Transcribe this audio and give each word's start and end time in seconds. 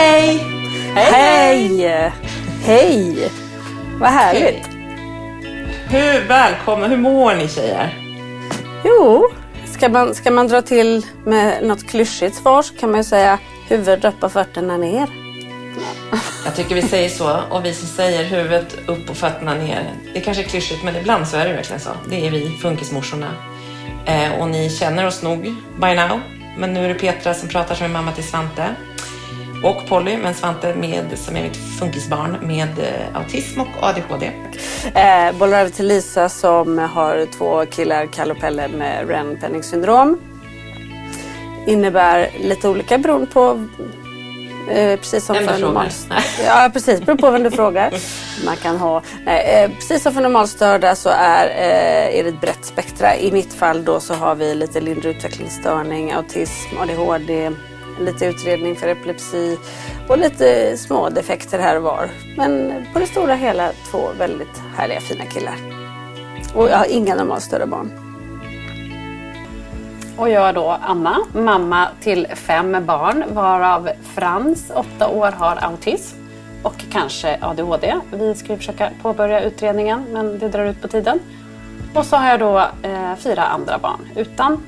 Hej 0.00 0.38
hej! 0.94 1.78
Hej! 1.78 2.12
Hej! 2.64 3.30
Vad 3.98 4.10
härligt. 4.10 4.68
Hur 5.88 6.28
välkomna, 6.28 6.88
hur 6.88 6.96
mår 6.96 7.34
ni 7.34 7.48
tjejer? 7.48 7.98
Jo, 8.84 9.28
ska 9.66 9.88
man, 9.88 10.14
ska 10.14 10.30
man 10.30 10.48
dra 10.48 10.62
till 10.62 11.06
med 11.24 11.64
något 11.66 11.88
klyschigt 11.90 12.36
svar 12.36 12.62
så 12.62 12.74
kan 12.74 12.90
man 12.90 13.00
ju 13.00 13.04
säga 13.04 13.38
huvudet 13.68 14.04
upp 14.04 14.22
och 14.22 14.32
fötterna 14.32 14.76
ner. 14.76 15.08
Jag 16.44 16.56
tycker 16.56 16.74
vi 16.74 16.82
säger 16.82 17.08
så 17.08 17.40
och 17.50 17.64
vi 17.64 17.74
som 17.74 17.88
säger 17.88 18.24
huvudet 18.24 18.76
upp 18.86 19.10
och 19.10 19.16
fötterna 19.16 19.54
ner. 19.54 19.92
Det 20.14 20.20
kanske 20.20 20.42
är 20.42 20.48
klyschigt 20.48 20.84
men 20.84 20.96
ibland 20.96 21.28
så 21.28 21.36
är 21.36 21.48
det 21.48 21.52
verkligen 21.52 21.80
så. 21.80 21.90
Det 22.08 22.26
är 22.26 22.30
vi 22.30 22.58
funkismorsorna. 22.62 23.30
Eh, 24.06 24.40
och 24.40 24.48
ni 24.48 24.70
känner 24.70 25.06
oss 25.06 25.22
nog 25.22 25.42
by 25.80 25.94
now. 25.94 26.20
Men 26.58 26.72
nu 26.74 26.84
är 26.84 26.88
det 26.88 26.94
Petra 26.94 27.34
som 27.34 27.48
pratar 27.48 27.74
som 27.74 27.86
är 27.86 27.90
mamma 27.90 28.12
till 28.12 28.24
Svante. 28.24 28.74
Och 29.64 29.86
Polly, 29.88 30.16
men 30.16 30.34
Svante 30.34 30.74
med, 30.74 31.18
som 31.18 31.36
är 31.36 31.42
mitt 31.42 31.56
funkisbarn 31.56 32.38
med 32.42 32.78
eh, 32.78 33.16
autism 33.16 33.60
och 33.60 33.82
ADHD. 33.82 34.32
Eh, 34.94 35.38
bollar 35.38 35.60
över 35.60 35.70
till 35.70 35.86
Lisa 35.86 36.28
som 36.28 36.78
har 36.78 37.26
två 37.38 37.66
killar, 37.66 38.06
Kalle 38.06 38.34
och 38.34 38.40
Pelle 38.40 38.68
med 38.68 39.08
Ren-Penning 39.08 39.62
syndrom. 39.62 40.20
Innebär 41.66 42.30
lite 42.40 42.68
olika 42.68 42.98
beroende 42.98 43.26
på 43.26 43.68
Eh, 44.70 44.96
precis 44.96 45.24
som 45.24 45.36
för 45.36 45.54
du 45.54 45.60
normal... 45.60 45.90
frågar. 45.90 46.24
Ja, 46.46 46.70
precis. 46.72 47.00
Beror 47.00 47.16
på 47.16 47.30
vem 47.30 47.42
du 47.42 47.50
frågar. 47.50 47.94
Man 48.44 48.56
kan 48.56 48.76
ha... 48.76 49.02
Nej, 49.24 49.64
eh, 49.64 49.70
precis 49.70 50.02
som 50.02 50.14
för 50.14 50.20
normalstörda 50.20 50.94
så 50.94 51.08
är, 51.08 51.46
eh, 51.46 52.18
är 52.18 52.22
det 52.22 52.28
ett 52.28 52.40
brett 52.40 52.64
spektra. 52.64 53.16
I 53.16 53.32
mitt 53.32 53.52
fall 53.52 53.84
då 53.84 54.00
så 54.00 54.14
har 54.14 54.34
vi 54.34 54.54
lite 54.54 54.80
lindrig 54.80 55.16
utvecklingsstörning, 55.16 56.12
autism, 56.12 56.78
ADHD, 56.78 57.50
lite 58.00 58.26
utredning 58.26 58.76
för 58.76 58.88
epilepsi 58.88 59.58
och 60.08 60.18
lite 60.18 60.76
små 60.76 61.08
defekter 61.10 61.58
här 61.58 61.76
och 61.76 61.82
var. 61.82 62.10
Men 62.36 62.72
på 62.92 62.98
det 62.98 63.06
stora 63.06 63.34
hela 63.34 63.72
två 63.90 64.08
väldigt 64.18 64.62
härliga 64.76 65.00
fina 65.00 65.24
killar. 65.24 65.54
Och 66.54 66.70
jag 66.70 66.76
har 66.76 66.86
inga 66.90 67.14
normalstörda 67.14 67.66
barn. 67.66 67.90
Och 70.16 70.30
jag 70.30 70.48
är 70.48 70.52
då 70.52 70.78
Anna, 70.82 71.18
mamma 71.32 71.88
till 72.00 72.26
fem 72.34 72.86
barn 72.86 73.24
varav 73.28 73.90
Frans, 74.14 74.72
åtta 74.74 75.08
år, 75.08 75.32
har 75.32 75.56
autism 75.56 76.16
och 76.62 76.74
kanske 76.92 77.38
ADHD. 77.40 77.94
Vi 78.12 78.34
ska 78.34 78.52
ju 78.52 78.56
försöka 78.56 78.90
påbörja 79.02 79.40
utredningen 79.40 80.04
men 80.12 80.38
det 80.38 80.48
drar 80.48 80.64
ut 80.64 80.82
på 80.82 80.88
tiden. 80.88 81.18
Och 81.94 82.06
så 82.06 82.16
har 82.16 82.30
jag 82.30 82.40
då 82.40 82.58
eh, 82.88 83.16
fyra 83.16 83.42
andra 83.42 83.78
barn 83.78 84.08
utan 84.16 84.64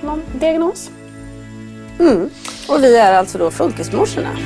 någon 0.00 0.22
diagnos. 0.32 0.90
Mm. 2.00 2.30
Och 2.68 2.84
vi 2.84 2.96
är 2.96 3.12
alltså 3.12 3.38
då 3.38 3.50
funkismorsorna. 3.50 4.36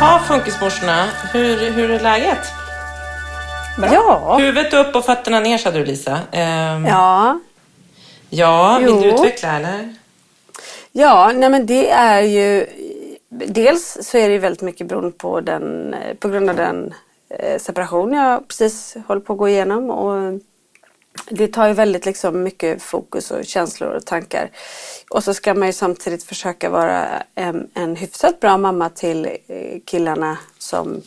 Ja, 0.00 0.20
funkismorsorna, 0.28 1.06
hur, 1.32 1.70
hur 1.70 1.90
är 1.90 2.00
läget? 2.00 2.38
Ja. 3.92 4.36
Huvudet 4.40 4.74
upp 4.74 4.96
och 4.96 5.04
fötterna 5.04 5.40
ner 5.40 5.58
sa 5.58 5.70
du 5.70 5.84
Lisa. 5.84 6.18
Ehm, 6.32 6.86
Ja. 6.86 7.38
ja, 8.30 8.78
vill 8.78 8.86
du 9.00 9.08
Jo. 9.08 9.14
utveckla 9.14 9.56
eller? 9.56 9.94
Ja, 10.92 11.32
nej 11.34 11.48
men 11.48 11.66
det 11.66 11.90
är 11.90 12.20
ju... 12.20 12.66
Dels 13.34 13.98
så 14.00 14.18
är 14.18 14.28
det 14.28 14.32
ju 14.32 14.38
väldigt 14.38 14.62
mycket 14.62 14.86
beroende 14.86 15.10
på, 15.10 15.40
den, 15.40 15.94
eh, 15.94 16.16
på 16.16 16.28
grund 16.28 16.50
av 16.50 16.56
den 16.56 16.94
eh, 17.28 17.58
separation 17.58 18.12
jag 18.12 18.48
precis 18.48 18.96
håller 19.06 19.20
på 19.20 19.32
att 19.32 19.38
gå 19.38 19.48
igenom. 19.48 19.90
Och 19.90 20.40
det 21.30 21.48
tar 21.48 21.68
ju 21.68 21.74
väldigt 21.74 22.06
liksom 22.06 22.42
mycket 22.42 22.82
fokus 22.82 23.30
och 23.30 23.44
känslor 23.44 23.90
och 23.90 24.06
tankar. 24.06 24.50
Och 25.10 25.24
så 25.24 25.34
ska 25.34 25.54
man 25.54 25.68
ju 25.68 25.72
samtidigt 25.72 26.24
försöka 26.24 26.70
vara 26.70 27.22
en, 27.34 27.70
en 27.74 27.96
hyfsat 27.96 28.40
bra 28.40 28.56
mamma 28.56 28.88
till 28.88 29.26
eh, 29.46 29.80
killarna 29.84 30.38
som 30.58 31.02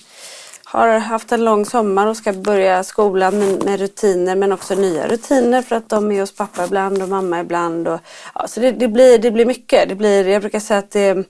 har 0.63 0.87
haft 0.87 1.31
en 1.31 1.45
lång 1.45 1.65
sommar 1.65 2.07
och 2.07 2.17
ska 2.17 2.33
börja 2.33 2.83
skolan 2.83 3.39
med, 3.39 3.65
med 3.65 3.79
rutiner 3.79 4.35
men 4.35 4.51
också 4.51 4.75
nya 4.75 5.07
rutiner 5.07 5.61
för 5.61 5.75
att 5.75 5.89
de 5.89 6.11
är 6.11 6.19
hos 6.19 6.35
pappa 6.35 6.65
ibland 6.65 7.01
och 7.01 7.09
mamma 7.09 7.39
ibland. 7.39 7.87
Och, 7.87 7.99
ja, 8.35 8.47
så 8.47 8.59
det, 8.59 8.71
det, 8.71 8.87
blir, 8.87 9.17
det 9.17 9.31
blir 9.31 9.45
mycket. 9.45 9.89
Det 9.89 9.95
blir, 9.95 10.27
jag 10.27 10.41
brukar 10.41 10.59
säga 10.59 10.79
att 10.79 10.91
det, 10.91 11.27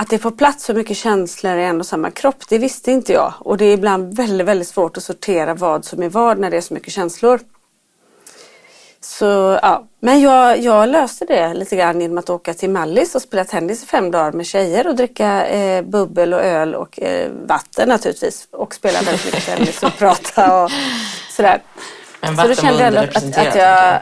att 0.00 0.08
det 0.08 0.18
får 0.18 0.30
plats 0.30 0.64
så 0.64 0.74
mycket 0.74 0.96
känslor 0.96 1.56
i 1.56 1.64
en 1.64 1.80
och 1.80 1.86
samma 1.86 2.10
kropp, 2.10 2.48
det 2.48 2.58
visste 2.58 2.92
inte 2.92 3.12
jag. 3.12 3.34
Och 3.38 3.56
det 3.56 3.64
är 3.64 3.74
ibland 3.74 4.16
väldigt, 4.16 4.46
väldigt 4.46 4.68
svårt 4.68 4.96
att 4.96 5.02
sortera 5.02 5.54
vad 5.54 5.84
som 5.84 6.02
är 6.02 6.08
vad 6.08 6.38
när 6.38 6.50
det 6.50 6.56
är 6.56 6.60
så 6.60 6.74
mycket 6.74 6.92
känslor. 6.92 7.40
Så, 9.00 9.58
ja. 9.62 9.84
Men 10.00 10.20
jag, 10.20 10.58
jag 10.58 10.88
löste 10.88 11.24
det 11.24 11.54
lite 11.54 11.76
grann 11.76 12.00
genom 12.00 12.18
att 12.18 12.30
åka 12.30 12.54
till 12.54 12.70
Mallis 12.70 13.14
och 13.14 13.22
spela 13.22 13.44
tennis 13.44 13.82
i 13.82 13.86
fem 13.86 14.10
dagar 14.10 14.32
med 14.32 14.46
tjejer 14.46 14.86
och 14.86 14.96
dricka 14.96 15.46
eh, 15.46 15.82
bubbel 15.82 16.34
och 16.34 16.40
öl 16.40 16.74
och 16.74 17.02
eh, 17.02 17.30
vatten 17.46 17.88
naturligtvis. 17.88 18.48
Och 18.50 18.74
spela 18.74 19.02
väldigt 19.02 19.24
mycket 19.24 19.46
tennis 19.46 19.82
och 19.82 19.96
prata 19.98 20.62
och 20.64 20.70
sådär. 21.30 21.62
Men 22.20 22.36
Så 22.36 22.42
då 22.42 22.48
vatten 22.48 22.66
kände 22.66 22.84
jag 22.84 22.96
att, 22.96 23.38
att 23.38 23.54
jag... 23.54 24.00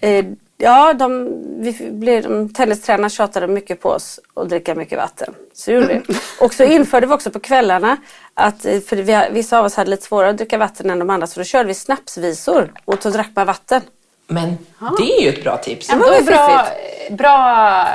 Eh, 0.00 0.24
Ja, 0.60 0.92
de, 0.92 1.28
vi 1.62 1.90
blev, 1.90 2.22
de, 2.22 2.52
tennistränarna 2.52 3.08
tjatade 3.08 3.46
mycket 3.46 3.80
på 3.80 3.88
oss 3.88 4.20
att 4.36 4.48
dricka 4.48 4.74
mycket 4.74 4.98
vatten. 4.98 5.34
Så 5.54 5.72
gjorde 5.72 5.86
vi. 5.86 6.14
Och 6.44 6.54
så 6.54 6.64
införde 6.64 7.06
vi 7.06 7.12
också 7.14 7.30
på 7.30 7.40
kvällarna 7.40 7.96
att 8.34 8.64
eh, 8.64 8.80
för 8.80 8.96
vi, 8.96 9.22
vissa 9.30 9.58
av 9.58 9.64
oss 9.64 9.74
hade 9.76 9.90
lite 9.90 10.02
svårare 10.06 10.30
att 10.30 10.36
dricka 10.36 10.58
vatten 10.58 10.90
än 10.90 10.98
de 10.98 11.10
andra 11.10 11.26
så 11.26 11.40
då 11.40 11.44
körde 11.44 11.68
vi 11.68 11.74
snapsvisor 11.74 12.72
och 12.84 13.02
så 13.02 13.10
drack 13.10 13.30
man 13.36 13.46
vatten. 13.46 13.80
Men 14.26 14.58
det 14.98 15.02
är 15.18 15.22
ju 15.22 15.28
ett 15.28 15.42
bra 15.44 15.56
tips. 15.56 15.88
Ja, 15.88 15.96
var 15.96 16.10
det 16.10 16.16
är 16.16 16.20
ju 16.20 16.26
bra, 16.26 16.66
bra 17.10 17.86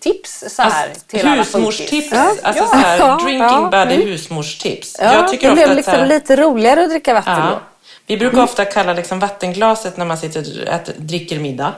tips 0.00 0.44
så 0.48 0.62
här 0.62 0.88
Alltså, 0.88 1.06
till 1.06 1.26
alla 1.26 1.36
husmorstips. 1.42 2.12
Alltså 2.12 2.62
Ja. 2.62 2.66
så 2.66 2.74
här, 2.76 2.98
Ja. 2.98 3.14
drinking 3.24 3.38
Ja. 3.42 3.68
buddy 3.72 3.94
Mm. 3.94 4.06
husmorstips. 4.08 4.96
Ja, 5.00 5.12
jag 5.14 5.28
tycker 5.28 5.46
det 5.46 5.52
ofta 5.52 5.54
blev 5.54 5.64
att 5.64 5.70
så 5.70 5.76
liksom 5.76 5.94
här, 5.94 6.06
lite 6.06 6.36
roligare 6.36 6.82
att 6.84 6.90
dricka 6.90 7.14
vatten 7.14 7.32
Ja. 7.38 7.50
då. 7.50 7.58
Vi 8.06 8.16
brukar 8.16 8.42
ofta 8.42 8.64
kalla 8.64 8.92
liksom 8.92 9.18
vattenglaset 9.20 9.96
när 9.96 10.04
man 10.04 10.18
sitter 10.18 10.62
och 10.66 10.68
äter, 10.74 10.94
dricker 10.98 11.38
middag. 11.40 11.72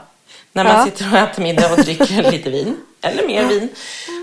När 0.57 0.65
man 0.65 0.73
Ja. 0.79 0.85
sitter 0.85 1.13
och 1.13 1.19
äter 1.19 1.43
middag 1.43 1.73
och 1.73 1.79
dricker 1.79 2.23
lite 2.31 2.51
vin. 2.51 2.77
Eller 3.03 3.27
mer 3.27 3.45
vin. 3.45 3.69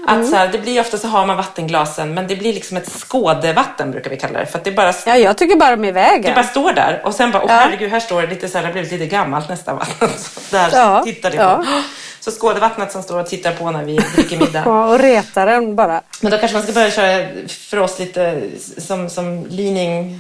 Att 0.08 0.28
så 0.30 0.36
här, 0.36 0.48
det 0.48 0.58
blir 0.58 0.82
ofta 0.82 0.98
så 0.98 1.08
har 1.08 1.26
man 1.26 1.38
vattenglasen 1.38 2.14
men 2.14 2.28
det 2.28 2.36
blir 2.36 2.54
liksom 2.54 2.78
ett 2.78 2.92
skådevatten 2.92 3.92
brukar 3.92 4.10
vi 4.10 4.18
kalla 4.18 4.40
det. 4.40 4.46
För 4.46 4.62
det 4.64 4.72
bara, 4.72 4.94
Ja, 5.06 5.18
jag 5.18 5.38
tycker 5.38 5.56
bara 5.56 5.76
de 5.76 5.84
är 5.84 5.88
i 5.88 5.92
det 5.92 5.94
vägen. 6.00 6.34
bara 6.36 6.44
står 6.44 6.74
där 6.74 7.02
och 7.06 7.14
sen 7.16 7.32
bara, 7.32 7.44
åh 7.44 7.52
Ja. 7.52 7.58
herregud 7.58 7.92
här 7.92 8.00
står 8.00 8.22
det 8.22 8.28
lite 8.28 8.48
så 8.48 8.58
här, 8.58 8.62
det 8.64 8.68
har 8.68 8.74
blivit 8.74 8.92
lite 8.92 9.06
gammalt 9.06 9.50
nästan 9.50 9.78
vatten. 9.78 10.10
Så 10.18 10.40
där 10.52 10.70
Ja, 10.74 11.02
tittar 11.06 11.30
det 11.32 11.38
ja. 11.38 11.56
på. 11.66 11.82
Så 12.20 12.32
skådevattnet 12.32 12.92
som 12.92 13.04
står 13.04 13.20
och 13.20 13.28
tittar 13.28 13.52
på 13.52 13.72
när 13.72 13.84
vi 13.84 13.96
dricker 14.16 14.38
middag. 14.38 14.64
Ja, 14.66 14.86
och 14.86 15.00
retar 15.00 15.46
den 15.46 15.76
bara. 15.76 16.02
Men 16.22 16.32
då 16.32 16.38
kanske 16.38 16.58
man 16.58 16.64
ska 16.64 16.74
börja 16.74 16.92
köra 16.92 17.28
för 17.48 17.78
oss 17.80 18.00
lite 18.00 18.42
som, 18.78 19.10
som 19.10 19.46
leaning 19.50 20.20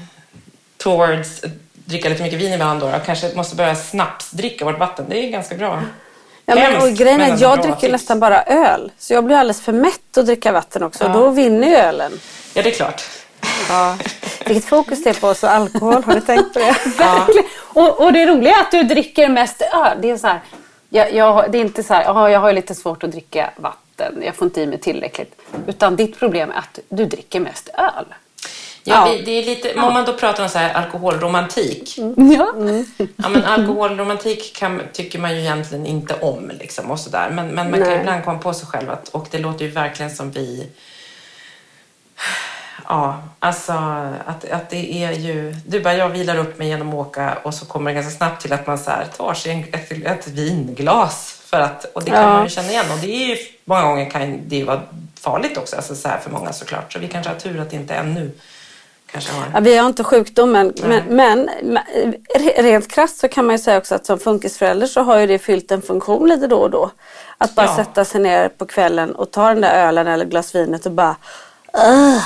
towards 0.77 1.41
dricka 1.85 2.09
lite 2.09 2.23
mycket 2.23 2.39
vin 2.39 2.53
ibland 2.53 2.79
då. 2.79 2.85
Och 2.87 3.05
kanske 3.05 3.35
måste 3.35 3.55
börja 3.55 3.75
snapsdricka 3.75 4.65
vårt 4.65 4.79
vatten. 4.79 5.05
Det 5.09 5.25
är 5.25 5.29
ganska 5.29 5.55
bra. 5.55 5.81
Ja, 6.45 6.55
men, 6.55 6.81
och 6.81 6.89
grejen 6.89 7.21
är 7.21 7.33
att 7.33 7.41
jag 7.41 7.61
dricker 7.61 7.75
tips. 7.79 7.91
nästan 7.91 8.19
bara 8.19 8.43
öl. 8.43 8.91
Så 8.97 9.13
jag 9.13 9.23
blir 9.25 9.35
alldeles 9.35 9.61
för 9.61 9.71
mätt 9.73 10.17
att 10.17 10.25
dricka 10.25 10.51
vatten 10.51 10.83
också. 10.83 11.05
Och 11.05 11.11
då 11.11 11.29
vinner 11.29 11.67
ju 11.67 11.75
ölen. 11.75 12.19
Ja, 12.53 12.61
det 12.61 12.69
är 12.69 12.73
klart. 12.73 13.03
Ja. 13.69 13.97
Vilket 14.45 14.65
fokus 14.65 15.03
det 15.03 15.09
är 15.09 15.13
på 15.13 15.27
oss 15.27 15.43
och 15.43 15.51
alkohol. 15.51 16.03
Har 16.03 16.13
du 16.15 16.21
tänkt 16.21 16.53
på 16.53 16.59
det? 16.59 16.75
Verkligen. 16.97 17.43
Och, 17.57 18.01
och 18.03 18.13
det 18.13 18.25
roliga 18.25 18.55
är 18.55 18.61
att 18.61 18.71
du 18.71 18.83
dricker 18.83 19.29
mest 19.29 19.61
öl. 19.61 19.97
Det 20.01 20.09
är 20.09 20.17
så 20.17 20.27
här, 20.27 20.39
jag, 20.89 21.13
jag, 21.13 21.51
det 21.51 21.57
är 21.57 21.61
inte 21.61 21.83
så 21.83 21.93
här, 21.93 22.03
"Jaha, 22.03 22.29
jag 22.29 22.39
har 22.39 22.53
lite 22.53 22.75
svårt 22.75 23.03
att 23.03 23.11
dricka 23.11 23.49
vatten, 23.55 24.21
jag 24.25 24.35
får 24.35 24.45
inte 24.45 24.61
i 24.61 24.67
mig 24.67 24.77
tillräckligt. 24.79 25.41
Utan 25.67 25.95
ditt 25.95 26.19
problem 26.19 26.51
är 26.51 26.55
att 26.57 26.79
du 26.89 27.05
dricker 27.05 27.39
mest 27.39 27.69
öl. 27.73 28.05
Ja, 28.83 29.05
vi, 29.05 29.21
det 29.21 29.31
är 29.31 29.45
lite, 29.45 29.73
om 29.73 29.93
man 29.93 30.05
då 30.05 30.13
pratar 30.13 30.43
om 30.43 30.49
så 30.49 30.57
här 30.57 30.73
alkoholromantik. 30.73 31.97
Ja. 31.97 32.53
Ja, 33.15 33.29
men 33.29 33.43
alkoholromantik 33.45 34.55
kan, 34.55 34.81
tycker 34.93 35.19
man 35.19 35.35
ju 35.35 35.39
egentligen 35.41 35.85
inte 35.85 36.13
om. 36.21 36.51
Liksom, 36.59 36.91
och 36.91 36.99
så 36.99 37.09
där. 37.09 37.29
Men, 37.29 37.47
men 37.47 37.71
man 37.71 37.79
kan 37.79 37.89
Nej. 37.89 37.99
ibland 37.99 38.25
komma 38.25 38.39
på 38.39 38.53
sig 38.53 38.67
själv 38.67 38.89
att, 38.89 39.09
och 39.09 39.27
det 39.31 39.37
låter 39.37 39.65
ju 39.65 39.71
verkligen 39.71 40.11
som 40.11 40.31
vi... 40.31 40.67
Ja, 42.87 43.23
alltså 43.39 43.71
att, 44.25 44.49
att 44.51 44.69
det 44.69 45.03
är 45.03 45.11
ju... 45.11 45.55
Du 45.67 45.79
bara, 45.79 45.93
jag 45.93 46.09
vilar 46.09 46.37
upp 46.37 46.57
mig 46.59 46.67
genom 46.67 46.89
att 46.89 46.95
åka 47.07 47.37
och 47.43 47.53
så 47.53 47.65
kommer 47.65 47.91
det 47.91 47.95
ganska 47.95 48.17
snabbt 48.17 48.41
till 48.41 48.53
att 48.53 48.67
man 48.67 48.77
så 48.77 48.91
här, 48.91 49.05
tar 49.17 49.33
sig 49.33 49.51
en, 49.51 49.63
ett, 49.73 49.91
ett 49.91 50.27
vinglas. 50.27 51.41
För 51.45 51.59
att, 51.59 51.85
och 51.85 52.03
det 52.03 52.11
kan 52.11 52.21
Ja. 52.21 52.29
man 52.29 52.43
ju 52.43 52.49
känna 52.49 52.69
igen. 52.69 52.85
Och 52.93 52.99
det 52.99 53.07
är 53.23 53.27
ju, 53.27 53.37
många 53.65 53.81
gånger 53.81 54.09
kan 54.09 54.39
det 54.49 54.55
ju 54.55 54.63
vara 54.63 54.81
farligt 55.19 55.57
också, 55.57 55.75
alltså 55.75 55.95
så 55.95 56.07
här 56.07 56.17
för 56.19 56.29
många 56.31 56.53
såklart. 56.53 56.93
Så 56.93 56.99
vi 56.99 57.07
kanske 57.07 57.31
har 57.31 57.39
tur 57.39 57.59
att 57.61 57.69
det 57.69 57.75
inte 57.75 57.93
ännu 57.93 58.31
kanske 59.11 59.31
har... 59.33 59.45
Ja, 59.53 59.59
vi 59.59 59.77
har 59.77 59.87
inte 59.87 60.03
sjukdomen. 60.03 60.73
Men, 60.81 60.89
Nej. 60.89 61.03
men 61.09 61.49
men, 61.63 61.83
re- 62.35 62.61
rent 62.63 62.87
krasst 62.91 63.19
så 63.19 63.27
kan 63.27 63.45
man 63.45 63.55
ju 63.55 63.59
säga 63.59 63.77
också 63.77 63.95
att 63.95 64.05
som 64.05 64.19
funkisförälder 64.19 64.87
så 64.87 65.01
har 65.01 65.19
ju 65.19 65.27
det 65.27 65.39
fyllt 65.39 65.71
en 65.71 65.81
funktion 65.81 66.29
lite 66.29 66.47
då 66.47 66.57
och 66.57 66.69
då. 66.69 66.91
Att 67.37 67.55
bara 67.55 67.65
Ja. 67.65 67.75
sätta 67.75 68.05
sig 68.05 68.21
ner 68.21 68.49
på 68.49 68.65
kvällen 68.65 69.15
och 69.15 69.31
ta 69.31 69.47
den 69.49 69.61
där 69.61 69.87
ölen 69.87 70.07
eller 70.07 70.25
glas 70.25 70.55
vinet 70.55 70.85
och 70.85 70.91
bara 70.91 71.15
"Ugh." 71.73 72.21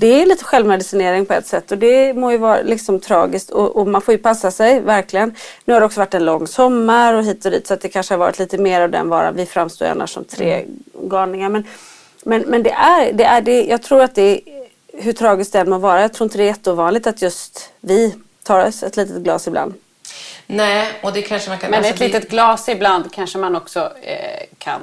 Det 0.00 0.22
är 0.22 0.26
lite 0.26 0.44
självmedicinering 0.44 1.26
på 1.26 1.32
ett 1.34 1.46
sätt 1.46 1.72
och 1.72 1.78
det 1.78 2.14
må 2.14 2.30
ju 2.32 2.38
vara 2.38 2.62
liksom 2.62 3.00
tragiskt 3.00 3.50
och, 3.50 3.76
och 3.76 3.86
man 3.88 4.00
får 4.02 4.12
ju 4.12 4.18
passa 4.18 4.50
sig 4.50 4.80
verkligen. 4.80 5.34
Nu 5.64 5.72
har 5.72 5.80
det 5.80 5.86
också 5.86 6.00
varit 6.00 6.14
en 6.14 6.24
lång 6.24 6.46
sommar 6.46 7.14
och 7.14 7.24
hit 7.24 7.44
och 7.44 7.50
dit 7.50 7.66
så 7.66 7.74
att 7.74 7.80
det 7.80 7.88
kanske 7.88 8.14
har 8.14 8.18
varit 8.18 8.38
lite 8.38 8.58
mer 8.58 8.80
av 8.80 8.90
den 8.90 9.08
varan. 9.08 9.34
Vi 9.36 9.46
framstår 9.46 9.86
ju 9.86 9.92
annars 9.92 10.10
som 10.10 10.24
tre 10.24 10.64
galningar. 11.02 11.48
Men, 11.48 11.64
men, 12.24 12.40
men 12.46 12.62
det 12.62 12.70
är, 12.70 13.12
det 13.12 13.24
är 13.24 13.40
det, 13.40 13.64
jag 13.64 13.82
tror 13.82 14.02
att 14.02 14.14
det 14.14 14.22
är, 14.22 14.40
hur 15.00 15.12
tragiskt 15.12 15.52
det 15.52 15.58
än 15.60 15.70
må 15.70 15.78
vara, 15.78 16.00
jag 16.00 16.12
tror 16.12 16.24
inte 16.26 16.38
det 16.38 16.44
är 16.44 16.46
jätteovanligt 16.46 17.06
att 17.06 17.22
just 17.22 17.70
vi 17.80 18.14
tar 18.42 18.66
oss 18.66 18.82
ett 18.82 18.96
litet 18.96 19.16
glas 19.16 19.46
ibland. 19.48 19.74
Nej, 20.46 20.86
och 21.02 21.12
det 21.12 21.22
kanske 21.22 21.48
man 21.48 21.58
kan... 21.58 21.70
Men 21.70 21.78
alltså 21.78 21.92
ett 21.92 21.98
det- 21.98 22.06
litet 22.06 22.30
glas 22.30 22.68
ibland 22.68 23.12
kanske 23.12 23.38
man 23.38 23.56
också 23.56 23.92
eh, 24.02 24.16
kan... 24.58 24.80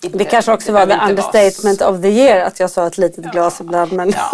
Inte, 0.00 0.18
Det 0.18 0.24
kanske 0.24 0.52
också 0.52 0.66
det 0.66 0.72
var 0.72 0.86
the 0.86 1.10
understatement 1.10 1.82
of 1.82 2.02
the 2.02 2.08
year 2.08 2.40
att 2.46 2.60
jag 2.60 2.70
sa 2.70 2.86
ett 2.86 2.98
litet 2.98 3.24
glas 3.32 3.60
ibland. 3.60 3.92
Men, 3.92 4.10
Ja, 4.10 4.30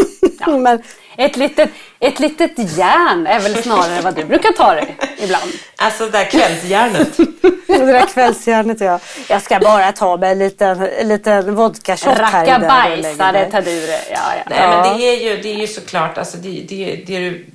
ja. 0.46 0.58
men 0.58 0.82
Ett 1.16 1.36
litet, 1.36 1.70
ett 1.98 2.20
litet 2.20 2.58
järn 2.58 3.26
är 3.26 3.40
väl 3.40 3.62
snarare 3.62 4.00
vad 4.00 4.14
du 4.14 4.24
brukar 4.24 4.52
ta 4.52 4.74
dig 4.74 4.96
ibland. 5.18 5.52
Alltså 5.76 6.04
det 6.04 6.10
där 6.10 6.24
kvällsjärnet. 6.24 7.16
det 7.66 7.92
där 7.92 8.06
kvällsjärnet 8.06 8.80
ja. 8.80 9.00
Jag 9.28 9.42
ska 9.42 9.58
bara 9.58 9.92
ta 9.92 10.16
mig 10.16 10.32
en 10.32 10.38
liten, 10.38 10.88
en 11.00 11.08
liten 11.08 11.54
vodka-shot 11.54 12.18
här 12.18 12.46
Rackabajsare 12.46 13.50
tar 13.50 13.62
du 13.62 13.86
det. 13.86 14.00
Ja, 14.10 14.32
ja. 14.36 14.42
Nej, 14.50 14.68
men 14.68 14.98
det 14.98 15.04
är 15.04 15.20
ju, 15.20 15.42
det 15.42 15.48
är 15.48 15.58
ju 15.58 15.66
såklart, 15.66 16.18
alltså 16.18 16.36
det, 16.36 16.64
det, 16.68 17.04
det 17.06 17.18
du, 17.18 17.46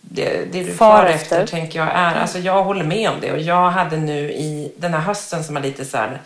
det, 0.00 0.52
det 0.52 0.62
du 0.64 0.74
Far 0.74 0.96
far 0.96 1.06
efter. 1.06 1.40
efter, 1.40 1.56
tänker 1.56 1.78
jag 1.78 1.88
är, 1.88 2.14
alltså 2.14 2.38
jag 2.38 2.62
håller 2.64 2.84
med 2.84 3.10
om 3.10 3.16
det 3.20 3.32
och 3.32 3.40
jag 3.40 3.70
hade 3.70 3.96
nu 3.96 4.32
i 4.32 4.72
den 4.76 4.94
här 4.94 5.00
hösten 5.00 5.44
som 5.44 5.56
har 5.56 5.62
lite 5.62 5.84
så 5.84 5.96
här, 5.96 6.20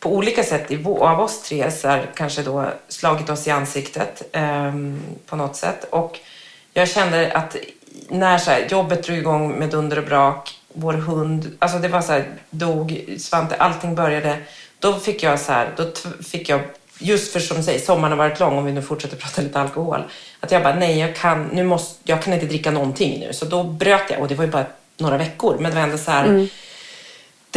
på 0.00 0.14
olika 0.14 0.42
sätt 0.42 0.70
i, 0.70 0.84
av 0.84 1.20
oss 1.20 1.42
tre 1.42 1.70
så 1.70 1.88
här, 1.88 2.10
kanske 2.14 2.42
då 2.42 2.66
slagit 2.88 3.30
oss 3.30 3.46
i 3.46 3.50
ansiktet 3.50 4.22
eh, 4.32 4.72
på 5.26 5.36
något 5.36 5.56
sätt 5.56 5.86
och 5.90 6.18
jag 6.72 6.88
kände 6.88 7.32
att 7.32 7.56
när 8.08 8.38
så 8.38 8.50
här, 8.50 8.66
jobbet 8.70 9.04
drog 9.04 9.18
igång 9.18 9.52
med 9.52 9.70
dunder 9.70 9.98
och 9.98 10.04
brak, 10.04 10.58
vår 10.72 10.92
hund, 10.92 11.56
alltså 11.58 11.78
det 11.78 11.88
var 11.88 12.00
så 12.00 12.12
här, 12.12 12.24
dog, 12.50 13.04
Svante, 13.18 13.56
allting 13.56 13.94
började, 13.94 14.36
då 14.78 14.94
fick 14.94 15.22
jag 15.22 15.40
så 15.40 15.52
här, 15.52 15.74
då 15.76 15.92
fick 16.22 16.48
jag 16.48 16.60
just 16.98 17.32
för 17.32 17.40
som 17.40 17.56
du 17.56 17.62
säger, 17.62 17.80
sommaren 17.80 18.18
har 18.18 18.18
varit 18.18 18.40
lång 18.40 18.58
om 18.58 18.64
vi 18.64 18.72
nu 18.72 18.82
fortsätter 18.82 19.16
prata 19.20 19.42
lite 19.42 19.60
alkohol. 19.60 20.00
Att 20.40 20.50
jag 20.50 20.62
bara, 20.62 20.74
nej 20.74 20.98
jag 20.98 21.16
kan, 21.16 21.44
nu 21.44 21.64
måste, 21.64 22.00
jag 22.04 22.22
kan 22.22 22.32
inte 22.34 22.46
dricka 22.46 22.70
någonting 22.70 23.20
nu. 23.20 23.32
Så 23.32 23.44
då 23.44 23.62
bröt 23.62 24.10
jag 24.10 24.20
och 24.20 24.28
det 24.28 24.34
var 24.34 24.44
ju 24.44 24.50
bara 24.50 24.66
några 24.96 25.16
veckor. 25.16 25.56
Men 25.60 25.70
det 25.70 25.76
var 25.76 25.82
ändå 25.82 25.98
så 25.98 26.10
här, 26.10 26.24
mm 26.24 26.48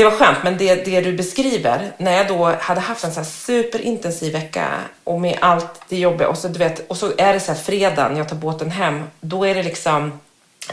det 0.04 0.10
var 0.10 0.18
skönt. 0.18 0.44
Men 0.44 0.58
det, 0.58 0.86
det 0.86 1.02
du 1.02 1.14
beskriver, 1.14 1.92
när 1.98 2.12
jag 2.18 2.28
då 2.28 2.56
hade 2.60 2.82
haft 2.82 3.04
en 3.04 3.14
så 3.14 3.20
här 3.20 3.28
superintensiv 3.28 4.34
vecka 4.34 4.68
och 5.04 5.22
med 5.22 5.38
allt 5.42 5.82
det 5.90 5.98
jobbiga 5.98 6.28
och 6.28 6.38
så, 6.38 6.48
du 6.48 6.60
vet, 6.60 6.90
och 6.90 6.98
så 6.98 7.12
är 7.18 7.34
det 7.34 7.40
så 7.40 7.52
här 7.52 7.60
fredagen, 7.60 8.18
jag 8.18 8.30
tar 8.30 8.36
båten 8.36 8.72
hem. 8.72 9.04
Då 9.22 9.46
är 9.46 9.56
det 9.56 9.64
liksom, 9.64 10.20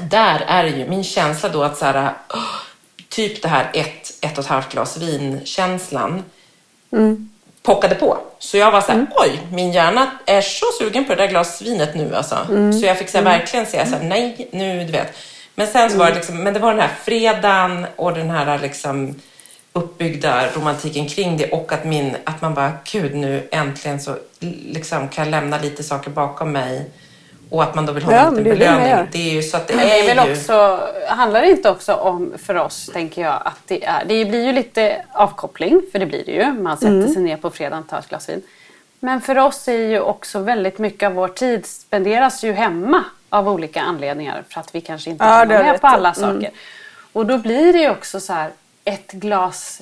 där 0.01 0.45
är 0.47 0.65
det 0.65 0.71
ju 0.71 0.89
min 0.89 1.05
känsla 1.05 1.49
då 1.49 1.63
att 1.63 1.77
så 1.77 1.85
här, 1.85 2.13
åh, 2.35 2.41
typ 3.09 3.43
det 3.43 3.49
här 3.49 3.71
ett, 3.75 4.15
ett 4.21 4.39
och 4.39 4.45
ett 4.45 4.51
halvt 4.51 4.73
glas 4.73 4.97
vin-känslan 4.97 6.23
pockade 7.63 7.95
på. 7.95 8.19
Så 8.39 8.57
jag 8.57 8.71
var 8.71 8.81
så 8.81 8.93
här, 8.93 9.07
oj, 9.15 9.41
min 9.53 9.73
hjärna 9.73 10.11
är 10.27 10.41
så 10.41 10.67
sugen 10.79 11.05
på 11.05 11.15
det 11.15 11.23
där 11.23 11.29
glasvinet 11.29 11.95
nu 11.95 12.15
alltså. 12.15 12.37
Så 12.81 12.87
jag 12.87 12.99
fick 12.99 13.09
så 13.09 13.19
här, 13.19 13.25
verkligen 13.25 13.67
säga 13.67 13.87
så 13.87 13.97
här, 13.97 14.05
nej, 14.05 14.49
nu, 14.53 14.85
du 14.85 14.93
vet. 14.93 15.13
Men 15.59 15.67
sen 15.67 15.91
så 15.91 15.99
var 15.99 16.07
det 16.07 16.15
liksom, 16.15 16.43
men 16.43 16.55
det 16.55 16.61
var 16.61 16.71
den 16.73 16.81
här 16.81 16.91
fredagen 17.05 17.87
och 17.97 18.13
den 18.15 18.31
här 18.31 18.59
liksom 18.59 19.15
uppbyggda 19.73 20.45
romantiken 20.57 21.09
kring 21.09 21.37
det 21.37 21.51
och 21.51 21.73
att 21.73 21.85
min, 21.85 22.17
att 22.25 22.43
man 22.43 22.55
bara, 22.55 22.73
gud 22.93 23.15
nu 23.15 23.49
äntligen 23.53 24.01
så 24.01 24.17
liksom 24.67 25.09
kan 25.09 25.25
jag 25.25 25.31
lämna 25.31 25.59
lite 25.59 25.83
saker 25.83 26.11
bakom 26.11 26.53
mig 26.53 26.91
och 27.51 27.63
att 27.63 27.75
man 27.75 27.87
då 27.87 27.93
vill 27.93 28.03
ha 28.05 28.13
Ja, 28.13 28.19
en 28.27 28.35
liten 28.35 28.45
det 28.45 28.51
det 28.51 28.57
belöning. 28.59 28.89
gör. 28.89 29.09
Det 29.13 29.19
är 29.31 29.33
ju 29.35 29.43
så 29.43 29.57
att 29.57 29.69
det 29.69 29.75
Men 29.77 29.87
det 29.87 30.01
är 30.01 30.11
är 30.11 30.15
väl 30.15 30.27
ju... 30.29 30.33
också, 30.35 30.81
handlar 31.09 31.43
det 31.43 31.51
inte 31.51 31.71
också 31.71 31.95
om 31.95 32.33
för 32.47 32.55
oss, 32.55 32.91
tänker 32.93 33.23
jag, 33.23 33.43
att 33.45 33.59
det 33.67 33.85
är, 33.85 34.05
det 34.05 34.25
blir 34.25 34.45
ju 34.47 34.53
lite 34.53 35.03
avkoppling, 35.13 35.83
för 35.93 35.99
det 35.99 36.07
blir 36.07 36.25
det 36.27 36.33
ju. 36.33 36.53
Man 36.53 36.77
sätter 36.77 36.89
Mm. 36.93 37.13
sig 37.13 37.23
ner 37.23 37.37
på 37.37 37.51
fredagen 37.51 37.83
och 37.83 37.89
tar 37.91 37.99
ett 37.99 38.09
glas 38.09 38.29
vin. 38.29 38.43
Men 39.01 39.21
för 39.21 39.39
oss 39.39 39.69
är 39.69 39.73
ju 39.73 40.01
också 40.01 40.39
väldigt 40.39 40.79
mycket 40.79 41.07
av 41.07 41.13
vår 41.13 41.29
tid 41.29 41.67
spenderas 41.67 42.45
ju 42.45 42.53
hemma 42.53 43.05
av 43.31 43.49
olika 43.49 43.81
anledningar 43.83 44.45
för 44.49 44.61
att 44.61 44.75
vi 44.75 44.81
kanske 44.81 45.11
inte 45.11 45.25
Ja, 45.25 45.31
kan 45.39 45.49
vara 45.49 45.63
med 45.63 45.81
på 45.81 45.87
alla 45.87 46.13
Mm. 46.13 46.33
saker. 46.35 46.51
Och 47.13 47.27
då 47.27 47.39
blir 47.39 47.73
det 47.73 47.79
ju 47.79 47.91
också 47.91 48.21
så 48.21 48.33
här 48.33 48.51
ett 48.85 49.13
glas 49.13 49.81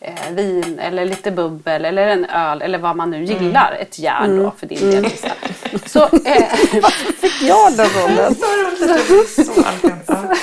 eh, 0.00 0.30
vin 0.30 0.78
eller 0.78 1.04
lite 1.04 1.30
bubbel 1.30 1.84
eller 1.84 2.06
en 2.06 2.24
öl 2.24 2.62
eller 2.62 2.78
vad 2.78 2.96
man 2.96 3.10
nu 3.10 3.24
gillar. 3.24 3.76
Ett 3.80 3.98
järn 3.98 4.24
Mm. 4.30 4.42
då 4.44 4.52
för 4.58 4.66
din 4.66 4.90
del 4.90 5.02
Lisa. 5.02 5.28
Så, 5.86 6.02
eh, 6.04 6.46
Ja, 7.42 7.70
den 7.76 7.88
rollen. 7.88 8.34
Så 9.36 9.64
allt, 9.64 9.84
ja. 10.08 10.34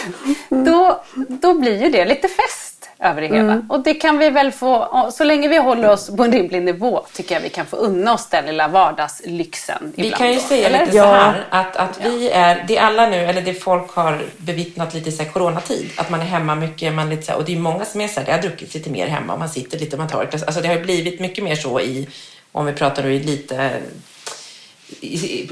då, 0.49 1.03
då 1.27 1.53
blir 1.53 1.83
ju 1.83 1.89
det 1.89 2.05
lite 2.05 2.27
fest. 2.27 2.70
Över 3.01 3.21
det 3.21 3.27
hela. 3.27 3.61
Och 3.69 3.83
det 3.83 3.93
kan 3.93 4.17
vi 4.17 4.29
väl 4.29 4.51
få, 4.51 5.09
så 5.13 5.23
länge 5.23 5.47
vi 5.47 5.57
håller 5.57 5.89
oss 5.89 6.15
på 6.17 6.23
en 6.23 6.31
rimlig 6.31 6.61
nivå 6.61 7.05
tycker 7.13 7.35
jag 7.35 7.41
vi 7.41 7.49
kan 7.49 7.65
få 7.65 7.75
unna 7.75 8.13
oss 8.13 8.27
den 8.29 8.45
lilla 8.45 8.67
vardagslyxen 8.67 9.93
Vi 9.95 10.03
ibland. 10.05 10.17
kan 10.17 10.27
ju 10.29 10.35
då, 10.35 10.41
säga 10.41 10.67
eller? 10.67 10.79
lite 10.85 10.91
så 10.97 11.03
här 11.03 11.45
att, 11.49 11.75
att 11.75 11.99
vi 12.05 12.29
är, 12.29 12.65
det 12.67 12.77
är 12.77 12.81
alla 12.81 13.09
nu, 13.09 13.17
eller 13.17 13.41
det 13.41 13.53
folk 13.53 13.91
har 13.91 14.21
bevittnat 14.37 14.93
lite 14.93 15.09
i 15.09 15.11
så 15.11 15.23
här 15.23 15.29
coronatid, 15.29 15.89
att 15.97 16.09
man 16.09 16.21
är 16.21 16.25
hemma 16.25 16.55
mycket, 16.55 16.93
man 16.93 17.09
lite 17.09 17.23
så 17.23 17.31
här, 17.31 17.39
och 17.39 17.45
det 17.45 17.55
är 17.55 17.59
många 17.59 17.85
som 17.85 18.01
är 18.01 18.07
så 18.07 18.19
här, 18.19 18.25
det 18.27 18.31
har 18.31 18.41
druckit 18.41 18.73
lite 18.73 18.89
mer 18.89 19.07
hemma, 19.07 19.37
man 19.37 19.49
sitter 19.49 19.79
lite, 19.79 19.97
man 19.97 20.07
tar 20.07 20.23
ett. 20.23 20.33
Alltså 20.33 20.61
det 20.61 20.67
har 20.67 20.75
ju 20.75 20.81
blivit 20.81 21.19
mycket 21.19 21.43
mer 21.43 21.55
så 21.55 21.79
i, 21.79 22.07
om 22.51 22.65
vi 22.65 22.73
pratar 22.73 23.03
nu 23.03 23.13
i 23.13 23.19
lite 23.23 23.71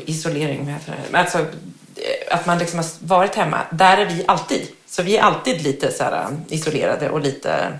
isolering, 0.05 0.75
Alltså, 1.11 1.37
eh, 1.39 2.35
att 2.35 2.45
man 2.45 2.57
liksom 2.57 2.79
har 2.79 2.85
varit 2.99 3.35
hemma. 3.35 3.59
Där 3.71 3.97
är 3.97 4.05
vi 4.05 4.23
alltid. 4.27 4.67
Så 4.99 5.03
vi 5.03 5.17
är 5.17 5.21
alltid 5.21 5.61
lite 5.61 5.91
så 5.91 6.03
här 6.03 6.11
eh, 6.11 6.27
isolerade 6.47 7.09
och 7.09 7.19
lite... 7.19 7.73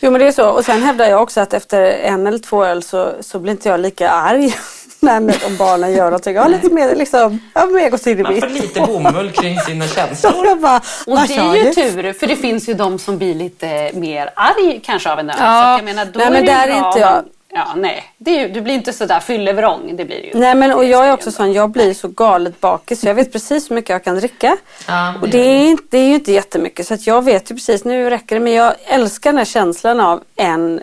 Jo 0.00 0.10
men 0.10 0.20
det 0.20 0.26
är 0.26 0.32
så. 0.32 0.48
Och 0.48 0.64
sen 0.64 0.82
hävdar 0.82 1.06
jag 1.06 1.22
också 1.22 1.40
att 1.40 1.54
efter 1.54 1.82
en 1.82 2.26
eller 2.26 2.38
två 2.38 2.64
öl 2.64 2.82
så, 2.82 3.12
så 3.20 3.38
blir 3.38 3.52
inte 3.52 3.68
jag 3.68 3.80
lika 3.80 4.10
arg. 4.10 4.54
Nej, 5.00 5.20
men 5.20 5.34
om 5.46 5.56
barnen 5.56 5.92
gör 5.92 6.04
någonting. 6.04 6.34
Jag 6.34 6.42
har 6.42 6.48
lite 6.50 6.74
mer 6.74 6.94
liksom, 6.94 7.38
jag 7.54 7.60
har 7.60 7.68
mer 7.68 7.90
gått 7.90 8.06
in 8.06 8.18
i 8.18 8.22
Man 8.22 8.40
får 8.40 8.48
lite 8.48 8.80
bomull 8.80 9.30
kring 9.30 9.60
sina 9.60 9.86
känslor. 9.86 10.56
Bara, 10.60 10.80
Och 11.06 11.28
det 11.28 11.36
är 11.36 11.54
ju 11.54 11.72
tur, 11.72 12.12
för 12.12 12.26
det 12.26 12.36
finns 12.36 12.68
ju 12.68 12.74
de 12.74 12.98
som 12.98 13.18
blir 13.18 13.34
lite 13.34 13.90
mer 13.94 14.30
arg 14.36 14.80
kanske 14.84 15.12
av 15.12 15.18
en 15.18 15.30
öl. 15.30 15.36
Ja. 15.38 15.76
Så 15.78 15.78
jag 15.78 15.84
menar, 15.84 16.04
då 16.04 16.18
Nej, 16.18 16.26
är 16.26 16.30
men 16.30 16.44
det 16.44 16.50
ju 16.50 16.56
där 16.58 16.68
är 16.68 16.88
inte 16.88 17.00
jag. 17.00 17.24
Ja, 17.52 17.74
nej. 17.76 18.04
Det 18.18 18.30
är 18.30 18.40
ju, 18.40 18.48
du 18.54 18.60
blir 18.60 18.74
inte 18.74 18.92
sådär 18.92 19.20
fyllevrång, 19.20 19.96
det 19.96 20.04
blir 20.04 20.24
ju. 20.24 20.30
Nej 20.34 20.54
men 20.54 20.72
och 20.72 20.84
jag 20.84 21.06
är 21.08 21.12
också 21.12 21.32
sån, 21.32 21.52
jag 21.52 21.70
blir 21.70 21.94
så 21.94 22.08
galet 22.08 22.60
bakis 22.60 23.00
så 23.00 23.06
jag 23.06 23.14
vet 23.14 23.32
precis 23.32 23.70
hur 23.70 23.74
mycket 23.74 23.90
jag 23.90 24.04
kan 24.04 24.16
dricka. 24.16 24.56
Ja, 24.86 25.14
och 25.22 25.28
det 25.28 25.38
är, 25.38 25.66
inte, 25.66 25.82
det 25.90 25.98
är 25.98 26.08
ju 26.08 26.14
inte 26.14 26.32
jättemycket 26.32 26.86
så 26.86 26.94
att 26.94 27.06
jag 27.06 27.24
vet 27.24 27.50
ju 27.50 27.54
precis, 27.54 27.84
nu 27.84 28.10
räcker 28.10 28.36
det 28.36 28.40
men 28.40 28.52
jag 28.52 28.74
älskar 28.84 29.30
den 29.30 29.38
här 29.38 29.44
känslan 29.44 30.00
av 30.00 30.22
en, 30.36 30.80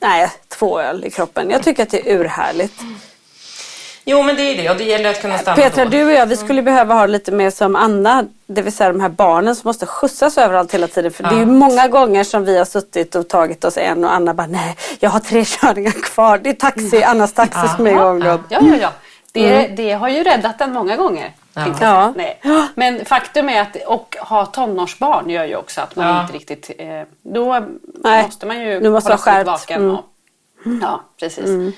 nej 0.00 0.30
två 0.48 0.80
öl 0.80 1.04
i 1.04 1.10
kroppen. 1.10 1.50
Jag 1.50 1.62
tycker 1.62 1.82
att 1.82 1.90
det 1.90 2.10
är 2.10 2.18
urhärligt. 2.18 2.80
Jo, 4.04 4.22
men 4.22 4.36
det 4.36 4.42
är 4.42 4.56
det. 4.62 4.70
Och 4.70 4.76
det 4.76 4.84
gäller 4.84 5.10
att 5.10 5.20
kunna 5.22 5.38
stanna 5.38 5.56
Petra, 5.56 5.84
då. 5.84 5.90
du 5.90 6.04
och 6.04 6.12
jag 6.12 6.26
vi 6.26 6.36
skulle 6.36 6.62
behöva 6.62 6.94
ha 6.94 7.06
lite 7.06 7.32
mer 7.32 7.50
som 7.50 7.76
Anna, 7.76 8.24
det 8.46 8.62
vill 8.62 8.72
säga 8.72 8.92
de 8.92 9.00
här 9.00 9.08
barnen 9.08 9.56
som 9.56 9.68
måste 9.68 9.86
skjutsas 9.86 10.38
överallt 10.38 10.74
hela 10.74 10.86
tiden. 10.88 11.10
För 11.10 11.22
det 11.22 11.34
är 11.34 11.38
ju 11.38 11.46
många 11.46 11.88
gånger 11.88 12.24
som 12.24 12.44
vi 12.44 12.58
har 12.58 12.64
suttit 12.64 13.14
och 13.14 13.28
tagit 13.28 13.64
oss 13.64 13.76
en 13.76 14.04
och 14.04 14.12
Anna 14.14 14.34
bara 14.34 14.46
nej, 14.46 14.76
jag 15.00 15.10
har 15.10 15.20
tre 15.20 15.44
körningar 15.60 15.92
kvar. 16.02 16.38
Det 16.38 16.50
är 16.50 16.54
taxi, 16.54 17.02
Annas 17.02 17.32
taxi 17.32 17.68
som 17.76 17.86
är 17.86 17.90
igång 17.90 18.20
då. 18.20 18.26
Ja, 18.26 18.38
ja, 18.48 18.76
ja. 18.80 18.92
Det, 19.32 19.66
det 19.66 19.92
har 19.92 20.08
ju 20.08 20.22
räddat 20.22 20.60
en 20.60 20.72
många 20.72 20.96
gånger. 20.96 21.32
Ja. 21.54 21.74
säga. 21.78 22.14
Nej. 22.16 22.40
Men 22.74 23.04
faktum 23.04 23.48
är 23.48 23.60
att 23.60 23.76
och 23.86 24.16
ha 24.20 24.46
tonårsbarn 24.46 25.30
gör 25.30 25.44
ju 25.44 25.56
också 25.56 25.80
att 25.80 25.96
man 25.96 26.06
Ja. 26.06 26.20
inte 26.22 26.32
riktigt... 26.32 26.70
Eh, 26.78 26.86
då 27.22 27.64
Nej, 28.04 28.22
måste 28.24 28.46
man 28.46 28.60
ju 28.60 28.80
nu 28.80 28.90
måste 28.90 29.08
hålla 29.12 29.18
sig 29.18 29.44
vaken. 29.44 29.82
Mm. 29.82 29.94
Och, 29.94 30.04
ja, 30.82 31.00
precis. 31.20 31.74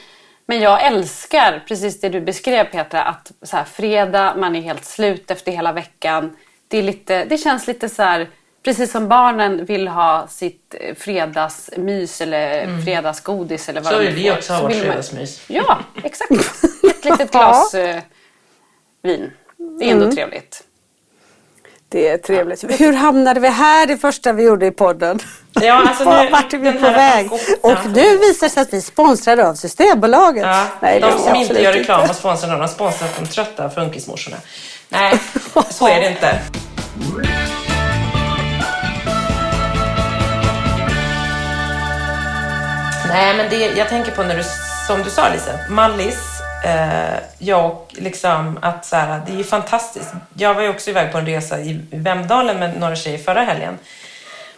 Men 0.47 0.61
jag 0.61 0.87
älskar 0.87 1.65
precis 1.69 2.01
det 2.01 2.09
du 2.09 2.21
beskrev 2.21 2.65
Petra, 2.65 3.03
att 3.03 3.33
så 3.43 3.57
här, 3.57 3.65
fredag, 3.65 4.35
man 4.37 4.57
är 4.57 4.61
helt 4.61 4.85
slut 4.85 5.31
efter 5.31 5.53
hela 5.53 5.73
veckan. 5.73 6.37
Det, 6.69 6.79
är 6.79 6.83
lite, 6.83 7.25
det 7.25 7.39
känns 7.39 7.67
lite 7.67 7.89
så 7.89 8.03
här, 8.03 8.29
precis 8.63 8.93
som 8.93 9.09
barnen 9.09 9.65
vill 9.65 9.89
ha 9.89 10.27
sitt 10.29 10.75
eh, 10.81 10.95
fredagsmys 10.95 12.21
eller 12.21 12.83
fredagsgodis 12.85 13.69
eller 13.69 13.81
vad 13.81 13.93
Så 13.93 13.99
de 13.99 14.05
vill 14.07 14.15
nu 14.15 14.21
vi 14.23 14.29
får, 14.31 14.37
också 14.37 14.53
ha 14.53 14.59
så 14.61 14.63
vårt 14.67 14.73
vill 14.73 14.79
man- 14.79 14.87
fredagsmys. 14.87 15.45
Ja, 15.49 15.79
exakt. 16.05 16.31
Ett 16.91 17.05
litet 17.05 17.31
glas 17.33 17.75
eh, 17.75 18.03
vin. 19.03 19.33
Det 19.79 19.85
är 19.85 19.93
ändå 19.93 20.13
trevligt. 20.13 20.63
Det 21.89 22.09
är 22.09 22.19
trevligt. 22.19 22.65
Hur 22.81 22.93
hamnade 22.93 23.41
vi 23.41 23.49
här 23.49 23.87
det 23.87 23.97
första 23.97 24.33
vi 24.33 24.43
gjorde 24.45 24.67
i 24.67 24.71
podden? 24.71 25.19
Ja, 25.53 25.83
alltså 25.89 26.05
nu- 26.23 26.31
Vart 26.31 26.53
är 26.53 26.59
vi 26.59 26.73
på 26.73 26.79
väg? 26.91 27.33
Och 27.63 27.79
nu 27.95 28.17
visar 28.17 28.47
det 28.47 28.51
sig 28.53 28.63
att 28.63 28.73
vi 28.73 28.77
är 28.77 28.81
sponsrade 28.81 29.49
av 29.49 29.55
Systembolaget. 29.55 30.43
Ja, 30.45 30.65
Nej, 30.81 31.01
de 31.01 31.19
som 31.19 31.35
inte 31.35 31.63
gör 31.63 31.73
reklam 31.73 32.11
och 32.11 32.17
sponsrar 32.17 32.51
någon 32.51 32.61
har 32.61 32.69
sponsrat 32.69 33.11
de 33.21 33.27
trötta 33.27 33.71
funkismorsorna. 33.71 34.37
Nej, 34.89 35.19
så 35.71 35.89
är 35.89 36.01
det 36.01 36.09
inte. 36.09 36.39
Nej, 43.09 43.37
men 43.37 43.51
det, 43.51 43.57
jag 43.79 43.89
tänker 43.89 44.13
på 44.13 44.23
när 44.23 44.37
du, 44.37 44.43
som 44.87 45.03
du 45.03 45.11
sa 45.11 45.29
Lisa, 45.29 45.51
Mallis, 45.71 46.19
eh, 46.67 47.19
jag 47.39 47.65
och 47.65 47.95
liksom 47.99 48.59
att 48.63 48.87
så 48.87 48.97
här, 48.97 49.23
det 49.27 49.33
är 49.33 49.37
ju 49.37 49.45
fantastiskt. 49.45 50.13
Jag 50.35 50.55
var 50.55 50.63
ju 50.63 50.69
också 50.69 50.91
iväg 50.91 51.13
på 51.13 51.19
en 51.19 51.27
resa 51.27 51.61
i 51.61 51.81
Vemdalen 51.91 52.59
med 52.59 52.81
några 52.81 52.97
tjejer 52.97 53.19
förra 53.19 53.41
helgen 53.41 53.79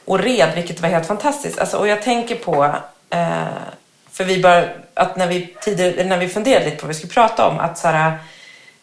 och 0.05 0.19
red, 0.19 0.49
vilket 0.55 0.81
var 0.81 0.89
helt 0.89 1.07
fantastiskt. 1.07 1.59
Alltså, 1.59 1.77
och 1.77 1.89
jag 1.89 2.03
tänker 2.03 2.37
på, 2.37 2.65
eh, 3.11 3.47
för 4.13 4.25
vi 4.25 4.43
bara, 4.43 4.65
att 4.95 5.17
när 5.17 5.27
vi, 5.27 5.55
tidigare, 5.61 6.05
när 6.05 6.19
vi 6.19 6.29
funderade 6.29 6.65
lite 6.65 6.77
på 6.77 6.87
vad 6.87 6.89
vi 6.89 6.95
skulle 6.95 7.13
prata 7.13 7.47
om, 7.49 7.59
att 7.59 7.79
så 7.79 7.89
här, 7.89 8.19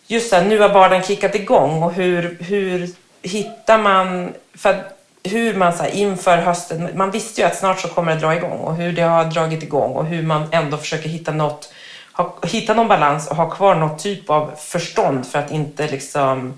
just 0.08 0.30
så 0.30 0.36
här, 0.36 0.46
nu 0.46 0.60
har 0.60 0.70
vardagen 0.70 1.04
kickat 1.04 1.36
igång 1.36 1.84
och 1.84 1.94
hur, 1.94 2.38
hur 2.40 2.90
hittar 3.22 3.78
man, 3.78 4.34
för 4.58 4.70
att, 4.70 5.00
hur 5.24 5.56
man 5.56 5.74
så 5.74 5.84
här, 5.84 5.90
inför 5.90 6.38
hösten, 6.38 6.90
man 6.94 7.12
visste 7.12 7.42
ju 7.42 7.48
att 7.48 7.56
snart 7.56 7.80
så 7.80 7.88
kommer 7.88 8.16
det 8.16 8.22
dra 8.22 8.36
igång 8.36 8.60
och 8.60 8.76
hur 8.76 8.92
det 8.92 9.02
har 9.02 9.26
dragit 9.26 9.64
igång 9.64 9.92
och 9.94 10.06
hur 10.06 10.24
man 10.24 10.48
ändå 10.52 10.78
försöker 10.78 11.10
hitta 11.10 11.32
något, 11.32 11.74
ha, 12.18 12.36
hitta 12.44 12.74
någon 12.74 12.88
balans 12.88 13.30
och 13.30 13.36
ha 13.36 13.50
kvar 13.50 13.76
något 13.76 14.00
typ 14.00 14.30
av 14.30 14.52
förstånd 14.58 15.26
för 15.26 15.40
att 15.40 15.52
inte 15.52 15.88
liksom 15.88 16.54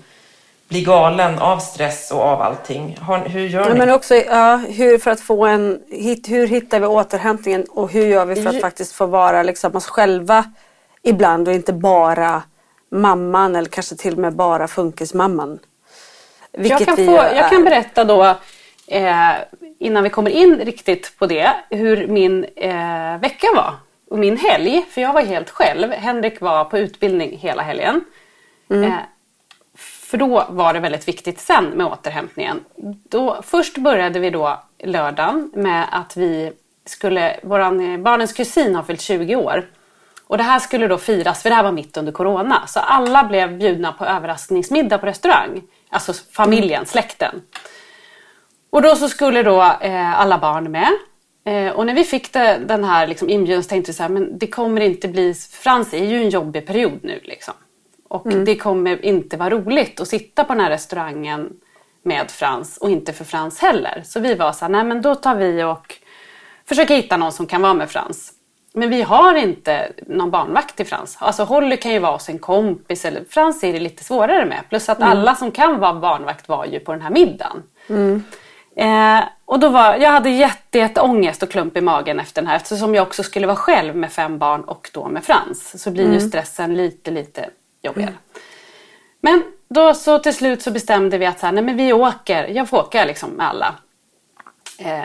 bli 0.68 0.82
galen 0.82 1.38
av 1.38 1.58
stress 1.58 2.10
och 2.10 2.20
av 2.20 2.42
allting. 2.42 2.96
Har, 3.00 3.18
hur 3.18 3.46
gör 3.48 3.60
Ja, 3.60 3.72
ni? 3.72 3.78
men 3.78 3.90
också 3.90 4.14
ja, 4.14 4.56
hur 4.56 4.98
för 4.98 5.10
att 5.10 5.20
få 5.20 5.46
en, 5.46 5.80
hur 6.26 6.46
hittar 6.46 6.80
vi 6.80 6.86
återhämtningen 6.86 7.64
och 7.70 7.92
hur 7.92 8.06
gör 8.06 8.26
vi 8.26 8.42
för 8.42 8.50
att 8.50 8.60
faktiskt 8.60 8.92
få 8.92 9.06
vara 9.06 9.42
liksom 9.42 9.76
oss 9.76 9.86
själva 9.86 10.44
ibland 11.02 11.48
och 11.48 11.54
inte 11.54 11.72
bara 11.72 12.42
mamman 12.90 13.56
eller 13.56 13.68
kanske 13.68 13.96
till 13.96 14.12
och 14.12 14.18
med 14.18 14.32
bara 14.32 14.68
funkismamman. 14.68 15.58
Vilket 16.52 16.80
Jag 16.80 16.96
kan, 16.96 17.06
få, 17.06 17.12
jag 17.12 17.50
kan 17.50 17.64
berätta 17.64 18.04
då, 18.04 18.24
eh, 18.86 19.30
innan 19.78 20.02
vi 20.02 20.10
kommer 20.10 20.30
in 20.30 20.56
riktigt 20.56 21.18
på 21.18 21.26
det, 21.26 21.50
hur 21.70 22.06
min 22.06 22.44
eh, 22.56 23.18
vecka 23.20 23.46
var. 23.56 23.74
Och 24.10 24.18
min 24.18 24.36
helg, 24.36 24.84
för 24.90 25.00
jag 25.00 25.12
var 25.12 25.22
helt 25.22 25.50
själv. 25.50 25.92
Henrik 25.92 26.40
var 26.40 26.64
på 26.64 26.78
utbildning 26.78 27.38
hela 27.38 27.62
helgen. 27.62 28.04
Eh, 28.70 28.94
för 29.76 30.16
då 30.16 30.46
var 30.48 30.74
det 30.74 30.80
väldigt 30.80 31.08
viktigt 31.08 31.40
sen 31.40 31.64
med 31.64 31.86
återhämtningen. 31.86 32.64
Då, 33.08 33.42
först 33.42 33.78
började 33.78 34.18
vi 34.18 34.30
då 34.30 34.62
lördagen 34.84 35.50
med 35.54 35.86
att 35.92 36.16
vi 36.16 36.52
skulle, 36.86 37.40
våran, 37.42 37.92
eh, 37.92 37.98
barnens 37.98 38.32
kusin 38.32 38.74
har 38.74 38.82
fyllt 38.82 39.00
20 39.00 39.36
år. 39.36 39.66
Och 40.26 40.38
det 40.38 40.44
här 40.44 40.58
skulle 40.58 40.86
då 40.86 40.98
firas, 40.98 41.42
för 41.42 41.50
det 41.50 41.56
här 41.56 41.62
var 41.62 41.72
mitt 41.72 41.96
under 41.96 42.12
corona. 42.12 42.66
Så 42.66 42.80
alla 42.80 43.24
blev 43.24 43.58
bjudna 43.58 43.92
på 43.92 44.04
överraskningsmiddag 44.04 44.98
på 44.98 45.06
restaurang. 45.06 45.62
Alltså 45.88 46.12
familjen, 46.32 46.86
släkten. 46.86 47.42
Och 48.70 48.82
då 48.82 48.96
så 48.96 49.08
skulle 49.08 49.42
då 49.42 49.62
eh, 49.80 50.20
alla 50.20 50.38
barn 50.38 50.70
med. 50.70 50.88
Eh, 51.48 51.72
och 51.72 51.86
när 51.86 51.94
vi 51.94 52.04
fick 52.04 52.32
det, 52.32 52.58
den 52.66 52.84
här 52.84 53.06
liksom, 53.06 53.28
inbjudan 53.28 53.62
så 53.62 53.68
tänkte 53.68 53.90
vi 53.90 53.96
så 53.96 54.02
här, 54.02 54.10
men 54.10 54.38
det 54.38 54.46
kommer 54.46 54.80
inte 54.80 55.08
bli, 55.08 55.34
Frans 55.34 55.94
är 55.94 56.04
ju 56.04 56.16
en 56.16 56.28
jobbig 56.28 56.66
period 56.66 56.98
nu 57.02 57.20
liksom. 57.22 57.54
Och 58.08 58.28
det 58.44 58.56
kommer 58.56 59.04
inte 59.04 59.36
vara 59.36 59.50
roligt 59.50 60.00
att 60.00 60.08
sitta 60.08 60.44
på 60.44 60.52
den 60.52 60.62
här 60.62 60.70
restaurangen 60.70 61.52
med 62.02 62.30
Frans 62.30 62.76
och 62.76 62.90
inte 62.90 63.12
för 63.12 63.24
Frans 63.24 63.58
heller. 63.58 64.02
Så 64.04 64.20
vi 64.20 64.34
var 64.34 64.52
så 64.52 64.64
här, 64.64 64.72
nej 64.72 64.84
men 64.84 65.02
då 65.02 65.14
tar 65.14 65.34
vi 65.34 65.62
och 65.62 65.94
försöker 66.68 66.96
hitta 66.96 67.16
någon 67.16 67.32
som 67.32 67.46
kan 67.46 67.62
vara 67.62 67.74
med 67.74 67.90
Frans. 67.90 68.32
Men 68.72 68.90
vi 68.90 69.02
har 69.02 69.34
inte 69.34 69.92
någon 70.06 70.30
barnvakt 70.30 70.76
till 70.76 70.86
Frans. 70.86 71.16
Alltså 71.20 71.44
Holly 71.44 71.76
kan 71.76 71.92
ju 71.92 71.98
vara 71.98 72.12
hos 72.12 72.28
en 72.28 72.38
kompis. 72.38 73.04
Eller 73.04 73.24
Frans 73.30 73.64
är 73.64 73.72
det 73.72 73.80
lite 73.80 74.04
svårare 74.04 74.46
med. 74.46 74.60
Plus 74.68 74.88
att 74.88 75.02
alla 75.02 75.34
som 75.34 75.50
kan 75.50 75.78
vara 75.78 75.94
barnvakt 75.94 76.48
var 76.48 76.66
ju 76.66 76.80
på 76.80 76.92
den 76.92 77.02
här 77.02 77.10
middagen. 77.10 77.62
Eh, 78.78 79.24
och 79.44 79.58
då 79.58 79.68
var, 79.68 79.96
jag 79.96 80.10
hade 80.10 80.30
jätte, 80.30 80.78
jätte 80.78 81.00
ångest 81.00 81.42
och 81.42 81.50
klump 81.50 81.76
i 81.76 81.80
magen 81.80 82.20
efter 82.20 82.42
den 82.42 82.48
här. 82.48 82.56
Eftersom 82.56 82.94
jag 82.94 83.06
också 83.06 83.22
skulle 83.22 83.46
vara 83.46 83.56
själv 83.56 83.96
med 83.96 84.12
fem 84.12 84.38
barn 84.38 84.60
och 84.64 84.90
då 84.92 85.08
med 85.08 85.24
Frans. 85.24 85.82
Så 85.82 85.90
blir 85.90 86.12
ju 86.12 86.20
stressen 86.20 86.74
lite, 86.74 87.10
lite 87.10 87.50
jobbigare. 87.82 88.14
Men 89.20 89.42
då 89.68 89.94
så 89.94 90.18
till 90.18 90.34
slut 90.34 90.62
så 90.62 90.70
bestämde 90.70 91.18
vi 91.18 91.26
att 91.26 91.40
så 91.40 91.46
här, 91.46 91.52
nej 91.52 91.64
men 91.64 91.76
vi 91.76 91.92
åker. 91.92 92.48
Jag 92.48 92.68
får 92.68 92.78
åka 92.78 93.04
liksom 93.04 93.30
med 93.30 93.48
alla. 93.48 93.74
Eh, 94.78 95.02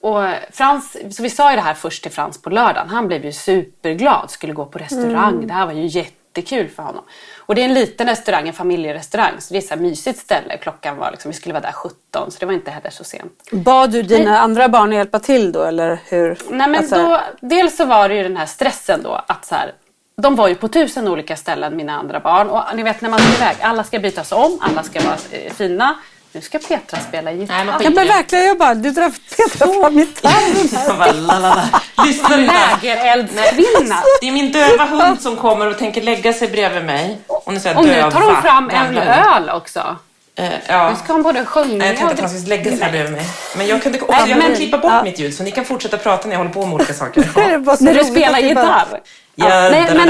och 0.00 0.22
Frans, 0.50 0.96
så 1.16 1.22
vi 1.22 1.30
sa 1.30 1.50
ju 1.50 1.56
det 1.56 1.62
här 1.62 1.74
först 1.74 2.02
till 2.02 2.12
Frans 2.12 2.42
på 2.42 2.50
lördagen. 2.50 2.88
Han 2.88 3.06
blev 3.06 3.24
ju 3.24 3.32
superglad, 3.32 4.30
skulle 4.30 4.52
gå 4.52 4.64
på 4.64 4.78
restaurang. 4.78 5.46
Det 5.46 5.52
här 5.52 5.66
var 5.66 5.72
ju 5.72 5.86
jättekul 6.34 6.68
för 6.68 6.82
honom. 6.82 7.04
Och 7.38 7.54
det 7.54 7.60
är 7.60 7.64
en 7.64 7.74
liten 7.74 8.06
restaurang, 8.06 8.48
en 8.48 8.54
familjerestaurang. 8.54 9.32
Så 9.38 9.52
det 9.52 9.58
är 9.58 9.62
så 9.62 9.74
här 9.74 9.80
mysigt 9.80 10.18
ställe. 10.18 10.56
Klockan 10.56 10.96
var 10.96 11.10
liksom, 11.10 11.30
vi 11.30 11.36
skulle 11.36 11.52
vara 11.52 11.62
där 11.62 11.72
17 11.72 12.30
så 12.30 12.36
det 12.40 12.46
var 12.46 12.52
inte 12.52 12.70
heller 12.70 12.90
så 12.90 13.04
sent. 13.04 13.32
Bad 13.52 13.90
du 13.90 14.02
dina 14.02 14.38
andra 14.38 14.68
barn 14.68 14.88
att 14.88 14.94
hjälpa 14.94 15.18
till 15.18 15.52
då 15.52 15.62
eller 15.62 15.98
hur? 16.04 16.38
Nej, 16.50 16.68
men 16.68 16.76
Alltså, 16.76 16.96
då, 16.96 17.20
dels 17.40 17.76
så 17.76 17.84
var 17.84 18.08
det 18.08 18.14
ju 18.14 18.22
den 18.22 18.36
här 18.36 18.46
stressen 18.46 19.02
då 19.02 19.24
att 19.26 19.44
så 19.44 19.54
här, 19.54 19.72
de 20.16 20.36
var 20.36 20.48
ju 20.48 20.54
på 20.54 20.68
tusen 20.68 21.08
olika 21.08 21.36
ställen 21.36 21.76
mina 21.76 21.98
andra 21.98 22.20
barn 22.20 22.50
och 22.50 22.62
ni 22.74 22.82
vet 22.82 23.00
när 23.00 23.10
man 23.10 23.18
ska 23.20 23.44
iväg, 23.44 23.56
alla 23.60 23.84
ska 23.84 23.98
bytas 23.98 24.32
om, 24.32 24.58
alla 24.60 24.82
ska 24.82 25.00
vara 25.00 25.16
eh, 25.30 25.52
fina. 25.52 25.96
Nu 26.32 26.40
ska 26.40 26.58
Petra 26.58 27.00
spela 27.00 27.32
gitarr. 27.32 27.54
Nej, 27.56 27.64
men 27.64 27.78
skit 27.78 27.84
Ja, 27.84 27.90
men 27.94 28.08
verkligen, 28.08 28.46
jag 28.46 28.58
bara, 28.58 28.74
du 28.74 28.90
drar 28.90 29.12
Petra 29.36 29.66
fram 29.66 29.94
gitarren. 29.94 30.68
Jag 30.86 30.98
bara, 30.98 31.12
la, 31.12 31.38
la, 31.38 31.54
la. 31.54 32.04
Lyssna 32.04 32.40
inte. 32.40 32.54
Lägereldskvinna. 32.82 33.96
Det 34.20 34.28
är 34.28 34.32
min 34.32 34.52
döva 34.52 34.84
hund 34.84 35.20
som 35.20 35.36
kommer 35.36 35.66
och 35.66 35.78
tänker 35.78 36.02
lägga 36.02 36.32
sig 36.32 36.48
bredvid 36.48 36.84
mig. 36.84 37.18
Hon 37.26 37.56
är 37.56 37.60
så 37.60 37.68
här 37.68 37.76
Och 37.78 37.84
nu 37.84 38.00
tar 38.10 38.20
hon 38.20 38.42
fram 38.42 38.70
en 38.70 38.98
öl 38.98 39.50
också. 39.50 39.96
Eh, 40.40 40.52
ja. 40.68 40.90
Nu 40.90 40.96
ska 40.96 41.12
hon 41.12 41.22
både 41.22 41.44
sjunga 41.44 41.76
Nej, 41.76 41.88
jag 41.88 41.96
tänkte 41.96 42.14
att 42.14 42.20
han 42.20 42.28
skulle 42.40 42.56
lägga 42.56 42.70
sig 42.70 42.80
här 42.80 42.90
bredvid 42.90 43.12
mig. 43.12 43.26
Men 43.56 43.66
jag 43.66 43.82
kunde 43.82 44.00
också, 44.00 44.28
jag 44.28 44.40
kan 44.40 44.54
klippa 44.54 44.78
bort 44.78 45.04
mitt 45.04 45.18
ljud 45.18 45.34
så 45.34 45.42
ni 45.42 45.50
kan 45.50 45.64
fortsätta 45.64 45.96
prata 45.96 46.28
när 46.28 46.34
jag 46.34 46.38
håller 46.38 46.50
på 46.50 46.66
med 46.66 46.74
olika 46.74 46.94
saker. 46.94 47.22
Så 47.76 47.84
När 47.84 47.94
du 47.94 48.04
spelar 48.04 48.38
gitarr. 48.38 49.00
Ja, 49.34 49.46
nej, 49.48 49.86
men-. 49.94 50.08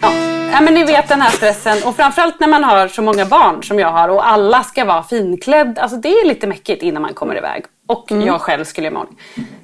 Ja. 0.00 0.12
ja, 0.52 0.60
men 0.60 0.74
ni 0.74 0.84
vet 0.84 1.08
den 1.08 1.20
här 1.20 1.30
stressen 1.30 1.82
och 1.84 1.96
framförallt 1.96 2.40
när 2.40 2.48
man 2.48 2.64
har 2.64 2.88
så 2.88 3.02
många 3.02 3.24
barn 3.26 3.62
som 3.62 3.78
jag 3.78 3.92
har 3.92 4.08
och 4.08 4.28
alla 4.28 4.62
ska 4.64 4.84
vara 4.84 5.02
finklädd. 5.02 5.78
Alltså 5.78 5.96
det 5.96 6.08
är 6.08 6.26
lite 6.26 6.46
mäckigt 6.46 6.82
innan 6.82 7.02
man 7.02 7.14
kommer 7.14 7.36
iväg. 7.36 7.64
Och 7.88 8.10
jag 8.10 8.40
själv 8.40 8.64
skulle 8.64 8.86
imorgon. 8.86 9.16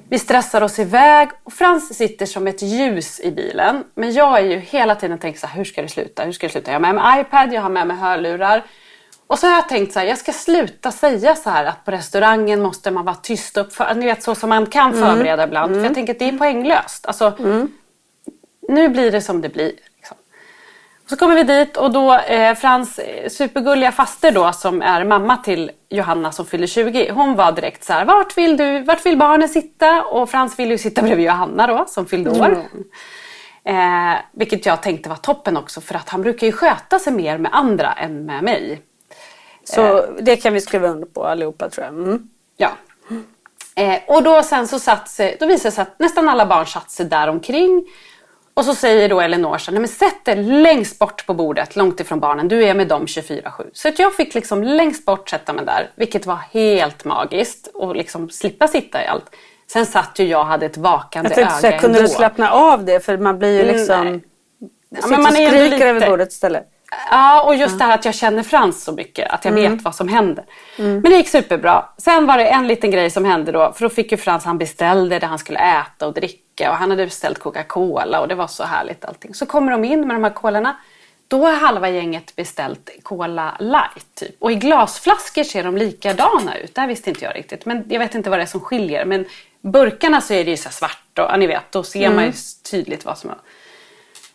Vi 0.09 0.19
stressar 0.19 0.61
oss 0.61 0.79
iväg 0.79 1.29
och 1.43 1.53
Frans 1.53 1.97
sitter 1.97 2.25
som 2.25 2.47
ett 2.47 2.61
ljus 2.61 3.19
i 3.19 3.31
bilen. 3.31 3.83
Men 3.95 4.13
jag 4.13 4.37
är 4.37 4.43
ju 4.45 4.57
hela 4.57 4.95
tiden 4.95 5.17
tänkt 5.17 5.39
så 5.39 5.47
här, 5.47 5.57
hur 5.57 5.63
ska 5.63 5.81
det 5.81 5.87
sluta? 5.87 6.23
Hur 6.23 6.31
ska 6.31 6.47
det 6.47 6.51
sluta? 6.51 6.71
Jag 6.71 6.75
har 6.75 6.93
med 6.93 6.95
mig 6.95 7.21
iPad, 7.21 7.53
jag 7.53 7.61
har 7.61 7.69
med 7.69 7.87
mig 7.87 7.97
hörlurar. 7.97 8.63
Och 9.27 9.39
så 9.39 9.47
har 9.47 9.53
jag 9.53 9.69
tänkt 9.69 9.93
så 9.93 9.99
här, 9.99 10.05
jag 10.05 10.17
ska 10.17 10.31
sluta 10.31 10.91
säga 10.91 11.35
så 11.35 11.49
här 11.49 11.65
att 11.65 11.85
på 11.85 11.91
restaurangen 11.91 12.61
måste 12.61 12.91
man 12.91 13.05
vara 13.05 13.15
tyst 13.15 13.57
upp 13.57 13.73
för, 13.73 13.95
ni 13.95 14.05
vet 14.05 14.23
så 14.23 14.35
som 14.35 14.49
man 14.49 14.65
kan 14.65 14.93
förbereda 14.93 15.43
ibland. 15.43 15.75
För 15.75 15.83
jag 15.83 15.93
tänker 15.93 16.13
att 16.13 16.19
det 16.19 16.29
är 16.29 16.37
poänglöst. 16.37 17.05
Alltså, 17.05 17.37
nu 18.69 18.89
blir 18.89 19.11
det 19.11 19.21
som 19.21 19.41
det 19.41 19.49
blir. 19.49 19.71
Så 21.09 21.15
kommer 21.15 21.35
vi 21.35 21.43
dit 21.43 21.77
och 21.77 21.91
då 21.91 22.15
eh, 22.15 22.55
Frans 22.55 22.99
eh, 22.99 23.29
supergulliga 23.29 23.91
faster 23.91 24.31
då 24.31 24.51
som 24.51 24.81
är 24.81 25.03
mamma 25.03 25.37
till 25.37 25.71
Johanna 25.89 26.31
som 26.31 26.45
fyller 26.45 26.67
20. 26.67 27.11
Hon 27.11 27.35
var 27.35 27.51
direkt 27.51 27.83
så 27.83 27.93
här, 27.93 28.05
vart 28.05 28.37
vill 28.37 28.57
du, 28.57 28.83
vart 28.83 29.05
vill 29.05 29.17
barnen 29.17 29.49
sitta? 29.49 30.03
Och 30.03 30.29
Frans 30.29 30.59
ville 30.59 30.71
ju 30.71 30.77
sitta 30.77 31.01
bredvid 31.01 31.25
Johanna 31.25 31.67
då 31.67 31.85
som 31.87 32.05
fyllde 32.05 32.29
år. 32.29 32.63
Eh, 33.63 34.13
vilket 34.31 34.65
jag 34.65 34.81
tänkte 34.81 35.09
var 35.09 35.15
toppen 35.15 35.57
också 35.57 35.81
för 35.81 35.95
att 35.95 36.09
han 36.09 36.21
brukar 36.21 36.47
ju 36.47 36.53
sköta 36.53 36.99
sig 36.99 37.13
mer 37.13 37.37
med 37.37 37.51
andra 37.53 37.93
än 37.93 38.25
med 38.25 38.43
mig. 38.43 38.81
Så 39.63 40.05
det 40.19 40.35
kan 40.35 40.53
vi 40.53 40.61
skriva 40.61 40.87
under 40.87 41.07
på 41.07 41.25
allihopa 41.25 41.69
tror 41.69 41.85
jag. 41.85 41.93
Mm. 41.93 42.29
Ja. 42.57 42.71
Eh, 43.75 43.99
och 44.07 44.23
då 44.23 44.43
sen 44.43 44.67
så 44.67 44.79
satt 44.79 45.09
sig, 45.09 45.37
då 45.39 45.45
visade 45.45 45.69
det 45.69 45.75
sig 45.75 45.81
att 45.81 45.99
nästan 45.99 46.29
alla 46.29 46.45
barn 46.45 46.65
satt 46.65 46.91
sig 46.91 47.05
där 47.05 47.27
omkring. 47.27 47.85
Och 48.59 48.65
så 48.65 48.75
säger 48.75 49.09
då 49.09 49.21
Elinor 49.21 49.57
så 49.57 49.71
nej 49.71 49.79
men 49.79 49.87
sätt 49.89 50.25
dig 50.25 50.35
längst 50.43 50.99
bort 50.99 51.25
på 51.25 51.33
bordet, 51.33 51.75
långt 51.75 51.99
ifrån 51.99 52.19
barnen. 52.19 52.47
Du 52.47 52.63
är 52.63 52.73
med 52.73 52.87
dem 52.87 53.05
24-7. 53.05 53.69
Så 53.73 53.87
att 53.87 53.99
jag 53.99 54.15
fick 54.15 54.35
liksom 54.35 54.63
längst 54.63 55.05
bort 55.05 55.29
sätta 55.29 55.53
mig 55.53 55.65
där, 55.65 55.89
vilket 55.95 56.25
var 56.25 56.35
helt 56.51 57.05
magiskt. 57.05 57.69
Och 57.73 57.95
liksom 57.95 58.29
slippa 58.29 58.67
sitta 58.67 59.03
i 59.03 59.07
allt. 59.07 59.25
Sen 59.71 59.85
satt 59.85 60.19
ju 60.19 60.23
jag 60.25 60.39
och 60.41 60.45
hade 60.47 60.65
ett 60.65 60.77
vakande 60.77 61.29
Jag 61.29 61.39
öga 61.39 61.49
säga, 61.49 61.79
kunde 61.79 61.97
ändå. 61.97 62.07
du 62.09 62.13
slappna 62.15 62.51
av 62.51 62.85
det? 62.85 62.99
För 63.05 63.17
man 63.17 63.39
blir 63.39 63.49
ju 63.53 63.61
Mm, 63.63 63.75
liksom... 63.75 64.05
nej. 64.05 64.21
Ja, 65.01 65.07
man 65.17 65.31
skriker 65.31 65.69
lite- 65.69 65.85
över 65.87 66.09
bordet 66.09 66.31
istället. 66.31 66.63
Ja, 67.11 67.41
och 67.41 67.55
just 67.55 67.79
det 67.79 67.83
här 67.83 67.95
att 67.95 68.05
jag 68.05 68.15
känner 68.15 68.43
Frans 68.43 68.83
så 68.83 68.91
mycket. 68.91 69.31
Att 69.31 69.45
jag 69.45 69.51
vet 69.51 69.81
vad 69.81 69.95
som 69.95 70.07
händer. 70.07 70.45
Men 70.77 71.01
det 71.01 71.15
gick 71.15 71.29
superbra. 71.29 71.85
Sen 71.97 72.25
var 72.25 72.37
det 72.37 72.45
en 72.45 72.67
liten 72.67 72.91
grej 72.91 73.09
som 73.09 73.25
hände 73.25 73.51
då. 73.51 73.73
För 73.73 73.81
då 73.81 73.89
fick 73.89 74.11
ju 74.11 74.17
Frans, 74.17 74.45
han 74.45 74.57
beställde 74.57 75.19
det 75.19 75.25
han 75.25 75.39
skulle 75.39 75.59
äta 75.59 76.07
och 76.07 76.13
dricka. 76.13 76.71
Och 76.71 76.77
han 76.77 76.89
hade 76.89 77.05
beställt 77.05 77.39
Coca-Cola 77.39 78.19
och 78.19 78.27
det 78.27 78.35
var 78.35 78.47
så 78.47 78.63
härligt 78.63 79.05
allting. 79.05 79.33
Så 79.33 79.45
kommer 79.45 79.71
de 79.71 79.85
in 79.85 80.07
med 80.07 80.15
de 80.15 80.23
här 80.23 80.33
kolorna. 80.33 80.77
Då 81.27 81.45
har 81.45 81.55
halva 81.55 81.89
gänget 81.89 82.35
beställt 82.35 82.89
Cola 83.03 83.55
light. 83.59 84.15
Typ. 84.15 84.35
Och 84.39 84.51
i 84.51 84.55
glasflaskor 84.55 85.43
ser 85.43 85.63
de 85.63 85.77
likadana 85.77 86.57
ut. 86.57 86.75
Det 86.75 86.81
här 86.81 86.87
visste 86.87 87.09
inte 87.09 87.25
jag 87.25 87.35
riktigt. 87.35 87.65
Men 87.65 87.85
jag 87.89 87.99
vet 87.99 88.15
inte 88.15 88.29
vad 88.29 88.39
det 88.39 88.43
är 88.43 88.47
som 88.47 88.59
skiljer. 88.59 89.05
Men 89.05 89.25
burkarna 89.61 90.21
så 90.21 90.33
är 90.33 90.45
det 90.45 90.51
ju 90.51 90.57
så 90.57 90.69
svart 90.69 91.19
och 91.19 91.25
ja, 91.29 91.37
ni 91.37 91.47
vet, 91.47 91.71
då 91.71 91.83
ser 91.83 92.09
man 92.09 92.25
ju 92.25 92.33
tydligt 92.71 93.05
vad 93.05 93.17
som 93.17 93.29
är. 93.29 93.37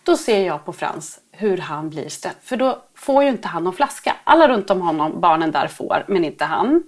Då 0.02 0.16
ser 0.16 0.46
jag 0.46 0.64
på 0.64 0.72
Frans 0.72 1.20
hur 1.36 1.58
han 1.58 1.90
blir 1.90 2.08
stressad. 2.08 2.38
För 2.44 2.56
då 2.56 2.78
får 2.96 3.22
ju 3.22 3.28
inte 3.28 3.48
han 3.48 3.64
någon 3.64 3.74
flaska. 3.74 4.16
Alla 4.24 4.48
runt 4.48 4.70
om 4.70 4.80
honom, 4.80 5.20
barnen 5.20 5.50
där 5.50 5.68
får, 5.68 6.04
men 6.08 6.24
inte 6.24 6.44
han. 6.44 6.82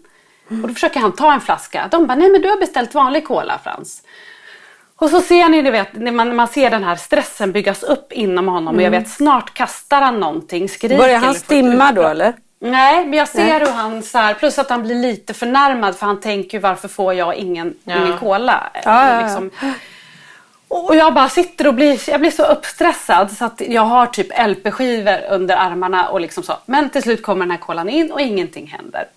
Och 0.48 0.68
då 0.68 0.74
försöker 0.74 1.00
han 1.00 1.12
ta 1.12 1.32
en 1.32 1.40
flaska. 1.40 1.88
De 1.90 2.06
bara, 2.06 2.14
nej 2.14 2.30
men 2.30 2.42
du 2.42 2.48
har 2.48 2.56
beställt 2.56 2.94
vanlig 2.94 3.26
cola 3.26 3.60
Frans. 3.64 4.02
Och 4.96 5.10
så 5.10 5.20
ser 5.20 5.48
ni, 5.48 5.62
du 5.62 5.70
vet, 5.70 5.94
när 5.94 6.12
man, 6.12 6.36
man 6.36 6.48
ser 6.48 6.70
den 6.70 6.84
här 6.84 6.96
stressen 6.96 7.52
byggas 7.52 7.82
upp 7.82 8.12
inom 8.12 8.48
honom. 8.48 8.76
Och 8.76 8.82
jag 8.82 8.90
vet, 8.90 9.08
snart 9.08 9.54
kastar 9.54 10.00
han 10.00 10.20
någonting, 10.20 10.68
skriker. 10.68 10.98
Börjar 10.98 11.18
han 11.18 11.34
stimma 11.34 11.92
då 11.92 12.02
eller? 12.02 12.34
Nej, 12.58 13.06
men 13.06 13.18
jag 13.18 13.28
ser 13.28 13.60
hur 13.60 13.72
han 13.72 14.02
så 14.02 14.18
här, 14.18 14.34
plus 14.34 14.58
att 14.58 14.70
han 14.70 14.82
blir 14.82 14.94
lite 14.94 15.34
förnärmad 15.34 15.96
för 15.96 16.06
han 16.06 16.20
tänker 16.20 16.60
varför 16.60 16.88
får 16.88 17.14
jag 17.14 17.34
ingen, 17.34 17.74
ingen 17.84 18.18
cola? 18.18 18.70
Ja, 18.72 18.80
ja, 18.85 19.40
ja. 19.61 19.72
Och 20.68 20.96
jag 20.96 21.14
bara 21.14 21.29
sitter 21.29 21.66
och 21.66 21.74
blir, 21.74 22.11
jag 22.11 22.20
blir 22.20 22.31
så 22.31 22.44
uppstressad 22.44 23.33
så 23.33 23.44
att 23.44 23.61
jag 23.68 23.83
har 23.83 24.07
typ 24.07 24.26
LP-skivor 24.48 25.20
under 25.31 25.57
armarna 25.57 26.09
och 26.09 26.20
liksom 26.20 26.42
så. 26.42 26.52
Men 26.66 26.90
till 26.90 27.02
slut 27.02 27.22
kommer 27.22 27.44
den 27.44 27.50
här 27.50 27.59
kolan 27.59 27.88
in 27.88 28.12
och 28.12 28.20
ingenting 28.20 28.66
händer. 28.66 29.09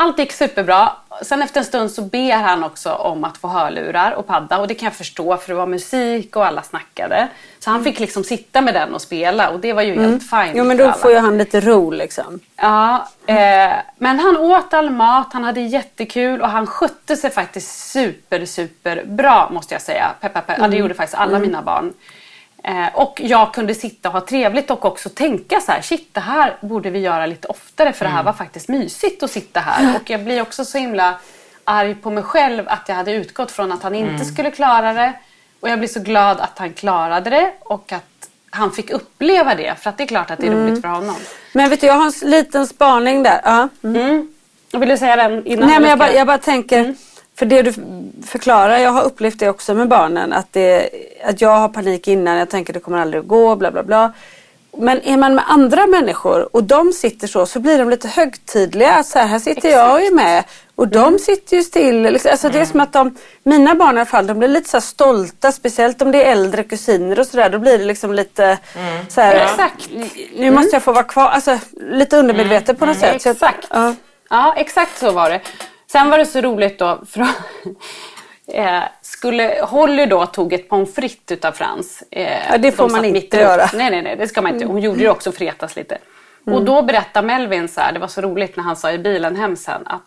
Allt 0.00 0.18
gick 0.18 0.32
superbra. 0.32 0.92
Sen 1.22 1.42
efter 1.42 1.60
en 1.60 1.66
stund 1.66 1.90
så 1.90 2.02
ber 2.02 2.32
han 2.32 2.64
också 2.64 2.92
om 2.92 3.24
att 3.24 3.38
få 3.38 3.48
hörlurar 3.48 4.12
och 4.12 4.26
padda 4.26 4.58
och 4.58 4.68
det 4.68 4.74
kan 4.74 4.86
jag 4.86 4.94
förstå 4.94 5.36
för 5.36 5.48
det 5.48 5.54
var 5.54 5.66
musik 5.66 6.36
och 6.36 6.46
alla 6.46 6.62
snackade. 6.62 7.28
Så 7.58 7.70
han 7.70 7.84
fick 7.84 8.00
liksom 8.00 8.24
sitta 8.24 8.60
med 8.60 8.74
den 8.74 8.94
och 8.94 9.02
spela 9.02 9.50
och 9.50 9.60
det 9.60 9.72
var 9.72 9.82
ju 9.82 10.00
helt 10.00 10.30
fine. 10.30 10.52
Jo 10.54 10.64
men 10.64 10.76
då 10.76 10.92
får 10.92 11.10
ju 11.10 11.18
han 11.18 11.38
lite 11.38 11.60
ro 11.60 11.90
liksom. 11.90 12.40
Ja, 12.56 13.08
eh, 13.26 13.72
men 13.98 14.18
han 14.18 14.36
åt 14.36 14.74
all 14.74 14.90
mat, 14.90 15.32
han 15.32 15.44
hade 15.44 15.60
jättekul 15.60 16.40
och 16.40 16.48
han 16.48 16.66
skötte 16.66 17.16
sig 17.16 17.30
faktiskt 17.30 17.90
super, 17.90 18.44
super 18.44 19.04
bra 19.04 19.48
måste 19.52 19.74
jag 19.74 19.82
säga. 19.82 20.10
Pepp, 20.20 20.34
pepp, 20.34 20.46
pepp. 20.46 20.58
Ja, 20.58 20.68
det 20.68 20.76
gjorde 20.76 20.94
faktiskt 20.94 21.18
alla 21.18 21.38
mina 21.38 21.62
barn. 21.62 21.92
Eh, 22.64 22.86
och 22.94 23.20
jag 23.24 23.54
kunde 23.54 23.74
sitta 23.74 24.08
och 24.08 24.12
ha 24.12 24.20
trevligt 24.20 24.70
och 24.70 24.84
också 24.84 25.08
tänka 25.08 25.60
så 25.60 25.72
här, 25.72 25.82
shit 25.82 26.14
det 26.14 26.20
här 26.20 26.56
borde 26.60 26.90
vi 26.90 26.98
göra 26.98 27.26
lite 27.26 27.48
oftare 27.48 27.92
för 27.92 28.04
det 28.04 28.10
här 28.10 28.22
var 28.22 28.32
faktiskt 28.32 28.68
mysigt 28.68 29.22
att 29.22 29.30
sitta 29.30 29.60
här. 29.60 29.96
Och 29.96 30.10
jag 30.10 30.24
blir 30.24 30.42
också 30.42 30.64
så 30.64 30.78
himla 30.78 31.14
arg 31.64 31.94
på 31.94 32.10
mig 32.10 32.22
själv 32.22 32.64
att 32.68 32.88
jag 32.88 32.94
hade 32.96 33.12
utgått 33.12 33.50
från 33.50 33.72
att 33.72 33.82
han 33.82 33.94
inte 33.94 34.24
skulle 34.24 34.50
klara 34.50 34.92
det. 34.92 35.12
Och 35.60 35.68
jag 35.68 35.78
blir 35.78 35.88
så 35.88 36.00
glad 36.00 36.40
att 36.40 36.58
han 36.58 36.72
klarade 36.72 37.30
det 37.30 37.52
och 37.60 37.92
att 37.92 38.28
han 38.50 38.72
fick 38.72 38.90
uppleva 38.90 39.54
det. 39.54 39.74
För 39.80 39.90
att 39.90 39.98
det 39.98 40.04
är 40.04 40.08
klart 40.08 40.30
att 40.30 40.38
det 40.38 40.46
är 40.46 40.50
roligt 40.50 40.80
för 40.80 40.88
honom. 40.88 41.16
Men 41.52 41.70
vet 41.70 41.80
du, 41.80 41.86
jag 41.86 41.94
har 41.94 42.24
en 42.24 42.30
liten 42.30 42.66
spaning 42.66 43.22
där. 43.22 43.40
Ja. 43.44 43.68
Mm. 43.84 44.28
Vill 44.72 44.88
du 44.88 44.96
säga 44.96 45.16
den 45.16 45.46
innan? 45.46 45.68
Nej 45.68 45.80
men 45.80 45.90
jag 45.90 45.98
bara, 45.98 46.12
jag 46.12 46.26
bara 46.26 46.38
tänker, 46.38 46.80
Mm. 46.80 46.96
För 47.40 47.46
det 47.46 47.62
du 47.62 47.72
förklarar, 48.26 48.78
jag 48.78 48.90
har 48.90 49.02
upplevt 49.02 49.38
det 49.38 49.48
också 49.48 49.74
med 49.74 49.88
barnen. 49.88 50.32
Att, 50.32 50.52
det, 50.52 50.88
att 51.24 51.40
jag 51.40 51.50
har 51.56 51.68
panik 51.68 52.08
innan, 52.08 52.36
jag 52.36 52.50
tänker 52.50 52.72
det 52.72 52.80
kommer 52.80 52.98
aldrig 52.98 53.20
att 53.20 53.28
gå, 53.28 53.56
bla 53.56 53.70
bla 53.70 53.82
bla. 53.82 54.12
Men 54.78 55.00
är 55.04 55.16
man 55.16 55.34
med 55.34 55.44
andra 55.48 55.86
människor 55.86 56.56
och 56.56 56.64
de 56.64 56.92
sitter 56.92 57.26
så, 57.28 57.46
så 57.46 57.60
blir 57.60 57.78
de 57.78 57.90
lite 57.90 58.08
högtidliga. 58.08 59.02
Så 59.02 59.18
här, 59.18 59.26
här 59.26 59.38
sitter 59.38 59.68
jag 59.70 59.92
och 59.92 60.00
är 60.00 60.14
med. 60.14 60.44
Och 60.74 60.88
de 60.88 60.98
Mm. 61.08 61.18
sitter 61.18 61.56
ju 61.56 61.62
still. 61.62 62.02
Liksom. 62.02 62.30
Alltså, 62.30 62.48
Det 62.48 62.58
är 62.60 62.64
som 62.64 62.80
att 62.80 62.92
de, 62.92 63.16
mina 63.42 63.74
barn 63.74 63.96
i 63.96 64.00
alla 64.00 64.06
fall, 64.06 64.26
de 64.26 64.38
blir 64.38 64.48
lite 64.48 64.70
så 64.70 64.76
här 64.76 64.82
stolta. 64.82 65.52
Speciellt 65.52 66.02
om 66.02 66.12
det 66.12 66.24
är 66.24 66.32
äldre 66.32 66.62
kusiner 66.64 67.20
och 67.20 67.26
sådär. 67.26 67.50
Då 67.50 67.58
blir 67.58 67.78
det 67.78 67.84
liksom 67.84 68.14
lite 68.14 68.58
så 69.08 69.20
här, 69.20 69.34
Exakt. 69.36 69.88
Nu 70.36 70.50
måste 70.50 70.76
jag 70.76 70.82
få 70.82 70.92
vara 70.92 71.04
kvar. 71.04 71.28
Alltså 71.28 71.58
lite 71.90 72.16
undermedvetet 72.16 72.78
på 72.78 72.86
något 72.86 72.98
sätt. 72.98 73.22
Så 73.22 73.28
att- 73.30 73.36
Exakt. 73.36 73.66
ja. 73.70 73.94
Ja, 74.30 74.54
exakt 74.56 74.98
så 74.98 75.10
var 75.10 75.30
det. 75.30 75.40
Sen 75.92 76.10
var 76.10 76.18
det 76.18 76.26
så 76.26 76.40
roligt 76.40 76.78
då. 76.78 77.00
För 77.10 77.20
eh, 78.52 78.82
skulle, 79.02 79.60
Holly 79.62 80.06
då 80.06 80.26
tog 80.26 80.52
ett 80.52 80.68
pommes 80.68 80.94
frites 80.94 81.32
utav 81.38 81.52
Frans. 81.52 82.02
Eh, 82.10 82.50
Ja, 82.50 82.58
det 82.58 82.72
får 82.72 82.88
de 82.88 82.92
man 82.92 83.04
inte 83.04 83.36
upp. 83.36 83.42
göra. 83.42 83.68
Nej, 83.74 83.90
nej, 83.90 84.02
nej, 84.02 84.16
det 84.16 84.28
ska 84.28 84.42
man 84.42 84.54
inte. 84.54 84.66
Hon 84.66 84.80
gjorde 84.80 85.00
ju 85.00 85.08
också 85.08 85.32
för 85.32 85.40
retas 85.40 85.76
lite. 85.76 85.98
Och 86.44 86.64
då 86.64 86.82
berättade 86.82 87.26
Melvin 87.26 87.68
så 87.68 87.80
här, 87.80 87.92
det 87.92 87.98
var 87.98 88.08
så 88.08 88.20
roligt 88.20 88.56
när 88.56 88.64
han 88.64 88.76
sa 88.76 88.92
i 88.92 88.98
bilen 88.98 89.36
hem 89.36 89.56
sen 89.56 89.82
att 89.86 90.02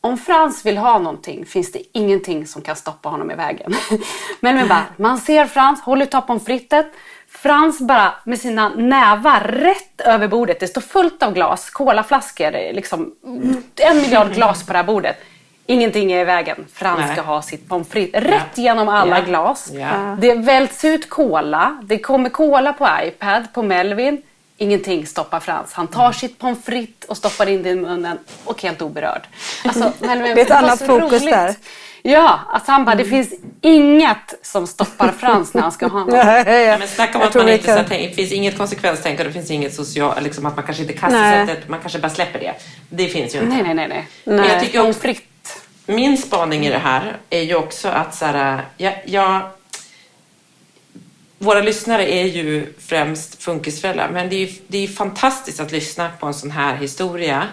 om 0.00 0.18
Frans 0.18 0.66
vill 0.66 0.78
ha 0.78 0.98
någonting 0.98 1.46
finns 1.46 1.72
det 1.72 1.82
ingenting 1.92 2.46
som 2.46 2.62
kan 2.62 2.76
stoppa 2.76 3.08
honom 3.08 3.30
i 3.30 3.34
vägen. 3.34 3.74
Melvin 4.40 4.68
bara, 4.68 4.84
man 4.96 5.18
ser 5.18 5.46
Frans, 5.46 5.80
Holly 5.80 6.06
tar 6.06 6.20
pommes 6.20 6.44
frites. 6.44 6.86
Frans 7.42 7.80
bara 7.80 8.12
med 8.24 8.38
sina 8.40 8.68
nävar 8.68 9.40
rätt 9.40 10.00
över 10.00 10.28
bordet. 10.28 10.60
Det 10.60 10.66
står 10.66 10.80
fullt 10.80 11.22
av 11.22 11.34
glas, 11.34 11.70
colaflaskor, 11.70 12.72
liksom 12.72 13.12
en 13.80 13.96
miljard 13.96 14.32
glas 14.32 14.66
på 14.66 14.72
det 14.72 14.78
här 14.78 14.84
bordet. 14.84 15.16
Ingenting 15.66 16.12
är 16.12 16.20
i 16.20 16.24
vägen. 16.24 16.66
Frans 16.72 17.00
Nej. 17.00 17.12
ska 17.12 17.20
ha 17.22 17.42
sitt 17.42 17.68
pommes 17.68 17.88
frites 17.88 18.22
rätt 18.24 18.58
genom 18.58 18.88
alla 18.88 19.18
Ja. 19.18 19.24
glas. 19.24 19.70
Ja. 19.72 20.16
Det 20.20 20.34
välts 20.34 20.84
ut 20.84 21.08
cola. 21.10 21.78
Det 21.82 21.98
kommer 21.98 22.30
cola 22.30 22.72
på 22.72 22.88
iPad, 23.04 23.44
på 23.52 23.62
Melvin. 23.62 24.22
Ingenting 24.60 25.06
stoppar 25.06 25.40
Frans. 25.40 25.72
Han 25.72 25.86
tar 25.86 26.12
sitt 26.12 26.38
pommes 26.38 26.64
frites 26.64 27.08
och 27.08 27.16
stoppar 27.16 27.48
in 27.48 27.62
det 27.62 27.68
i 27.70 27.74
munnen 27.74 28.18
och 28.44 28.62
helt 28.62 28.82
oberörd. 28.82 29.22
Alltså, 29.64 29.92
Melvin, 30.06 30.34
Det 30.34 30.40
är 30.40 30.44
ett 30.44 30.50
annat 30.50 30.78
så 30.78 30.86
fokus 30.86 31.22
roligt. 31.22 31.34
där. 31.34 31.54
Ja, 32.02 32.40
alltså 32.52 32.72
han 32.72 32.84
bara, 32.84 32.94
det 32.96 33.04
finns 33.04 33.34
inget 33.60 34.34
som 34.42 34.66
stoppar 34.66 35.12
Frans 35.12 35.54
när 35.54 35.62
han 35.62 35.72
ska 35.72 35.86
ha 35.86 36.00
något. 36.04 36.14
Ja, 36.14 36.78
men 36.78 36.88
snacka 36.88 37.18
om 37.18 37.24
att 37.24 37.34
man 37.34 37.48
inte 37.48 37.76
så 37.76 37.94
det 37.94 38.14
finns 38.14 38.32
inget 38.32 38.58
konsekvenstänk 38.58 39.18
och 39.18 39.24
det 39.24 39.32
finns 39.32 39.50
inget 39.50 39.74
social, 39.74 40.22
liksom 40.22 40.46
att 40.46 40.56
man 40.56 40.64
kanske 40.64 40.82
inte 40.82 40.94
kastar 40.94 41.46
sättet, 41.46 41.68
man 41.68 41.80
kanske 41.80 41.98
bara 41.98 42.10
släpper 42.10 42.38
det. 42.38 42.54
Det 42.90 43.06
finns 43.08 43.34
ju 43.34 43.38
inte. 43.38 43.50
Nej, 43.50 43.62
nej, 43.62 43.74
nej. 43.74 43.88
nej. 43.88 44.06
Men 44.24 44.48
jag 44.48 44.60
tycker 44.60 44.88
också, 44.88 45.08
min 45.86 46.18
spaning 46.18 46.66
i 46.66 46.70
det 46.70 46.78
här 46.78 47.16
är 47.30 47.42
ju 47.42 47.54
också 47.54 47.88
att 47.88 48.14
så 48.14 48.24
här, 48.24 48.64
jag, 48.76 48.94
jag, 49.04 49.42
våra 51.38 51.60
lyssnare 51.60 52.12
är 52.12 52.24
ju 52.24 52.72
främst 52.78 53.42
funkisföräldrar, 53.42 54.08
men 54.12 54.28
det 54.28 54.36
är 54.36 54.46
ju 54.46 54.52
det 54.68 54.84
är 54.84 54.88
fantastiskt 54.88 55.60
att 55.60 55.72
lyssna 55.72 56.10
på 56.20 56.26
en 56.26 56.34
sån 56.34 56.50
här 56.50 56.76
historia 56.76 57.46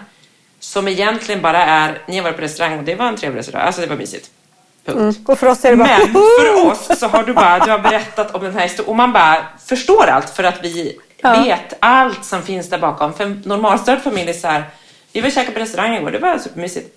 som 0.60 0.88
egentligen 0.88 1.42
bara 1.42 1.64
är, 1.64 2.02
ni 2.08 2.16
har 2.16 2.22
varit 2.22 2.36
på 2.36 2.42
restaurang 2.42 2.78
och 2.78 2.84
det 2.84 2.94
var 2.94 3.06
en 3.08 3.16
trevlig 3.16 3.38
restaurang, 3.38 3.66
alltså 3.66 3.80
det 3.80 3.86
var 3.86 3.96
mysigt. 3.96 4.30
Punkt. 4.84 5.18
Och 5.26 5.38
för 5.38 5.46
oss 5.46 5.64
är 5.64 5.70
det 5.70 5.76
bara... 5.76 5.98
Men 5.98 6.12
för 6.12 6.66
oss 6.70 6.98
så 6.98 7.06
har 7.06 7.24
du 7.24 7.32
bara 7.32 7.58
du 7.58 7.70
har 7.70 7.78
berättat 7.78 8.34
om 8.34 8.42
den 8.44 8.54
här 8.54 8.62
historien 8.62 8.90
och 8.90 8.96
man 8.96 9.12
bara 9.12 9.46
förstår 9.66 10.06
allt 10.06 10.30
för 10.30 10.44
att 10.44 10.64
vi 10.64 10.98
Ja. 11.20 11.42
vet 11.42 11.74
allt 11.80 12.24
som 12.24 12.42
finns 12.42 12.70
där 12.70 12.78
bakom. 12.78 13.14
För 13.14 13.24
en 13.24 13.42
normalstörd 13.46 14.02
familj 14.02 14.30
är 14.30 14.34
så 14.34 14.48
här, 14.48 14.64
vi 15.12 15.20
var 15.20 15.28
och 15.28 15.32
käkade 15.32 15.52
på 15.52 15.60
restaurang 15.60 15.94
igår, 15.96 16.10
det 16.10 16.18
var 16.18 16.38
supermysigt. 16.38 16.96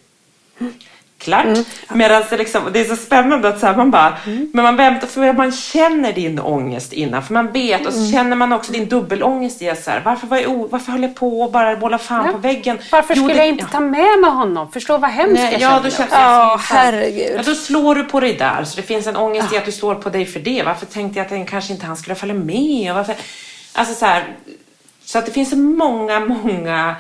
Klart. 1.20 1.46
Mm. 1.46 1.64
Medan 1.94 2.24
det, 2.30 2.38
liksom, 2.38 2.64
det 2.74 2.80
är 2.80 2.86
så 2.86 2.96
spännande 2.96 3.48
att 3.50 3.60
så 3.60 3.66
här, 3.68 3.76
man 3.76 3.92
bara, 3.92 4.18
men 4.26 4.64
man 4.64 4.76
väntar 4.76 5.08
för 5.08 5.34
man 5.34 5.52
känner 5.52 6.14
din 6.14 6.40
ångest 6.40 6.94
innan. 6.94 7.24
För 7.24 7.34
man 7.34 7.52
vet 7.52 7.86
och 7.88 7.94
så 7.94 8.00
Mm. 8.00 8.12
känner 8.12 8.36
man 8.36 8.54
också 8.54 8.72
din 8.72 8.88
dubbelångest 8.90 9.62
i 9.62 9.74
så 9.84 9.92
här, 9.92 10.02
varför, 10.06 10.28
var 10.28 10.38
jag 10.38 10.68
varför 10.72 10.92
höll 10.92 11.02
jag 11.02 11.16
på 11.16 11.42
och 11.42 11.52
bara 11.52 11.76
bolla 11.76 11.98
fan 11.98 12.26
Ja. 12.26 12.32
på 12.32 12.38
väggen? 12.38 12.78
Varför 12.92 13.16
Jo, 13.16 13.22
skulle 13.24 13.34
det- 13.34 13.40
jag 13.40 13.48
inte 13.48 13.64
ja. 13.64 13.70
ta 13.72 13.80
med 13.80 14.20
mig 14.20 14.30
honom? 14.32 14.72
Förstå 14.72 14.98
vad 14.98 15.10
hemskt 15.10 15.34
Nej, 15.44 15.52
jag 15.54 15.62
ja, 15.62 15.70
känner. 15.70 15.84
då 15.84 15.90
känns 15.90 16.10
Ja, 16.12 16.20
Ja, 16.22 16.60
herregud. 16.64 17.42
då 17.46 17.56
slår 17.56 17.96
du 17.96 18.04
på 18.04 18.20
dig 18.20 18.34
där. 18.34 18.64
Så 18.64 18.76
det 18.76 18.82
finns 18.82 19.08
en 19.08 19.16
ångest 19.16 19.54
i 19.54 19.58
att 19.58 19.66
du 19.66 19.72
slår 19.72 19.96
på 19.96 20.10
dig 20.10 20.26
för 20.26 20.40
det. 20.40 20.64
Varför 20.66 20.86
tänkte 20.86 21.20
jag 21.20 21.24
att 21.24 21.30
den 21.30 21.46
kanske 21.46 21.74
inte 21.74 21.86
han 21.86 21.98
skulle 21.98 22.16
följa 22.16 22.36
med? 22.36 22.92
Och 22.92 22.96
varför? 22.98 23.16
Alltså 23.74 23.94
så 23.96 24.06
här, 24.06 24.24
så 25.06 25.20
att 25.20 25.26
det 25.26 25.32
finns 25.32 25.54
många, 25.54 26.20
många 26.20 26.96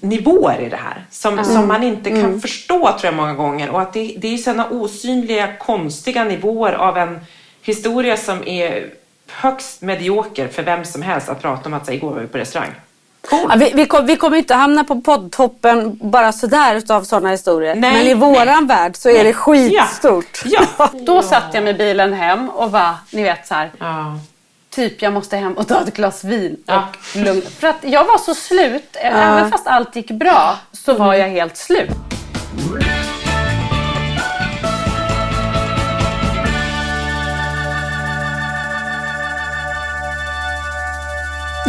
nivåer 0.00 0.60
i 0.60 0.68
det 0.68 0.76
här 0.76 1.04
som, 1.10 1.44
som 1.44 1.68
man 1.68 1.82
inte 1.82 2.10
kan 2.10 2.40
förstå 2.40 2.80
tror 2.80 3.04
jag 3.04 3.14
många 3.14 3.34
gånger. 3.34 3.70
Och 3.70 3.80
att 3.80 3.92
det, 3.92 4.14
det 4.18 4.34
är 4.34 4.38
sådana 4.38 4.68
osynliga, 4.70 5.56
konstiga 5.56 6.24
nivåer 6.24 6.72
av 6.72 6.98
en 6.98 7.20
historia 7.62 8.16
som 8.16 8.48
är 8.48 8.90
högst 9.30 9.82
medioker 9.82 10.48
för 10.48 10.62
vem 10.62 10.84
som 10.84 11.02
helst 11.02 11.28
att 11.28 11.42
prata 11.42 11.68
om 11.68 11.74
att 11.74 11.86
säga 11.86 11.96
igår 11.96 12.10
var 12.10 12.20
vi 12.20 12.26
på 12.26 12.38
restaurang. 12.38 12.70
Ja, 13.30 13.54
vi, 13.56 13.72
vi, 13.74 13.86
kom, 13.86 14.06
vi 14.06 14.16
kommer 14.16 14.36
inte 14.36 14.54
hamna 14.54 14.84
på 14.84 15.00
poddtoppen 15.00 15.98
bara 16.02 16.32
sådär 16.32 16.74
utav 16.74 17.02
sådana 17.02 17.30
historier. 17.30 17.74
Nej, 17.74 17.92
Men 17.92 18.06
i 18.06 18.14
våran 18.14 18.66
värld 18.66 18.96
så 18.96 19.08
är 19.10 19.24
det 19.24 19.32
skitstort. 19.32 20.42
Ja. 20.44 20.90
Då 21.06 21.22
satt 21.22 21.54
jag 21.54 21.64
med 21.64 21.78
bilen 21.78 22.12
hem 22.12 22.48
och 22.48 22.72
var, 22.72 22.94
ni 23.12 23.22
vet 23.22 23.46
så 23.46 23.54
här, 23.54 23.70
ja. 23.78 24.18
Typ 24.78 25.02
jag 25.02 25.12
måste 25.12 25.36
hem 25.36 25.52
och 25.52 25.68
ta 25.68 25.80
ett 25.80 25.94
glas 25.94 26.24
vin 26.24 26.56
Ja. 26.66 26.88
och 27.14 27.16
lugn. 27.16 27.42
För 27.42 27.68
att 27.68 27.76
jag 27.82 28.04
var 28.04 28.18
så 28.18 28.34
slut, 28.34 28.88
även 28.94 29.50
fast 29.50 29.66
allt 29.66 29.96
gick 29.96 30.10
bra 30.10 30.58
så 30.72 30.94
var 30.94 31.14
jag 31.14 31.28
helt 31.28 31.56
slut. 31.56 31.90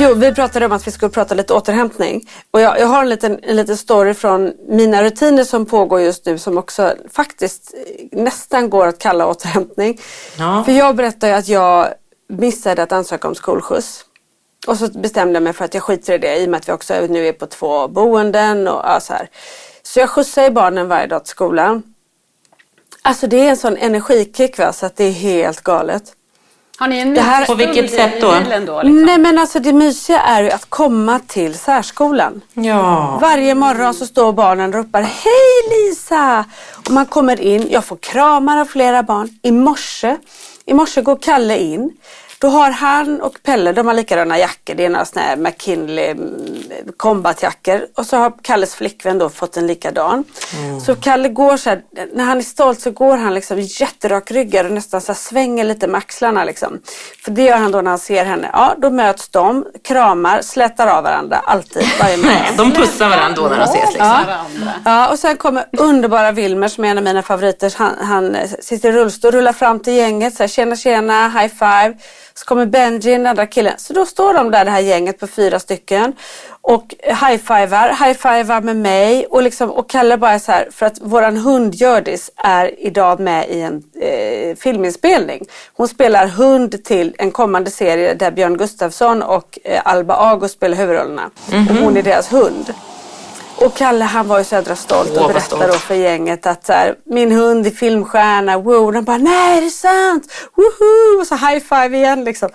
Jo, 0.01 0.13
vi 0.13 0.33
pratade 0.33 0.65
om 0.65 0.71
att 0.71 0.87
vi 0.87 0.91
skulle 0.91 1.09
prata 1.09 1.35
lite 1.35 1.53
återhämtning. 1.53 2.29
Och 2.51 2.61
jag, 2.61 2.79
jag 2.79 2.87
har 2.87 3.01
en 3.01 3.09
liten, 3.09 3.39
en 3.43 3.55
liten 3.55 3.77
story 3.77 4.13
från 4.13 4.53
mina 4.69 5.03
rutiner 5.03 5.43
som 5.43 5.65
pågår 5.65 6.01
just 6.01 6.25
nu 6.25 6.37
som 6.37 6.57
också 6.57 6.93
faktiskt 7.11 7.73
eh, 7.73 8.19
nästan 8.19 8.69
går 8.69 8.87
att 8.87 8.99
kalla 8.99 9.27
återhämtning. 9.27 9.99
Ja. 10.37 10.63
För 10.65 10.71
jag 10.71 10.95
berättade 10.95 11.37
att 11.37 11.47
jag 11.47 11.87
missade 12.29 12.83
att 12.83 12.91
ansöka 12.91 13.27
om 13.27 13.35
skolskjuts. 13.35 14.05
Och 14.67 14.77
så 14.77 14.87
bestämde 14.87 15.33
jag 15.33 15.43
mig 15.43 15.53
för 15.53 15.65
att 15.65 15.73
jag 15.73 15.83
skiter 15.83 16.13
i 16.13 16.17
det 16.17 16.37
i 16.37 16.45
och 16.45 16.49
med 16.49 16.57
att 16.57 16.69
vi 16.69 16.73
också 16.73 16.93
nu 17.09 17.27
är 17.27 17.33
på 17.33 17.45
två 17.45 17.87
boenden 17.87 18.67
och 18.67 18.81
ja, 18.85 18.99
så 18.99 19.13
här. 19.13 19.29
Så 19.83 19.99
jag 19.99 20.09
skjutsar 20.09 20.43
ju 20.43 20.49
barnen 20.49 20.87
varje 20.87 21.07
dag 21.07 21.23
till 21.25 21.31
skolan. 21.31 21.83
Alltså 23.01 23.27
det 23.27 23.37
är 23.39 23.49
en 23.49 23.57
sån 23.57 23.77
energikick 23.77 24.57
va, 24.59 24.73
så 24.73 24.85
att 24.85 24.95
det 24.95 25.03
är 25.03 25.11
helt 25.11 25.61
galet. 25.61 26.03
Har 26.77 26.87
ni 26.87 26.99
en 26.99 27.13
Det 27.13 27.21
här- 27.21 27.45
På 27.45 27.55
vilket 27.55 27.91
sätt 27.91 28.21
då? 28.21 28.27
då 28.65 28.81
liksom? 28.81 29.01
Nej 29.05 29.17
men 29.17 29.37
alltså 29.39 29.59
det 29.59 29.73
mysiga 29.73 30.21
är 30.21 30.43
ju 30.43 30.51
att 30.51 30.69
komma 30.69 31.19
till 31.27 31.57
särskolan. 31.57 32.41
Ja. 32.53 33.17
Varje 33.21 33.55
morgon 33.55 33.93
så 33.93 34.05
står 34.05 34.33
barnen 34.33 34.69
och 34.69 34.75
ropar 34.75 35.01
Hej 35.01 35.69
Lisa! 35.71 36.45
Och 36.85 36.91
man 36.91 37.05
kommer 37.05 37.41
in, 37.41 37.67
jag 37.71 37.85
får 37.85 37.97
kramar 37.97 38.57
av 38.57 38.65
flera 38.65 39.03
barn. 39.03 39.39
I 39.41 39.51
morse, 39.51 40.17
i 40.69 40.73
morse 40.77 41.01
går 41.01 41.17
Kalle 41.25 41.57
in. 41.57 41.89
Då 42.41 42.47
har 42.47 42.71
han 42.71 43.21
och 43.21 43.43
Pelle, 43.43 43.71
de 43.71 43.87
har 43.87 43.93
likadana 43.93 44.39
jackor. 44.39 44.73
Det 44.73 44.85
är 44.85 44.89
några 44.89 45.05
såna 45.05 45.25
här 45.25 45.35
McKinley 45.35 46.11
mm, 46.11 46.33
combatjackor. 46.97 47.81
Och 47.95 48.05
så 48.05 48.17
har 48.17 48.33
Kalles 48.41 48.75
flickvän 48.75 49.17
då 49.17 49.29
fått 49.29 49.57
en 49.57 49.67
likadan. 49.67 50.23
Så 50.85 50.95
Kalle 50.95 51.29
går 51.29 51.57
så 51.57 51.69
här, 51.69 51.81
när 52.13 52.23
han 52.23 52.37
är 52.37 52.41
stolt 52.41 52.81
så 52.81 52.91
går 52.91 53.17
han 53.17 53.33
liksom 53.33 53.59
jätterak 53.59 54.31
ryggad 54.31 54.65
och 54.65 54.71
nästan 54.71 55.01
så 55.01 55.13
svänger 55.13 55.63
lite 55.63 55.87
med 55.87 55.97
axlarna 55.97 56.43
liksom. 56.43 56.79
För 57.23 57.31
det 57.31 57.43
gör 57.43 57.57
han 57.57 57.71
då 57.71 57.81
när 57.81 57.89
han 57.89 57.99
ser 57.99 58.25
henne. 58.25 58.49
Ja, 58.53 58.75
då 58.77 58.89
möts 58.89 59.29
de, 59.29 59.65
kramar, 59.83 60.41
slätar 60.41 60.87
av 60.87 61.03
varandra 61.03 61.37
alltid, 61.45 61.83
varje 62.01 62.17
de 62.57 62.71
pussar 62.71 63.09
varandra 63.09 63.41
då 63.41 63.49
när 63.49 63.57
de 63.57 63.63
ses. 63.63 63.93
Liksom. 63.93 64.07
Varandra. 64.07 64.73
Ja, 64.85 65.11
och 65.11 65.19
sen 65.19 65.37
kommer 65.37 65.65
underbara 65.77 66.31
Wilmer 66.31 66.67
som 66.67 66.85
är 66.85 66.89
en 66.89 66.97
av 66.97 67.03
mina 67.03 67.21
favoriter. 67.21 67.73
Han, 67.77 67.95
han 68.01 68.37
sitter 68.61 68.89
i 68.89 68.91
rullstol, 68.91 69.31
rullar 69.31 69.53
fram 69.53 69.79
till 69.79 69.93
gänget, 69.93 70.35
så 70.35 70.43
här, 70.43 70.47
tjena 70.47 70.75
tjena, 70.75 71.29
high 71.29 71.53
five. 71.53 71.95
Så 72.39 72.45
kommer 72.45 72.65
Benji, 72.65 73.11
den 73.11 73.27
andra 73.27 73.45
killen. 73.45 73.73
Så 73.77 73.93
då 73.93 74.05
står 74.05 74.33
de 74.33 74.51
där, 74.51 74.65
det 74.65 74.71
här 74.71 74.79
gänget 74.79 75.19
på 75.19 75.27
fyra 75.27 75.59
stycken. 75.59 76.13
Och 76.61 76.95
high-fivar, 77.03 77.89
high-fivar 77.89 78.61
med 78.61 78.75
mig. 78.75 79.25
Och, 79.25 79.43
liksom, 79.43 79.71
och 79.71 79.89
Kalle 79.89 80.17
bara 80.17 80.39
så 80.39 80.51
här, 80.51 80.67
för 80.71 80.85
att 80.85 81.01
våran 81.01 81.37
hund 81.37 81.75
Hjördis 81.75 82.31
är 82.35 82.79
idag 82.79 83.19
med 83.19 83.49
i 83.49 83.61
en 83.61 83.83
eh, 84.01 84.55
filminspelning. 84.55 85.45
Hon 85.73 85.87
spelar 85.87 86.27
hund 86.27 86.83
till 86.83 87.15
en 87.17 87.31
kommande 87.31 87.71
serie 87.71 88.13
där 88.13 88.31
Björn 88.31 88.57
Gustafsson 88.57 89.21
och 89.21 89.59
eh, 89.63 89.81
Alba 89.85 90.15
Ago 90.15 90.47
spelar 90.47 90.77
huvudrollerna. 90.77 91.29
Och 91.47 91.75
hon 91.75 91.97
är 91.97 92.01
deras 92.01 92.33
hund. 92.33 92.73
Och 93.61 93.73
Kalle 93.75 94.05
han 94.05 94.27
var 94.27 94.37
ju 94.37 94.43
så 94.43 94.55
jädra 94.55 94.75
stolt 94.75 95.11
Åh, 95.15 95.21
och 95.23 95.27
berättade 95.33 95.67
då 95.67 95.73
för 95.73 95.95
gänget 95.95 96.45
att 96.45 96.65
så 96.65 96.73
här, 96.73 96.95
min 97.05 97.31
hund 97.31 97.67
är 97.67 97.71
filmstjärna, 97.71 98.57
wow. 98.57 98.93
De 98.93 99.03
bara, 99.03 99.17
nej 99.17 99.61
det 99.61 99.65
är 99.67 99.69
sant, 99.69 100.31
woho! 100.55 101.19
Och 101.21 101.27
så 101.27 101.35
high 101.35 101.59
five 101.59 101.97
igen 101.97 102.23
liksom. 102.23 102.49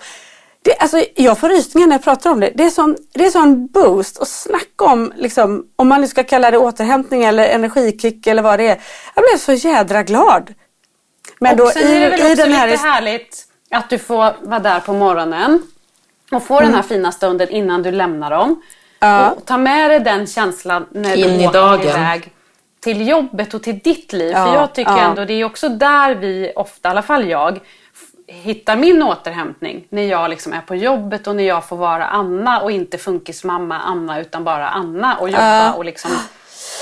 Det, 0.61 0.77
alltså, 0.77 1.03
jag 1.15 1.39
får 1.39 1.49
rysningar 1.49 1.87
när 1.87 1.95
jag 1.95 2.03
pratar 2.03 2.29
om 2.31 2.39
det. 2.39 2.51
Det 2.55 2.63
är 2.65 2.69
sån, 2.69 2.95
det 3.13 3.25
är 3.25 3.29
sån 3.29 3.67
boost 3.67 4.17
och 4.17 4.27
snacka 4.27 4.85
om, 4.85 5.13
liksom, 5.15 5.65
om 5.75 5.87
man 5.87 6.01
nu 6.01 6.07
ska 6.07 6.23
kalla 6.23 6.51
det 6.51 6.57
återhämtning 6.57 7.23
eller 7.23 7.47
energikick 7.49 8.27
eller 8.27 8.41
vad 8.41 8.59
det 8.59 8.67
är. 8.67 8.79
Jag 9.15 9.23
blev 9.31 9.37
så 9.37 9.67
jädra 9.67 10.03
glad. 10.03 10.53
Men 11.39 11.61
och 11.61 11.67
sen 11.67 11.87
är 11.87 11.99
det 11.99 12.09
väl 12.09 12.19
också 12.21 12.27
lite 12.27 12.43
his- 12.43 12.77
härligt 12.77 13.43
att 13.71 13.89
du 13.89 13.97
får 13.99 14.35
vara 14.41 14.59
där 14.59 14.79
på 14.79 14.93
morgonen 14.93 15.63
och 16.31 16.43
få 16.43 16.59
den 16.59 16.73
här 16.75 16.81
fina 16.81 17.11
stunden 17.11 17.49
innan 17.49 17.83
du 17.83 17.91
lämnar 17.91 18.29
dem. 18.29 18.61
Ja. 19.05 19.31
Och 19.31 19.45
ta 19.45 19.57
med 19.57 19.89
dig 19.89 19.99
den 19.99 20.27
känslan 20.27 20.85
när 20.91 21.15
In 21.15 21.37
du 21.37 21.43
i 21.43 21.47
åker 21.47 21.59
dagen. 21.59 21.81
iväg 21.81 22.31
till 22.79 23.07
jobbet 23.07 23.53
och 23.53 23.63
till 23.63 23.79
ditt 23.79 24.13
liv. 24.13 24.31
Ja, 24.31 24.45
För 24.45 24.53
jag 24.53 24.73
tycker 24.75 24.91
ja. 24.91 24.99
ändå 24.99 25.25
det 25.25 25.33
är 25.33 25.43
också 25.45 25.69
där 25.69 26.15
vi 26.15 26.51
ofta, 26.55 26.89
i 26.89 26.91
alla 26.91 27.01
fall 27.01 27.29
jag, 27.29 27.59
hittar 28.27 28.75
min 28.75 29.03
återhämtning. 29.03 29.85
När 29.89 30.01
jag 30.01 30.29
liksom 30.29 30.53
är 30.53 30.61
på 30.61 30.75
jobbet 30.75 31.27
och 31.27 31.35
när 31.35 31.43
jag 31.43 31.65
får 31.65 31.77
vara 31.77 32.05
Anna 32.05 32.59
och 32.61 32.71
inte 32.71 32.97
funkismamma 32.97 33.79
Anna 33.79 34.19
utan 34.19 34.43
bara 34.43 34.67
Anna 34.69 35.15
och 35.17 35.29
jobba. 35.29 35.73
Och, 35.73 35.85
liksom, 35.85 36.11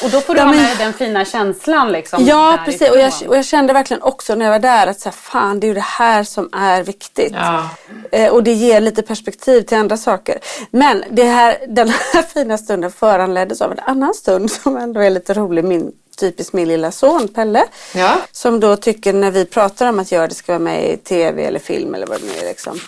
och 0.03 0.09
då 0.11 0.21
får 0.21 0.33
du 0.33 0.39
Ja, 0.39 0.45
ha 0.45 0.51
men- 0.51 0.61
med 0.61 0.69
dig 0.77 0.85
den 0.85 0.93
fina 0.93 1.25
känslan. 1.25 1.91
Liksom, 1.91 2.25
Ja, 2.25 2.59
precis. 2.65 2.89
Och 2.89 2.97
jag, 2.99 3.13
och 3.27 3.37
jag 3.37 3.45
kände 3.45 3.73
verkligen 3.73 4.03
också 4.03 4.35
när 4.35 4.45
jag 4.45 4.51
var 4.51 4.59
där 4.59 4.87
att 4.87 4.99
så 4.99 5.09
här, 5.09 5.13
fan, 5.15 5.59
det 5.59 5.65
är 5.65 5.69
ju 5.69 5.73
det 5.73 5.79
här 5.79 6.23
som 6.23 6.49
är 6.53 6.83
viktigt. 6.83 7.33
Ja. 7.35 7.69
Eh, 8.11 8.29
och 8.33 8.43
det 8.43 8.53
ger 8.53 8.81
lite 8.81 9.01
perspektiv 9.01 9.61
till 9.61 9.77
andra 9.77 9.97
saker. 9.97 10.39
Men 10.71 11.03
det 11.09 11.23
här, 11.23 11.57
den 11.67 11.89
här 11.89 12.21
fina 12.33 12.57
stunden 12.57 12.91
föranleddes 12.91 13.61
av 13.61 13.71
en 13.71 13.79
annan 13.79 14.13
stund 14.13 14.51
som 14.51 14.77
ändå 14.77 14.99
är 15.01 15.09
lite 15.09 15.33
rolig. 15.33 15.63
Min, 15.63 15.91
typiskt 16.19 16.53
min 16.53 16.67
lilla 16.67 16.91
son 16.91 17.27
Pelle. 17.27 17.63
Ja. 17.95 18.15
Som 18.31 18.59
då 18.59 18.75
tycker 18.75 19.13
när 19.13 19.31
vi 19.31 19.45
pratar 19.45 19.89
om 19.89 19.99
att 19.99 20.11
göra 20.11 20.27
det 20.27 20.35
ska 20.35 20.51
vara 20.51 20.59
med 20.59 20.93
i 20.93 20.97
tv 20.97 21.43
eller 21.45 21.59
film 21.59 21.95
eller 21.95 22.07
vad 22.07 22.19
det 22.21 22.25
nu 22.25 22.45
är. 22.45 22.49
Liksom. 22.49 22.79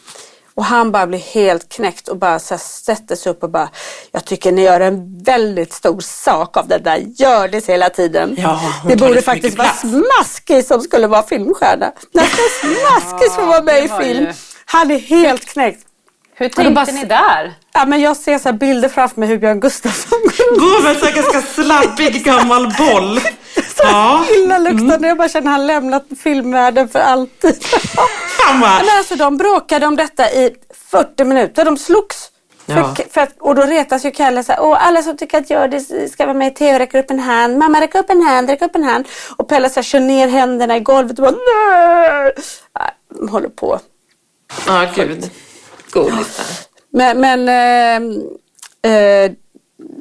Och 0.56 0.66
han 0.66 0.92
bara 0.92 1.08
blir 1.08 1.20
helt 1.20 1.70
knäckt 1.70 2.08
och 2.08 2.18
bara 2.18 2.40
så 2.40 2.58
sätter 2.58 3.16
sig 3.16 3.32
upp 3.32 3.44
och 3.44 3.50
bara 3.50 3.70
Jag 4.12 4.26
tycker 4.26 4.52
ni 4.52 4.62
gör 4.62 4.80
en 4.80 5.24
väldigt 5.24 5.74
stor 5.74 6.00
sak 6.00 6.58
av 6.58 6.68
det 6.68 6.78
där. 6.78 6.98
Gör 7.16 7.48
det 7.48 7.68
hela 7.68 7.90
tiden. 7.90 8.36
Ja, 8.38 8.60
det 8.88 8.96
borde 8.96 9.22
faktiskt 9.22 9.58
vara 9.58 9.70
Smaskis 9.70 10.68
som 10.68 10.82
skulle 10.82 11.08
vara 11.08 11.24
filmstjärna. 11.24 11.92
Nästan 12.14 12.46
Smaskis 12.62 13.36
får 13.36 13.46
vara 13.46 13.62
med 13.64 13.86
i 13.86 13.88
film. 13.88 14.28
Han 14.66 14.92
är 14.92 15.00
helt 15.00 15.46
knäckt. 15.46 15.86
Hur 16.38 16.50
tänkte 16.50 16.72
bara- 16.74 16.86
ni 16.86 17.06
där? 17.06 17.54
Ja, 17.74 17.86
men 17.86 18.02
jag 18.02 18.18
ser 18.18 18.40
så 18.40 18.50
här 18.50 18.54
bilder 18.54 18.90
framför 18.90 19.20
mig 19.20 19.30
hur 19.30 19.38
Björn 19.38 19.60
Gustafsson 19.60 20.20
Gå 20.60 20.80
med 20.84 21.04
en 21.04 21.14
ganska 21.16 21.42
slabbig 21.42 22.24
gammal 22.24 22.74
boll. 22.78 23.20
Så 23.78 24.24
illaluktande. 24.36 25.08
Jag 25.08 25.18
bara 25.18 25.30
känner 25.30 25.48
att 25.52 25.58
han 25.58 25.68
lämnat 25.68 26.06
filmvärlden 26.24 26.90
för 26.90 27.00
alltid. 27.00 27.66
Men 28.60 28.98
alltså 28.98 29.16
de 29.16 29.38
bråkade 29.38 29.86
om 29.88 29.96
detta 29.96 30.32
i 30.32 30.56
40 30.92 31.24
minuter. 31.24 31.66
De 31.66 31.78
slogs. 31.78 32.30
Ja. 32.66 32.96
För, 32.96 33.04
för, 33.14 33.22
att- 33.22 33.36
och 33.40 33.56
då 33.56 33.62
retas 33.62 34.06
ju 34.06 34.12
Kalle 34.12 34.44
så 34.44 34.52
här, 34.52 34.62
Åh, 34.62 34.88
alla 34.88 35.02
som 35.02 35.18
tycker 35.18 35.38
att 35.38 35.50
jag 35.50 35.82
ska 36.12 36.26
vara 36.26 36.38
med 36.38 36.48
i 36.48 36.52
TV 36.56 36.80
räcker 36.80 37.00
upp 37.00 37.12
en 37.12 37.20
hand. 37.20 37.58
Mamma 37.58 37.82
räcker 37.82 38.00
upp 38.00 38.10
en 38.10 38.22
hand, 38.22 38.50
räcker 38.50 38.66
upp 38.66 38.76
en 38.76 38.84
hand. 38.84 39.08
Och 39.38 39.50
Pelle 39.50 39.70
så 39.70 39.76
här, 39.76 39.84
kör 39.84 40.00
ner 40.00 40.28
händerna 40.28 40.78
i 40.78 40.80
golvet 40.80 41.20
och 41.20 41.24
bara 41.26 41.32
nej. 41.32 42.34
Nej, 42.80 42.92
De 43.20 43.30
håller 43.30 43.50
på. 43.50 43.80
ja 44.68 44.86
gud. 44.96 45.30
Där. 46.04 46.26
Men, 46.94 47.20
men 47.20 47.50
eh, 48.84 48.92
eh, 48.92 49.32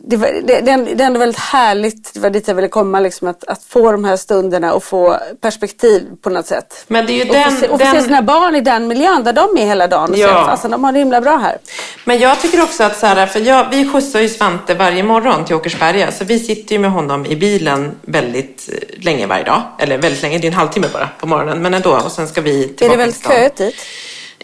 det, 0.06 0.16
var, 0.16 0.28
det, 0.28 0.60
det, 0.60 0.70
är- 0.70 1.00
ändå 1.06 1.18
väldigt 1.20 1.40
härligt, 1.40 2.14
det 2.14 2.20
var 2.20 2.30
dit 2.30 2.48
jag 2.48 2.54
ville 2.54 2.68
komma, 2.68 3.00
liksom, 3.00 3.28
att, 3.28 3.44
att 3.44 3.62
få 3.68 3.92
de 3.92 4.04
här 4.04 4.16
stunderna 4.16 4.72
och 4.74 4.84
få 4.84 5.16
perspektiv 5.40 6.02
på 6.22 6.30
något 6.30 6.46
sätt. 6.46 6.84
Men 6.88 7.06
det 7.06 7.12
är 7.12 7.24
ju 7.24 7.28
Och 7.30 7.34
den... 7.34 7.50
få 7.50 7.60
se, 7.60 7.68
och 7.68 7.80
få 7.80 7.86
se 7.86 7.92
den... 7.92 8.04
sina 8.04 8.22
barn 8.22 8.56
i 8.56 8.60
den 8.60 8.88
miljön 8.88 9.24
där 9.24 9.32
de 9.32 9.58
är 9.58 9.66
hela 9.66 9.86
dagen. 9.86 10.10
Och 10.12 10.18
Ja. 10.18 10.38
att 10.40 10.46
fasen, 10.46 10.70
de 10.70 10.84
har 10.84 10.92
det 10.92 10.98
himla 10.98 11.20
bra 11.20 11.36
här. 11.36 11.58
Men 12.04 12.18
jag 12.18 12.40
tycker 12.40 12.62
också 12.62 12.82
att 12.84 12.98
så 12.98 13.06
här, 13.06 13.26
för 13.26 13.40
jag, 13.40 13.70
vi 13.70 13.88
skjutsar 13.92 14.20
ju 14.20 14.28
Svante 14.28 14.74
varje 14.74 15.02
morgon 15.02 15.44
till 15.44 15.54
Åkersberga. 15.54 16.12
Så 16.12 16.24
vi 16.24 16.38
sitter 16.38 16.72
ju 16.72 16.78
med 16.78 16.90
honom 16.90 17.26
i 17.26 17.36
bilen 17.36 17.94
väldigt 18.02 18.68
eh, 18.72 19.04
länge 19.04 19.26
varje 19.26 19.44
dag. 19.44 19.62
Eller 19.78 19.98
väldigt 19.98 20.22
länge, 20.22 20.38
det 20.38 20.46
är 20.46 20.48
en 20.48 20.54
halvtimme 20.54 20.86
bara 20.92 21.08
på 21.20 21.26
morgonen. 21.26 21.62
Men 21.62 21.74
ändå, 21.74 21.96
och 21.96 22.12
sen 22.12 22.28
ska 22.28 22.40
vi 22.40 22.62
tillbaka 22.68 22.84
Är 22.84 22.88
det 22.90 22.96
väldigt 22.96 23.20
till 23.20 23.30
köigt 23.30 23.56
dit? 23.56 23.74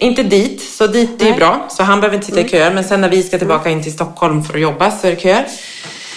Inte 0.00 0.22
dit, 0.22 0.62
så 0.62 0.86
dit 0.86 1.22
är 1.22 1.24
Nej. 1.24 1.38
bra. 1.38 1.66
Så 1.70 1.82
han 1.82 2.00
behöver 2.00 2.16
inte 2.16 2.26
sitta 2.26 2.40
i 2.40 2.48
köer. 2.48 2.70
Men 2.70 2.84
sen 2.84 3.00
när 3.00 3.08
vi 3.08 3.22
ska 3.22 3.38
tillbaka 3.38 3.70
in 3.70 3.82
till 3.82 3.92
Stockholm 3.92 4.44
för 4.44 4.54
att 4.54 4.60
jobba 4.60 4.90
så 4.90 5.06
är 5.06 5.10
det 5.10 5.20
köer. 5.20 5.46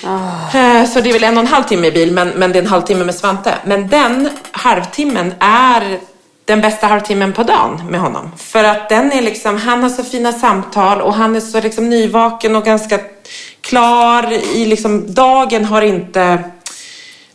Eh, 0.03 0.85
Så 0.89 1.01
det 1.01 1.09
är 1.09 1.13
väl 1.13 1.23
en 1.23 1.37
och 1.37 1.43
en 1.43 1.47
halv 1.47 1.63
timme 1.63 1.87
i 1.87 1.91
bil, 1.91 2.11
men, 2.11 2.29
men 2.29 2.51
det 2.51 2.59
är 2.59 2.63
en 2.63 2.69
halvtimme 2.69 3.03
med 3.05 3.15
Svante. 3.15 3.53
Men 3.65 3.87
den 3.87 4.29
halvtimmen 4.51 5.33
är 5.39 5.99
den 6.45 6.61
bästa 6.61 6.87
halvtimmen 6.87 7.33
på 7.33 7.43
dagen 7.43 7.81
med 7.89 7.99
honom. 7.99 8.31
För 8.37 8.63
att 8.63 8.89
den 8.89 9.11
är 9.11 9.21
liksom, 9.21 9.57
han 9.57 9.83
har 9.83 9.89
så 9.89 10.03
fina 10.03 10.31
samtal 10.31 11.01
och 11.01 11.13
han 11.13 11.35
är 11.35 11.39
så 11.39 11.61
liksom 11.61 11.89
nyvaken 11.89 12.55
och 12.55 12.65
ganska 12.65 12.99
klar 13.61 14.33
i 14.55 14.65
liksom, 14.65 15.13
dagen 15.13 15.65
har 15.65 15.81
inte 15.81 16.43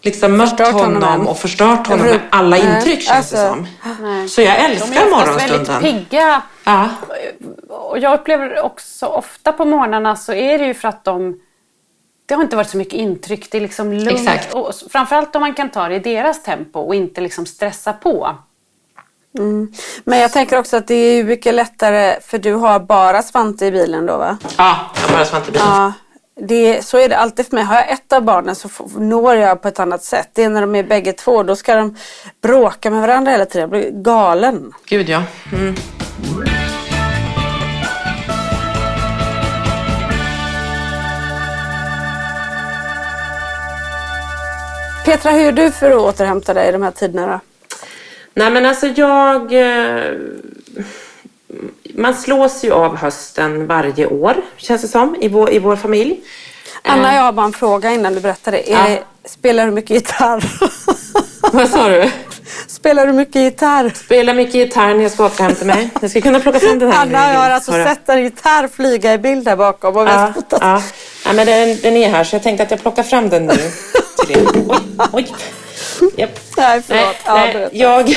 liksom 0.01 0.37
mött 0.37 0.49
Förstört 0.51 0.73
honom, 0.73 1.03
honom 1.03 1.27
och 1.29 1.39
förstört 1.39 1.87
honom 1.87 2.07
med 2.07 2.21
alla 2.31 2.57
Nej, 2.57 2.77
intryck 2.77 3.03
känns 3.03 3.31
det 3.31 3.49
alltså, 3.51 3.65
som. 3.99 4.29
Så 4.29 4.43
jag 4.43 4.55
De 4.59 4.65
älskar 4.65 5.03
är 5.03 5.13
oftast 5.13 5.41
väldigt 5.41 5.69
morgonstunden. 5.69 5.83
pigga. 6.09 6.43
Ja. 6.65 6.89
Och 7.69 7.99
jag 7.99 8.21
upplever 8.21 8.63
också 8.63 9.07
ofta 9.07 9.53
på 9.53 9.65
morgnarna 9.65 10.17
så 10.17 10.33
är 10.33 10.59
det 10.59 10.65
ju 10.67 10.75
för 10.75 10.89
att 10.89 11.05
de 11.05 11.41
det 12.27 12.35
har 12.35 12.43
inte 12.43 12.57
varit 12.57 12.71
så 12.71 12.77
mycket 12.77 12.95
intryck. 12.95 13.51
Det 13.51 13.59
är 13.59 13.63
liksom 13.63 13.93
lugnt. 13.93 14.21
Exakt. 14.21 14.55
Och 14.55 14.71
framförallt 14.91 15.37
om 15.37 15.41
man 15.41 15.55
kan 15.55 15.71
ta 15.71 15.89
det 15.89 15.95
i 15.95 15.99
deras 15.99 16.43
tempo 16.43 16.81
och 16.81 16.95
inte 16.95 17.21
liksom 17.21 17.47
stressa 17.47 17.93
på. 17.93 18.37
Men 20.05 20.19
jag 20.19 20.33
tänker 20.33 20.59
också 20.59 20.77
att 20.77 20.87
det 20.87 20.95
är 20.95 21.25
mycket 21.25 21.55
lättare 21.55 22.21
för 22.21 22.39
du 22.39 22.53
har 22.55 22.81
bara 22.81 23.23
Svante 23.23 23.67
i 23.67 23.71
bilen 23.71 24.07
då 24.07 24.17
va? 24.17 24.39
Ja, 24.59 24.77
jag 24.95 25.03
har 25.09 25.13
bara 25.17 25.25
Svante 25.25 25.51
bilen. 25.53 25.67
Ja. 25.69 25.93
Det, 26.41 26.85
så 26.85 26.99
är 26.99 27.09
det 27.09 27.17
alltid 27.17 27.47
för 27.47 27.55
mig. 27.55 27.65
Har 27.65 27.77
jag 27.77 27.91
ett 27.91 28.13
av 28.13 28.23
barnen 28.23 28.55
så 28.57 28.69
når 28.97 29.35
jag 29.35 29.63
på 29.63 29.69
ett 29.69 29.81
annat 29.81 30.05
sätt. 30.05 30.29
Det 30.33 30.45
är 30.45 30.49
när 30.49 30.61
de 30.61 30.75
är 30.75 30.83
bägge 30.83 31.13
två. 31.13 31.43
Då 31.43 31.57
ska 31.57 31.75
de 31.75 31.97
bråka 32.43 32.91
med 32.91 33.01
varandra 33.01 33.33
hela 33.33 33.45
tiden. 33.45 33.61
Jag 33.61 33.71
blir 33.71 34.03
galen. 34.03 34.73
Gud 34.87 35.09
ja. 35.09 35.23
Mm. 35.53 35.75
Petra, 45.05 45.31
hur 45.31 45.41
gör 45.43 45.53
du 45.53 45.71
för 45.71 45.91
att 45.91 45.97
återhämta 45.97 46.55
dig 46.55 46.69
i 46.69 46.73
de 46.73 46.83
här 46.83 46.91
tiderna 46.91 47.27
då? 47.27 47.41
Nej 48.35 48.51
men 48.51 48.67
alltså 48.67 48.87
jag... 48.87 49.53
eh, 49.53 50.13
Man 51.99 52.15
slås 52.15 52.65
ju 52.65 52.73
av 52.73 52.97
hösten 52.97 53.67
varje 53.67 54.07
år, 54.07 54.37
känns 54.57 54.83
det 54.83 54.89
som, 54.89 55.17
i 55.21 55.29
vår, 55.29 55.53
i 55.53 55.59
vår 55.59 55.77
familj. 55.77 56.21
Anna, 56.83 57.15
jag 57.15 57.23
har 57.23 57.33
bara 57.33 57.47
en 57.47 57.53
fråga 57.53 57.93
innan 57.93 58.15
du 58.15 58.21
berättar 58.21 58.53
det. 58.53 58.63
Ja. 58.67 58.87
spelar 59.25 59.67
du 59.67 59.73
mycket 59.73 59.91
gitarr? 59.91 60.45
Vad 61.53 61.69
sa 61.69 61.89
du? 61.89 62.11
spelar 62.67 63.07
du 63.07 63.13
mycket 63.13 63.43
gitarr? 63.43 63.93
Spelar 63.95 64.35
mycket 64.35 64.55
gitarr 64.55 64.95
när 64.95 65.03
jag 65.03 65.13
ska 65.13 65.27
återhämta 65.27 65.65
mig. 65.65 65.91
Jag 66.01 66.11
ska 66.11 66.21
kunna 66.21 66.41
plocka 66.41 66.59
fram 66.61 66.79
den 66.79 66.93
här. 66.93 67.03
Anna, 67.03 67.33
jag 67.33 67.41
har 67.41 67.51
alltså 67.51 67.73
du? 67.73 67.85
sett 67.85 68.09
en 68.09 68.23
gitarr 68.23 68.69
flyga 68.69 69.15
i 69.15 69.19
bild 69.19 69.49
här 69.49 69.57
bakom. 69.57 69.97
Och 69.97 70.09
Ja, 70.09 70.33
ja. 70.51 70.83
ja 71.25 71.33
men 71.33 71.47
den, 71.47 71.79
den 71.83 71.97
är 71.97 72.09
här 72.09 72.25
så 72.25 72.37
jag 72.37 72.43
tänkte 72.43 72.63
att 72.63 72.71
jag 72.71 72.81
plockar 72.81 73.03
fram 73.03 73.29
den 73.29 73.47
nu. 73.47 73.55
Oj, 74.29 74.47
oj. 75.13 75.35
Japp. 76.17 76.41
Nej, 76.57 76.83
förlåt. 76.87 77.17
Nej, 77.27 77.55
nej, 77.55 77.69
jag, 77.73 78.07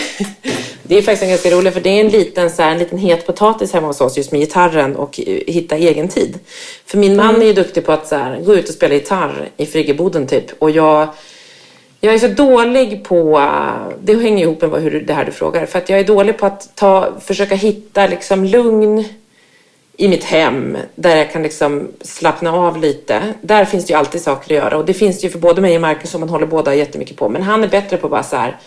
det 0.84 0.98
är 0.98 1.02
faktiskt 1.02 1.24
en 1.24 1.30
ganska 1.30 1.50
rolig 1.50 1.74
för 1.74 1.82
det 1.82 1.90
är 1.90 2.02
en 2.02 2.10
liten, 2.10 2.50
så 2.50 2.62
här, 2.62 2.72
en 2.72 2.78
liten 2.80 2.98
het 2.98 3.26
potatis 3.28 3.74
hemma 3.74 3.88
hos 3.88 4.02
oss 4.02 4.18
just 4.18 4.32
med 4.32 4.42
gitarren 4.42 4.96
och 4.96 5.20
eh, 5.20 5.40
hitta 5.48 5.76
egen 5.76 6.08
tid. 6.08 6.40
För 6.86 6.98
min 6.98 7.16
man 7.16 7.30
Mm. 7.30 7.42
är 7.42 7.46
ju 7.46 7.54
duktig 7.54 7.86
på 7.86 7.92
att 7.92 8.08
så 8.08 8.16
här, 8.16 8.40
gå 8.40 8.56
ut 8.56 8.70
och 8.70 8.76
spela 8.76 8.94
gitarr 8.94 9.50
i 9.58 9.66
friggeboden 9.66 10.28
typ. 10.28 10.46
Och 10.60 10.72
jag, 10.72 11.08
jag 12.00 12.14
är 12.14 12.20
så 12.20 12.28
dålig 12.28 13.04
på, 13.04 13.38
eh, 13.40 13.96
det 14.04 14.16
hänger 14.16 14.44
ihop 14.44 14.62
med 14.62 14.82
hur, 14.82 15.02
det 15.02 15.14
här 15.14 15.26
du 15.26 15.32
frågar, 15.32 15.66
för 15.66 15.80
att 15.80 15.90
jag 15.90 16.00
är 16.00 16.04
dålig 16.04 16.38
på 16.38 16.46
att 16.46 16.76
ta, 16.76 17.10
försöka 17.22 17.56
hitta 17.56 18.08
liksom 18.08 18.46
lugn 18.46 19.06
i 19.98 20.08
mitt 20.08 20.24
hem 20.24 20.78
där 20.96 21.18
jag 21.18 21.32
kan 21.32 21.44
liksom 21.44 21.92
slappna 22.02 22.54
av 22.54 22.78
lite. 22.78 23.34
Där 23.42 23.66
finns 23.66 23.86
det 23.86 23.94
ju 23.94 24.00
alltid 24.00 24.22
saker 24.22 24.46
att 24.46 24.64
göra 24.64 24.78
och 24.78 24.86
det 24.86 24.94
finns 24.94 25.22
det 25.22 25.28
ju 25.28 25.32
för 25.32 25.40
både 25.40 25.62
mig 25.62 25.76
och 25.76 25.82
Marcus 25.82 26.10
som 26.10 26.20
man 26.20 26.30
håller 26.30 26.46
båda 26.46 26.76
jättemycket 26.76 27.18
på. 27.18 27.30
Men 27.30 27.42
han 27.42 27.64
är 27.64 27.68
bättre 27.68 27.98
på 27.98 28.10
bara 28.10 28.24
så 28.24 28.36
här, 28.36 28.58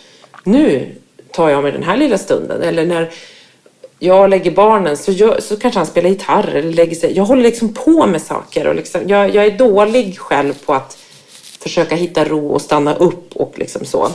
nu 0.44 0.94
tar 1.30 1.48
jag 1.48 1.62
mig 1.62 1.72
den 1.72 1.82
här 1.82 1.96
lilla 1.96 2.18
stunden. 2.18 2.62
Eller 2.62 2.86
när 2.86 3.10
jag 3.98 4.30
lägger 4.30 4.50
barnen 4.50 4.96
så, 4.96 5.12
gör, 5.12 5.40
så 5.40 5.56
kanske 5.56 5.80
han 5.80 5.86
spelar 5.86 6.10
gitarr 6.10 6.48
eller 6.54 6.72
lägger 6.72 6.96
sig. 6.96 7.16
Jag 7.16 7.24
håller 7.24 7.42
liksom 7.42 7.74
på 7.74 8.06
med 8.06 8.22
saker 8.22 8.66
och 8.66 8.74
liksom, 8.74 9.08
jag, 9.08 9.34
jag 9.34 9.44
är 9.44 9.50
dålig 9.50 10.18
själv 10.18 10.54
på 10.66 10.74
att 10.74 10.98
försöka 11.60 11.94
hitta 11.94 12.24
ro 12.24 12.48
och 12.48 12.62
stanna 12.62 12.94
upp 12.94 13.36
och 13.36 13.52
liksom 13.56 13.84
så. 13.84 14.08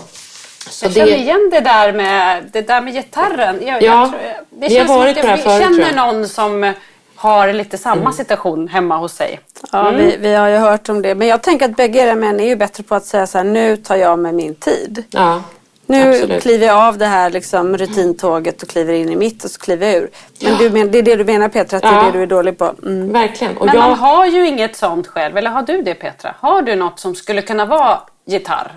så 0.69 0.85
Jag 0.85 0.93
känner 0.93 1.17
igen 1.17 1.49
det 1.51 1.59
där 1.59 1.93
med, 1.93 2.49
det 2.53 2.61
där 2.61 2.81
med 2.81 2.93
gitarren. 2.93 3.59
Jag, 3.65 3.83
Ja, 3.83 3.83
jag 3.83 4.09
tror, 4.09 4.19
det 4.49 4.69
känns 4.69 4.87
som 4.87 5.01
att 5.01 5.17
jag 5.17 5.39
förut, 5.39 5.63
känner 5.63 5.95
jag. 5.95 5.95
någon 5.95 6.29
som 6.29 6.73
har 7.19 7.53
lite 7.53 7.77
samma 7.77 8.11
situation 8.13 8.67
hemma 8.67 8.97
hos 8.97 9.13
sig. 9.13 9.39
Ja, 9.71 9.89
vi, 9.89 10.17
vi 10.19 10.33
har 10.33 10.47
ju 10.47 10.57
hört 10.57 10.89
om 10.89 11.01
det. 11.01 11.15
Men 11.15 11.27
jag 11.27 11.41
tänker 11.41 11.65
att 11.69 11.75
bägge 11.75 11.99
era 11.99 12.15
män 12.15 12.39
är 12.39 12.45
ju 12.47 12.55
bättre 12.55 12.83
på 12.83 12.95
att 12.95 13.05
säga 13.05 13.27
så 13.27 13.37
här, 13.37 13.45
nu 13.45 13.77
tar 13.77 13.95
jag 13.95 14.19
med 14.19 14.33
min 14.35 14.55
tid. 14.55 15.03
ja, 15.09 15.41
Nu 15.85 16.09
absolut. 16.13 16.41
kliver 16.43 16.67
jag 16.67 16.77
av 16.87 16.97
det 16.97 17.05
här 17.05 17.29
liksom, 17.29 17.77
rutintåget 17.77 18.63
och 18.63 18.69
kliver 18.69 18.93
in 18.93 19.09
i 19.09 19.15
mitt 19.15 19.43
och 19.43 19.51
så 19.51 19.59
kliver 19.59 19.87
jag 19.87 19.95
ur. 19.95 20.09
Men 20.41 20.57
du 20.57 20.69
men, 20.69 20.91
det 20.91 20.97
är 20.97 21.03
det 21.03 21.15
du 21.15 21.23
menar 21.23 21.49
Petra, 21.49 21.77
att 21.77 21.83
det 21.83 21.89
är 21.89 21.93
Ja. 21.93 22.03
det 22.03 22.11
du 22.11 22.21
är 22.23 22.27
dålig 22.27 22.57
på? 22.57 22.73
Mm. 22.85 23.11
Verkligen. 23.13 23.57
Och 23.57 23.65
Men 23.65 23.75
jag, 23.75 23.89
man 23.89 23.99
har 23.99 24.25
ju 24.25 24.47
inget 24.47 24.75
sånt 24.75 25.07
själv. 25.07 25.37
Eller 25.37 25.49
har 25.51 25.61
du 25.61 25.81
det 25.81 25.93
Petra? 25.93 26.35
Har 26.39 26.61
du 26.61 26.75
något 26.75 26.99
som 26.99 27.15
skulle 27.15 27.41
kunna 27.41 27.65
vara 27.65 27.99
gitarr? 28.25 28.71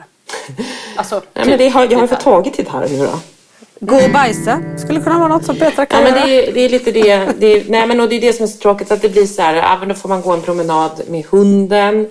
Alltså, 0.97 1.23
Nej, 1.35 1.47
men 1.47 1.59
det 1.59 1.69
har, 1.69 1.81
jag 1.85 1.91
har 1.91 2.03
gitarr. 2.03 2.07
fått 2.17 2.25
tagit 2.25 2.57
gitarren 2.57 2.91
nu 2.93 3.07
då. 3.07 3.13
Gå 3.85 3.97
och 3.97 4.11
bajsa 4.11 4.61
skulle 4.79 5.01
kunna 5.01 5.19
vara 5.19 5.29
något 5.29 5.45
som 5.45 5.57
Petra 5.57 5.83
Ja, 5.83 5.85
kan 5.87 6.03
men 6.05 6.13
göra. 6.15 6.27
det, 6.27 6.49
är, 6.49 6.53
det 6.53 6.61
är 6.61 6.69
lite 6.69 6.91
det. 6.93 7.29
det 7.39 7.47
är, 7.47 7.65
nej, 7.69 7.87
men 7.87 8.01
och 8.01 8.09
det 8.09 8.17
är 8.17 8.21
det 8.21 8.33
som 8.33 8.43
är 8.45 8.49
så 8.49 8.59
tråkigt. 8.59 8.91
Att 8.93 9.03
det 9.03 9.09
blir 9.09 9.27
så 9.27 9.43
här, 9.43 9.55
ja, 9.55 9.77
men 9.81 9.89
då 9.89 9.95
får 9.95 10.09
man 10.09 10.23
gå 10.23 10.33
en 10.33 10.43
promenad 10.43 11.03
med 11.09 11.25
hunden. 11.31 12.09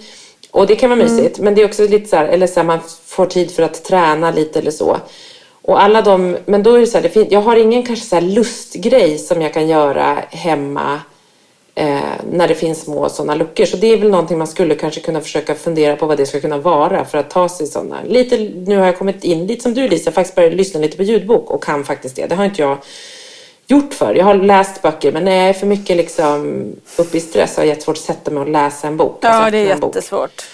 Och 0.51 0.67
det 0.67 0.75
kan 0.75 0.89
vara 0.89 0.99
mysigt. 0.99 1.39
Men 1.39 1.55
det 1.55 1.61
är 1.61 1.65
också 1.65 1.87
lite 1.87 2.09
så 2.09 2.15
här, 2.15 2.25
eller 2.25 2.47
så 2.47 2.59
här, 2.59 2.67
man 2.67 2.79
får 3.05 3.25
tid 3.25 3.51
för 3.51 3.63
att 3.63 3.83
träna 3.83 4.31
lite 4.31 4.59
eller 4.59 4.71
så. 4.71 4.97
Och 5.61 5.83
alla 5.83 6.01
de, 6.01 6.37
men 6.45 6.63
då 6.63 6.73
är 6.75 6.79
det 6.79 6.87
så 6.87 6.97
här, 6.97 7.03
det 7.03 7.09
fin, 7.09 7.27
jag 7.29 7.41
har 7.41 7.55
ingen 7.55 7.83
kanske 7.83 8.05
så 8.05 8.15
här 8.15 8.21
lustgrej 8.21 9.17
som 9.17 9.41
jag 9.41 9.53
kan 9.53 9.67
göra 9.67 10.17
hemma 10.29 10.99
när 12.31 12.47
det 12.47 12.55
finns 12.55 12.81
små 12.81 13.09
sådana 13.09 13.35
luckor. 13.35 13.65
Så 13.65 13.77
det 13.77 13.87
är 13.87 13.97
väl 13.97 14.09
någonting 14.09 14.37
man 14.37 14.47
skulle 14.47 14.75
kanske 14.75 15.01
kunna 15.01 15.21
försöka 15.21 15.55
fundera 15.55 15.95
på 15.95 16.05
vad 16.05 16.17
det 16.17 16.25
ska 16.25 16.39
kunna 16.39 16.57
vara 16.57 17.05
för 17.05 17.17
att 17.17 17.29
ta 17.29 17.49
sig 17.49 17.67
sådana. 17.67 17.97
Lite, 18.07 18.37
nu 18.65 18.77
har 18.77 18.85
jag 18.85 18.97
kommit 18.97 19.23
in 19.23 19.47
lite 19.47 19.63
som 19.63 19.73
du 19.73 19.87
Lisa, 19.87 20.11
faktiskt 20.11 20.35
börjat 20.35 20.53
lyssna 20.53 20.79
lite 20.79 20.97
på 20.97 21.03
ljudbok 21.03 21.51
och 21.51 21.63
kan 21.63 21.83
faktiskt 21.83 22.15
det. 22.15 22.27
Det 22.27 22.35
har 22.35 22.45
inte 22.45 22.61
jag 22.61 22.77
gjort 23.67 23.93
för. 23.93 24.15
Jag 24.15 24.25
har 24.25 24.35
läst 24.35 24.81
böcker 24.81 25.11
men 25.11 25.25
när 25.25 25.35
jag 25.35 25.49
är 25.49 25.53
för 25.53 25.67
mycket 25.67 25.97
liksom 25.97 26.65
uppe 26.97 27.17
i 27.17 27.19
stress 27.19 27.57
har 27.57 27.63
jag 27.63 27.69
jättesvårt 27.69 27.97
att 27.97 28.03
sätta 28.03 28.31
mig 28.31 28.41
och 28.41 28.49
läsa 28.49 28.87
en 28.87 28.97
bok. 28.97 29.17
Ja, 29.21 29.29
Alltså, 29.29 29.51
det 29.51 29.57
är 29.57 29.65
jättesvårt. 29.65 30.45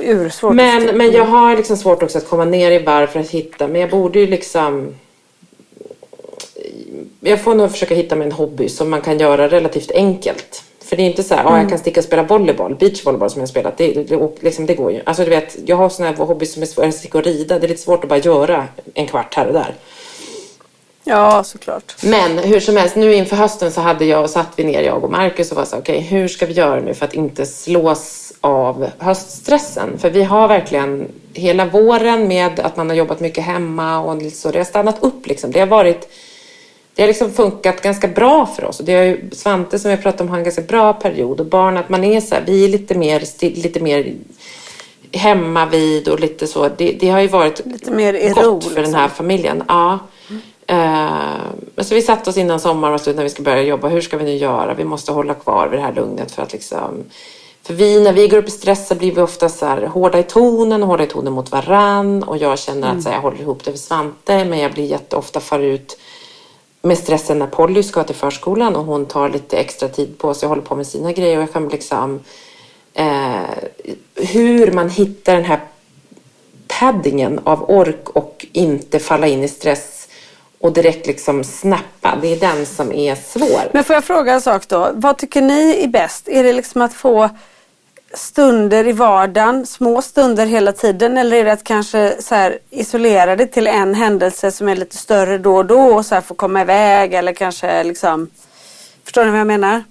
Ursvårt. 0.00 0.54
Men, 0.54 0.96
men 0.96 1.12
jag 1.12 1.24
har 1.24 1.56
liksom 1.56 1.76
svårt 1.76 2.02
också 2.02 2.18
att 2.18 2.28
komma 2.28 2.44
ner 2.44 2.70
i 2.70 2.78
varv 2.78 3.06
för 3.06 3.20
att 3.20 3.30
hitta, 3.30 3.68
men 3.68 3.80
jag 3.80 3.90
borde 3.90 4.18
ju 4.18 4.26
liksom 4.26 4.94
jag 7.20 7.40
får 7.40 7.54
nog 7.54 7.70
försöka 7.70 7.94
hitta 7.94 8.16
mig 8.16 8.26
en 8.26 8.32
hobby 8.32 8.68
som 8.68 8.90
man 8.90 9.00
kan 9.00 9.18
göra 9.18 9.48
relativt 9.48 9.90
enkelt. 9.90 10.62
För 10.84 10.96
det 10.96 11.02
är 11.02 11.06
inte 11.06 11.22
så 11.22 11.34
här, 11.34 11.44
ja, 11.44 11.58
jag 11.58 11.68
kan 11.68 11.78
sticka 11.78 12.00
och 12.00 12.04
spela 12.04 12.22
volleyboll, 12.22 12.74
beachvolleyboll 12.74 13.30
som 13.30 13.40
jag 13.40 13.48
spelat. 13.48 13.76
Det, 13.76 14.10
liksom, 14.40 14.66
det 14.66 14.74
går 14.74 14.92
ju. 14.92 15.00
Alltså 15.04 15.24
du 15.24 15.30
vet, 15.30 15.56
jag 15.66 15.76
har 15.76 15.88
såna 15.88 16.08
här 16.08 16.16
hobbys 16.16 16.52
som 16.52 16.62
är 16.62 16.66
svåra, 16.66 16.92
sticka 16.92 17.18
och 17.18 17.24
rida. 17.24 17.58
Det 17.58 17.66
är 17.66 17.68
lite 17.68 17.80
svårt 17.80 18.04
att 18.04 18.08
bara 18.08 18.18
göra 18.18 18.68
en 18.94 19.06
kvart 19.06 19.34
här 19.34 19.46
och 19.46 19.52
där. 19.52 19.74
Ja, 21.04 21.44
såklart. 21.44 21.94
Men 22.02 22.38
hur 22.38 22.60
som 22.60 22.76
helst, 22.76 22.96
nu 22.96 23.14
inför 23.14 23.36
hösten 23.36 23.72
så 23.72 23.80
hade 23.80 24.04
jag, 24.04 24.30
satt 24.30 24.48
vi 24.56 24.64
ner, 24.64 24.82
jag 24.82 25.04
och 25.04 25.10
Marcus 25.10 25.50
och 25.50 25.56
var 25.56 25.64
så 25.64 25.78
okej, 25.78 25.96
okay, 25.98 26.08
hur 26.08 26.28
ska 26.28 26.46
vi 26.46 26.52
göra 26.52 26.80
nu 26.80 26.94
för 26.94 27.04
att 27.04 27.14
inte 27.14 27.46
slås 27.46 28.32
av 28.40 28.86
höststressen? 28.98 29.98
För 29.98 30.10
vi 30.10 30.22
har 30.22 30.48
verkligen 30.48 31.08
hela 31.32 31.64
våren 31.64 32.28
med 32.28 32.60
att 32.60 32.76
man 32.76 32.88
har 32.88 32.96
jobbat 32.96 33.20
mycket 33.20 33.44
hemma 33.44 33.98
och 33.98 34.22
så, 34.32 34.50
det 34.50 34.58
har 34.58 34.64
stannat 34.64 35.02
upp 35.02 35.26
liksom. 35.26 35.50
Det 35.50 35.60
har 35.60 35.66
varit 35.66 36.08
det 36.94 37.02
har 37.02 37.06
liksom 37.06 37.32
funkat 37.32 37.82
ganska 37.82 38.08
bra 38.08 38.46
för 38.46 38.64
oss. 38.64 38.80
Och 38.80 38.86
det 38.86 38.94
har 38.94 39.02
ju, 39.02 39.30
Svante 39.32 39.78
som 39.78 39.90
jag 39.90 40.02
pratade 40.02 40.22
om 40.24 40.28
har 40.28 40.38
en 40.38 40.44
ganska 40.44 40.62
bra 40.62 40.92
period 40.92 41.40
och 41.40 41.46
barn 41.46 41.76
att 41.76 41.88
man 41.88 42.04
är 42.04 42.20
så 42.20 42.34
här, 42.34 42.42
vi 42.46 42.64
är 42.64 42.68
lite 42.68 42.94
mer, 42.94 43.22
lite 43.40 43.80
mer 43.80 44.14
hemma 45.12 45.66
vid 45.66 46.08
och 46.08 46.20
lite 46.20 46.46
så. 46.46 46.68
Det, 46.76 46.92
det 47.00 47.10
har 47.10 47.20
ju 47.20 47.28
varit 47.28 47.66
lite 47.66 47.90
mer 47.90 48.34
gott 48.34 48.64
för 48.64 48.82
den 48.82 48.94
här 48.94 49.08
familjen. 49.08 49.62
Ja. 49.68 49.98
Uh, 50.72 51.82
så 51.82 51.94
vi 51.94 52.02
satte 52.02 52.30
oss 52.30 52.36
innan 52.36 52.60
sommaren 52.60 52.98
slut 52.98 53.16
när 53.16 53.22
vi 53.22 53.28
ska 53.28 53.42
börja 53.42 53.62
jobba. 53.62 53.88
Hur 53.88 54.00
ska 54.00 54.16
vi 54.16 54.24
nu 54.24 54.36
göra? 54.36 54.74
Vi 54.74 54.84
måste 54.84 55.12
hålla 55.12 55.34
kvar 55.34 55.68
vid 55.68 55.78
det 55.78 55.82
här 55.82 55.92
lugnet 55.94 56.32
för 56.32 56.42
att 56.42 56.52
liksom 56.52 57.04
för 57.62 57.74
vi, 57.74 58.00
när 58.00 58.12
vi 58.12 58.28
går 58.28 58.38
upp 58.38 58.48
i 58.48 58.50
stress 58.50 58.88
så 58.88 58.94
blir 58.94 59.12
vi 59.12 59.20
ofta 59.20 59.48
så 59.48 59.66
här 59.66 59.86
hårda 59.86 60.18
i 60.18 60.22
tonen, 60.22 60.82
hårda 60.82 61.04
i 61.04 61.06
tonen 61.06 61.32
mot 61.32 61.52
varann 61.52 62.22
och 62.22 62.36
jag 62.36 62.58
känner 62.58 62.86
mm. 62.88 62.96
att 62.96 63.02
så 63.02 63.08
här, 63.08 63.16
jag 63.16 63.22
håller 63.22 63.40
ihop 63.40 63.64
det 63.64 63.70
för 63.70 63.78
Svante 63.78 64.44
men 64.44 64.58
jag 64.58 64.72
blir 64.72 64.84
jätteofta 64.84 65.40
far 65.40 65.58
ut 65.58 65.98
med 66.84 66.98
stressen 66.98 67.38
när 67.38 67.46
Polly 67.46 67.82
ska 67.82 68.04
till 68.04 68.14
förskolan 68.14 68.76
och 68.76 68.84
hon 68.84 69.06
tar 69.06 69.28
lite 69.28 69.56
extra 69.56 69.88
tid 69.88 70.18
på 70.18 70.34
sig 70.34 70.46
och 70.46 70.48
håller 70.48 70.62
på 70.62 70.76
med 70.76 70.86
sina 70.86 71.12
grejer 71.12 71.36
och 71.36 71.42
jag 71.42 71.52
kan 71.52 71.68
liksom 71.68 72.20
eh, 72.94 73.40
hur 74.14 74.72
man 74.72 74.90
hittar 74.90 75.34
den 75.34 75.44
här 75.44 75.60
paddingen 76.80 77.40
av 77.44 77.70
ork 77.70 78.08
och 78.08 78.46
inte 78.52 78.98
falla 78.98 79.26
in 79.26 79.42
i 79.42 79.48
stress 79.48 80.08
och 80.60 80.72
direkt 80.72 81.06
liksom 81.06 81.44
snappa. 81.44 82.18
Det 82.22 82.28
är 82.28 82.40
den 82.40 82.66
som 82.66 82.92
är 82.92 83.14
svår. 83.14 83.70
Men 83.72 83.84
får 83.84 83.94
jag 83.94 84.04
fråga 84.04 84.32
en 84.32 84.40
sak 84.40 84.68
då? 84.68 84.90
Vad 84.94 85.18
tycker 85.18 85.42
ni 85.42 85.84
är 85.84 85.88
bäst? 85.88 86.28
Är 86.28 86.44
det 86.44 86.52
liksom 86.52 86.82
att 86.82 86.94
få 86.94 87.30
stunder 88.16 88.86
i 88.86 88.92
vardagen, 88.92 89.66
små 89.66 90.02
stunder 90.02 90.46
hela 90.46 90.72
tiden 90.72 91.18
eller 91.18 91.36
är 91.36 91.44
det 91.44 91.52
att 91.52 91.64
kanske 91.64 92.16
så 92.20 92.34
här, 92.34 92.58
isolera 92.70 93.36
det 93.36 93.46
till 93.46 93.66
en 93.66 93.94
händelse 93.94 94.50
som 94.50 94.68
är 94.68 94.76
lite 94.76 94.96
större 94.96 95.38
då 95.38 95.56
och 95.56 95.66
då 95.66 95.80
och 95.80 96.06
så 96.06 96.14
här, 96.14 96.22
få 96.22 96.34
komma 96.34 96.60
iväg 96.60 97.14
eller 97.14 97.32
kanske 97.32 97.84
liksom 97.84 98.28
Förstår 99.04 99.24
ni 99.24 99.30
vad 99.30 99.40
jag 99.40 99.46
menar? 99.46 99.82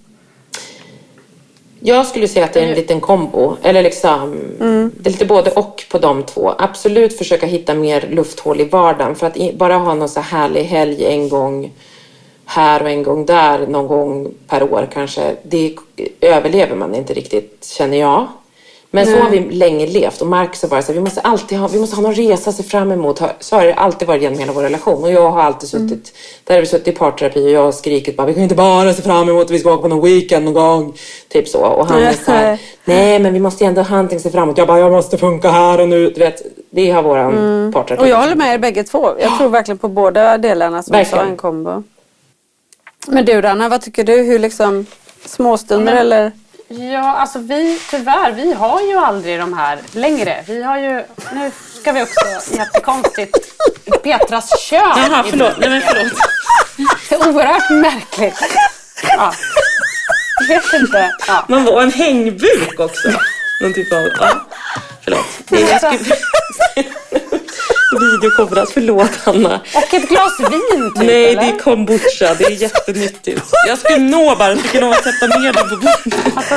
Jag 1.79 2.07
skulle 2.07 2.27
säga 2.27 2.45
att 2.45 2.53
det 2.53 2.59
är 2.59 2.67
en 2.67 2.75
liten 2.75 3.01
kombo. 3.01 3.57
Eller 3.63 3.83
liksom, 3.83 4.39
mm. 4.59 4.91
Det 4.97 5.09
är 5.09 5.11
lite 5.11 5.25
både 5.25 5.51
och 5.51 5.83
på 5.91 5.97
de 5.97 6.23
två. 6.23 6.53
Absolut 6.57 7.17
försöka 7.17 7.45
hitta 7.45 7.73
mer 7.73 8.07
lufthål 8.09 8.61
i 8.61 8.63
vardagen. 8.63 9.15
För 9.15 9.27
att 9.27 9.53
bara 9.53 9.77
ha 9.77 9.93
någon 9.93 10.09
så 10.09 10.19
härlig 10.19 10.63
helg 10.63 11.05
en 11.05 11.29
gång 11.29 11.71
här 12.45 12.81
och 12.81 12.89
en 12.89 13.03
gång 13.03 13.25
där 13.25 13.67
någon 13.67 13.87
gång 13.87 14.33
per 14.47 14.73
år 14.73 14.87
kanske. 14.93 15.35
Det 15.43 15.75
överlever 16.21 16.75
man 16.75 16.95
inte 16.95 17.13
riktigt 17.13 17.65
känner 17.65 17.97
jag. 17.97 18.27
Men 18.95 19.05
Nej. 19.05 19.15
så 19.15 19.23
har 19.23 19.29
vi 19.29 19.39
länge 19.39 19.87
levt 19.87 20.21
och 20.21 20.27
Marcus 20.27 20.61
har 20.61 20.69
varit 20.69 20.85
så 20.85 20.91
här, 20.91 20.99
vi 20.99 21.03
måste 21.03 21.21
alltid 21.21 21.57
ha, 21.57 21.67
vi 21.67 21.79
måste 21.79 21.95
ha 21.95 22.03
någon 22.03 22.15
resa 22.15 22.49
att 22.49 22.55
se 22.55 22.63
fram 22.63 22.91
emot. 22.91 23.21
Så 23.39 23.55
har 23.55 23.65
det 23.65 23.73
alltid 23.73 24.07
varit 24.07 24.21
genom 24.21 24.39
hela 24.39 24.53
vår 24.53 24.61
relation 24.61 25.03
och 25.03 25.11
jag 25.11 25.31
har 25.31 25.41
alltid 25.41 25.73
mm. 25.73 25.89
suttit, 25.89 26.13
mm. 26.13 26.41
där 26.43 26.53
har 26.53 26.61
vi 26.61 26.67
suttit 26.67 26.87
i 26.87 26.91
parterapi 26.91 27.47
och 27.47 27.49
jag 27.49 27.63
har 27.63 27.71
skrikit 27.71 28.17
bara, 28.17 28.27
vi 28.27 28.33
kan 28.33 28.43
inte 28.43 28.55
bara 28.55 28.93
se 28.93 29.01
fram 29.01 29.29
emot 29.29 29.45
att 29.45 29.51
vi 29.51 29.59
ska 29.59 29.73
åka 29.73 29.81
på 29.81 29.87
någon 29.87 30.05
weekend 30.05 30.45
någon 30.45 30.53
gång. 30.53 30.93
Typ 31.29 31.47
så. 31.47 31.59
Och 31.59 31.87
han 31.87 32.03
är 32.03 32.13
så 32.13 32.31
här, 32.31 32.59
nej 32.85 33.19
men 33.19 33.33
vi 33.33 33.39
måste 33.39 33.65
ändå 33.65 33.81
ha 33.81 33.95
någonting 33.95 34.15
att 34.15 34.23
se 34.23 34.31
fram 34.31 34.43
emot. 34.43 34.57
Jag 34.57 34.67
bara, 34.67 34.79
jag 34.79 34.91
måste 34.91 35.17
funka 35.17 35.51
här 35.51 35.81
och 35.81 35.89
nu. 35.89 36.09
Du 36.09 36.19
vet, 36.19 36.41
det 36.69 36.91
har 36.91 37.03
våran 37.03 37.37
mm. 37.37 37.73
parterapi. 37.73 38.03
Och 38.03 38.07
jag 38.07 38.17
håller 38.17 38.35
med 38.35 38.53
er 38.53 38.57
bägge 38.57 38.83
två. 38.83 39.09
Jag 39.19 39.37
tror 39.37 39.49
verkligen 39.49 39.77
på 39.77 39.87
båda 39.87 40.37
delarna 40.37 40.83
som 40.83 40.91
verkligen. 40.91 41.25
sa 41.25 41.31
en 41.31 41.37
kombo. 41.37 41.83
Men 43.07 43.25
du 43.25 43.41
Ranna, 43.41 43.69
vad 43.69 43.81
tycker 43.81 44.03
du? 44.03 44.23
Hur 44.23 44.39
liksom 44.39 44.85
småstunder 45.25 45.93
men, 45.93 46.01
eller? 46.01 46.31
Ja, 46.67 47.15
alltså 47.15 47.39
vi 47.39 47.79
tyvärr, 47.89 48.31
vi 48.31 48.53
har 48.53 48.81
ju 48.81 48.97
aldrig 48.97 49.39
de 49.39 49.53
här 49.53 49.79
längre. 49.91 50.43
Vi 50.47 50.63
har 50.63 50.77
ju, 50.77 51.03
nu 51.33 51.51
ska 51.81 51.91
vi 51.91 52.03
också, 52.03 52.55
jättekonstigt, 52.57 53.37
Petras 54.03 54.59
kön. 54.59 54.79
Jaha, 54.79 55.23
förlåt. 55.29 55.57
Nej, 55.59 55.69
men 55.69 55.81
förlåt. 55.81 56.13
Det 57.09 57.15
är 57.15 57.29
oerhört 57.29 57.69
märkligt. 57.69 58.39
Ja. 59.03 59.33
Jag 60.39 60.47
vet 60.47 60.73
inte. 60.73 61.11
Ja. 61.27 61.45
Man 61.47 61.65
var 61.65 61.81
en 61.81 61.91
hängbuk 61.91 62.79
också. 62.79 63.07
Någon 63.61 63.73
typ 63.73 63.93
av, 63.93 63.99
ja. 64.19 64.29
Förlåt. 65.03 65.25
Jag 65.49 65.79
skulle 65.79 66.15
videokonferens. 67.99 68.71
Förlåt 68.73 69.15
Hanna. 69.25 69.61
Och 69.75 69.93
ett 69.93 70.09
glas 70.09 70.39
vin 70.39 70.91
typ, 70.95 71.03
Nej, 71.05 71.25
eller? 71.25 71.41
det 71.41 71.47
är 71.47 71.59
kombucha. 71.59 72.33
Det 72.37 72.43
är 72.45 72.49
jättenyttigt. 72.61 73.41
Jag 73.67 73.77
skulle 73.77 73.97
nå 73.97 74.35
bara. 74.35 74.49
Jag 74.49 74.59
fick 74.59 74.81
lov 74.81 74.91
att 74.91 75.03
sätta 75.03 75.27
ner 75.27 75.53
det 75.53 75.59
på 75.59 75.75
bordet. 75.75 76.37
Alltså, 76.37 76.55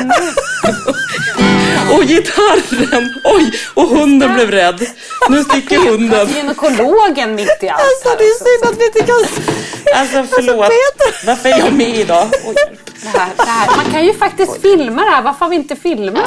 och 1.95 2.03
gitarren! 2.03 3.15
Oj! 3.25 3.53
Och 3.75 3.89
hunden 3.89 4.35
blev 4.35 4.51
rädd. 4.51 4.87
Nu 5.29 5.45
sticker 5.45 5.79
hunden. 5.79 6.29
Gynekologen 6.29 7.35
mitt 7.35 7.59
i 7.63 7.69
allt 7.69 7.81
Alltså 7.83 8.19
det 8.19 8.25
är 8.25 8.39
synd 8.45 8.73
att 8.73 8.81
vi 8.81 8.87
inte 8.87 9.01
kan... 9.01 9.25
Alltså 9.95 10.35
förlåt. 10.37 10.65
Alltså, 10.65 11.27
Varför 11.27 11.49
är 11.49 11.59
jag 11.59 11.73
med 11.73 11.99
idag? 11.99 12.29
Oj. 12.47 12.55
Det 13.03 13.19
här, 13.19 13.31
det 13.37 13.43
här. 13.43 13.77
Man 13.77 13.93
kan 13.93 14.05
ju 14.05 14.15
faktiskt 14.15 14.63
filma 14.63 15.05
det 15.05 15.11
här. 15.11 15.23
Varför 15.23 15.41
har 15.41 15.51
vi 15.51 15.57
inte 15.57 15.77
filmat? 15.77 16.25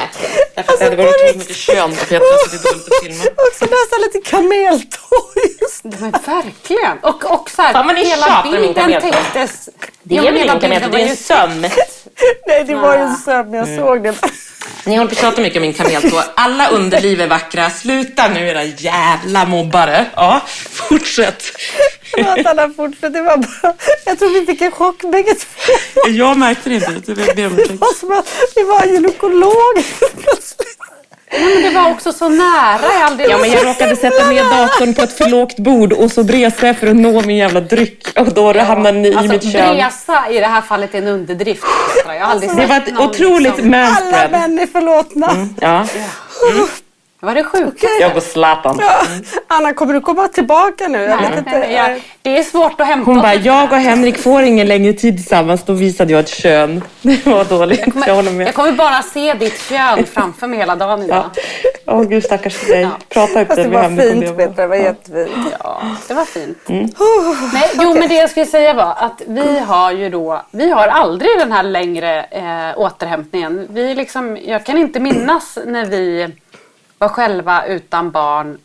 Därför 0.55 0.73
att 0.73 0.79
det 0.79 0.85
hade 0.85 0.95
varit 0.95 1.37
mycket 1.37 1.55
kön 1.55 1.89
på 1.95 2.05
Petra 2.05 2.25
så 2.45 2.49
det 2.51 2.57
är 2.57 2.71
dåligt 2.71 2.87
att 2.87 3.03
filma. 3.03 3.23
Också 3.47 3.65
nästan 3.65 4.01
lite 4.01 4.29
kameltår 4.29 5.29
Men 5.99 6.11
verkligen. 6.11 6.97
Och, 7.01 7.31
och 7.33 7.49
så 7.49 7.61
här, 7.61 7.73
Fan, 7.73 7.95
hela 7.95 8.43
bilden 8.43 9.01
täcktes. 9.01 9.69
Det 10.03 10.17
är 10.17 10.21
väl 10.21 10.37
ingen 10.37 10.59
kameltår, 10.59 10.89
det 10.89 11.01
är 11.01 11.09
en 11.09 11.15
söm. 11.15 11.61
Nej, 12.47 12.63
det 12.63 12.75
var 12.75 12.93
ju 12.93 13.01
en 13.01 13.15
söm. 13.15 13.53
Jag 13.53 13.67
mm. 13.67 13.79
såg 13.79 14.03
det. 14.03 14.15
Ni 14.85 14.95
håller 14.95 15.09
på 15.09 15.15
att 15.15 15.21
prata 15.21 15.41
mycket 15.41 15.57
om 15.57 15.61
min 15.61 15.73
kameltå. 15.73 16.23
Alla 16.35 16.69
underliv 16.69 17.21
är 17.21 17.27
vackra. 17.27 17.69
Sluta 17.69 18.27
nu 18.27 18.47
era 18.47 18.63
jävla 18.63 19.45
mobbare. 19.45 20.05
Ja, 20.15 20.41
fortsätt. 20.71 21.43
Förlåt 22.11 22.45
Anna, 22.45 22.69
fortsätt. 22.69 23.13
Det 23.13 23.21
var 23.21 23.37
bara... 23.37 23.73
Jag 24.05 24.19
tror 24.19 24.29
vi 24.29 24.45
fick 24.45 24.61
en 24.61 24.71
chock 24.71 25.01
bägge 25.11 25.35
två. 25.35 25.73
Jag 26.09 26.37
märkte 26.37 26.69
det 26.69 26.75
inte. 26.75 27.13
Det, 27.13 27.33
det 27.33 27.47
var 27.47 27.99
som 27.99 28.11
att 28.11 28.27
vi 28.55 28.63
var 28.63 28.85
gynekolog 28.85 29.83
Nej, 31.31 31.53
men 31.55 31.63
det 31.63 31.79
var 31.79 31.91
också 31.91 32.13
så 32.13 32.29
nära. 32.29 32.81
Jag, 32.81 33.01
aldrig... 33.01 33.29
ja, 33.29 33.37
men 33.37 33.51
jag 33.51 33.65
råkade 33.65 33.95
sätta 33.95 34.29
ner 34.29 34.43
datorn 34.43 34.93
på 34.93 35.01
ett 35.01 35.17
för 35.17 35.29
lågt 35.29 35.57
bord 35.57 35.93
och 35.93 36.11
så 36.11 36.23
bresa 36.23 36.67
jag 36.67 36.77
för 36.77 36.87
att 36.87 36.95
nå 36.95 37.21
min 37.21 37.37
jävla 37.37 37.61
dryck. 37.61 38.07
Och 38.19 38.33
då 38.33 38.53
ja. 38.55 38.63
hamnade 38.63 38.97
ni 38.97 39.13
alltså, 39.13 39.25
i 39.25 39.27
mitt 39.27 39.53
kön. 39.53 39.75
Bresa 39.75 40.29
i 40.29 40.39
det 40.39 40.47
här 40.47 40.61
fallet 40.61 40.95
är 40.95 40.97
en 40.97 41.07
underdrift. 41.07 41.63
Jag 42.05 42.13
har 42.13 42.19
aldrig 42.19 42.55
det 42.55 42.65
var 42.65 42.77
ett 42.77 42.99
otroligt 42.99 43.57
liksom... 43.57 43.73
Alla 43.73 44.29
män 44.29 44.59
är 44.59 44.67
förlåtna. 44.67 45.31
Mm, 45.31 45.55
ja. 45.61 45.87
Mm. 46.51 46.67
Var 47.21 47.35
det 47.35 47.43
sjukt? 47.43 47.83
Okay. 47.83 47.89
Jag 47.99 48.13
går 48.13 48.21
Zlatan. 48.21 48.77
Ja. 48.79 49.01
Anna, 49.47 49.73
kommer 49.73 49.93
du 49.93 50.01
komma 50.01 50.27
tillbaka 50.27 50.87
nu? 50.87 50.97
Jag 50.97 51.17
vet 51.17 51.37
inte. 51.37 51.51
Jag, 51.55 52.01
det 52.21 52.37
är 52.37 52.43
svårt 52.43 52.81
att 52.81 52.87
hämta 52.87 53.11
Hon 53.11 53.21
bara, 53.21 53.35
jag 53.35 53.71
och 53.71 53.77
Henrik 53.77 54.17
får 54.17 54.41
ingen 54.41 54.67
längre 54.67 54.93
tid 54.93 55.17
tillsammans. 55.17 55.63
Då 55.63 55.73
visade 55.73 56.11
jag 56.11 56.19
ett 56.19 56.29
kön. 56.29 56.83
Det 57.01 57.25
var 57.25 57.45
dåligt. 57.45 57.79
Jag 57.79 57.93
kommer, 57.93 58.07
jag 58.07 58.15
håller 58.15 58.31
med. 58.31 58.47
Jag 58.47 58.55
kommer 58.55 58.71
bara 58.71 59.01
se 59.01 59.33
ditt 59.33 59.61
kön 59.61 60.05
framför 60.05 60.47
mig 60.47 60.59
hela 60.59 60.75
dagen 60.75 61.03
idag. 61.03 61.23
Åh 61.85 61.99
oh, 61.99 62.03
gud, 62.03 62.23
stackars 62.23 62.67
dig. 62.67 62.81
Ja. 62.81 62.89
Prata 63.09 63.41
inte 63.41 63.67
med 63.67 63.81
Henrik 63.81 64.19
Det 64.19 64.31
var 64.31 64.37
fint, 64.37 64.37
Petra. 64.37 64.61
Det 64.63 64.67
var 64.67 64.75
jättefint. 64.75 65.47
Ja, 65.59 65.81
det 66.07 66.13
var 66.13 66.25
fint. 66.25 66.69
Mm. 66.69 66.89
Nej, 67.53 67.69
jo, 67.73 67.89
okay. 67.89 67.99
men 67.99 68.09
det 68.09 68.15
jag 68.15 68.29
skulle 68.29 68.45
säga 68.45 68.73
var 68.73 68.95
att 68.97 69.21
vi 69.27 69.59
har 69.59 69.91
ju 69.91 70.09
då, 70.09 70.41
vi 70.51 70.71
har 70.71 70.87
aldrig 70.87 71.29
den 71.39 71.51
här 71.51 71.63
längre 71.63 72.25
eh, 72.31 72.79
återhämtningen. 72.79 73.67
Vi 73.69 73.95
liksom, 73.95 74.37
jag 74.45 74.65
kan 74.65 74.77
inte 74.77 74.99
minnas 74.99 75.57
när 75.65 75.85
vi 75.85 76.27
var 76.99 77.09
själva 77.09 77.65
utan 77.65 78.11
barn 78.11 78.57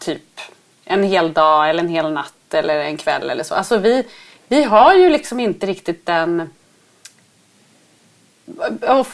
typ 0.00 0.40
en 0.84 1.02
hel 1.02 1.32
dag 1.32 1.70
eller 1.70 1.82
en 1.82 1.88
hel 1.88 2.12
natt 2.12 2.54
eller 2.54 2.78
en 2.80 2.96
kväll 2.96 3.30
eller 3.30 3.44
så. 3.44 3.54
Alltså 3.54 3.78
vi, 3.78 4.04
vi 4.48 4.62
har 4.62 4.94
ju 4.94 5.08
liksom 5.08 5.40
inte 5.40 5.66
riktigt 5.66 6.06
den 6.06 6.50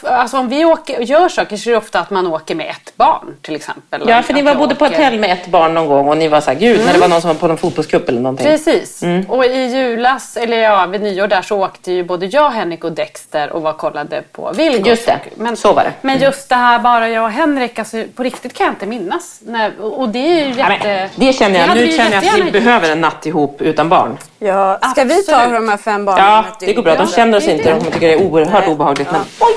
Alltså 0.02 0.38
om 0.38 0.48
vi 0.48 0.64
åker, 0.64 1.00
gör 1.00 1.28
saker 1.28 1.56
så 1.56 1.70
är 1.70 1.72
det 1.72 1.78
ofta 1.78 2.00
att 2.00 2.10
man 2.10 2.26
åker 2.26 2.54
med 2.54 2.70
ett 2.70 2.96
barn 2.96 3.34
till 3.42 3.56
exempel. 3.56 4.02
Ja, 4.06 4.22
för 4.22 4.34
ni 4.34 4.42
var 4.42 4.54
både 4.54 4.74
på 4.74 4.84
hotell 4.84 5.18
med 5.18 5.32
ett 5.32 5.46
barn 5.46 5.74
någon 5.74 5.86
gång 5.86 6.08
och 6.08 6.16
ni 6.16 6.28
var 6.28 6.40
så 6.40 6.50
här, 6.50 6.58
gud, 6.58 6.74
mm. 6.74 6.86
när 6.86 6.92
det 6.92 6.98
var 6.98 7.08
någon 7.08 7.20
som 7.20 7.28
var 7.28 7.34
på 7.34 7.48
någon 7.48 7.56
fotbollscup 7.56 8.08
eller 8.08 8.20
någonting. 8.20 8.46
Precis. 8.46 9.02
Mm. 9.02 9.24
Och 9.28 9.44
i 9.44 9.66
julas, 9.66 10.36
eller 10.36 10.56
ja, 10.56 10.86
vid 10.86 11.00
nyår 11.00 11.26
där 11.26 11.42
så 11.42 11.64
åkte 11.64 11.92
ju 11.92 12.04
både 12.04 12.26
jag, 12.26 12.50
Henrik 12.50 12.84
och 12.84 12.92
Dexter 12.92 13.52
och 13.52 13.62
var 13.62 13.72
kollade 13.72 14.22
på 14.32 14.52
Vilgot. 14.52 14.86
Just 14.86 15.06
det, 15.06 15.20
men, 15.34 15.56
så 15.56 15.72
var 15.72 15.84
det. 15.84 15.92
Men 16.00 16.16
mm. 16.16 16.24
just 16.24 16.48
det 16.48 16.54
här 16.54 16.78
bara 16.78 17.08
jag 17.08 17.24
och 17.24 17.30
Henrik, 17.30 17.78
alltså, 17.78 18.04
på 18.16 18.22
riktigt 18.22 18.54
kan 18.54 18.66
jag 18.66 18.72
inte 18.72 18.86
minnas. 18.86 19.40
Nej, 19.44 19.70
och 19.80 20.08
det 20.08 20.18
är 20.18 20.46
ju 20.46 20.54
jätte... 20.54 20.88
Ja, 20.88 21.08
det 21.16 21.32
känner 21.32 21.66
jag, 21.66 21.76
nu 21.76 21.92
känner 21.92 22.22
jag 22.22 22.40
att 22.40 22.46
vi 22.46 22.50
behöver 22.50 22.90
en 22.90 23.00
natt 23.00 23.26
ihop 23.26 23.62
utan 23.62 23.88
barn. 23.88 24.18
Ja, 24.38 24.78
ska 24.78 24.88
Absolut. 24.88 25.18
vi 25.18 25.22
ta 25.22 25.46
de 25.46 25.68
här 25.68 25.76
fem 25.76 26.04
barnen? 26.04 26.24
Ja, 26.24 26.44
det 26.60 26.72
går 26.72 26.82
bra. 26.82 26.94
De 26.94 27.06
känner 27.06 27.38
oss 27.38 27.48
inte, 27.48 27.74
de 27.74 27.80
tycker 27.84 28.00
det 28.00 28.12
är 28.12 28.22
oerhört 28.22 28.68
obehagligt. 28.68 29.12
Men... 29.12 29.20
Oj! 29.40 29.54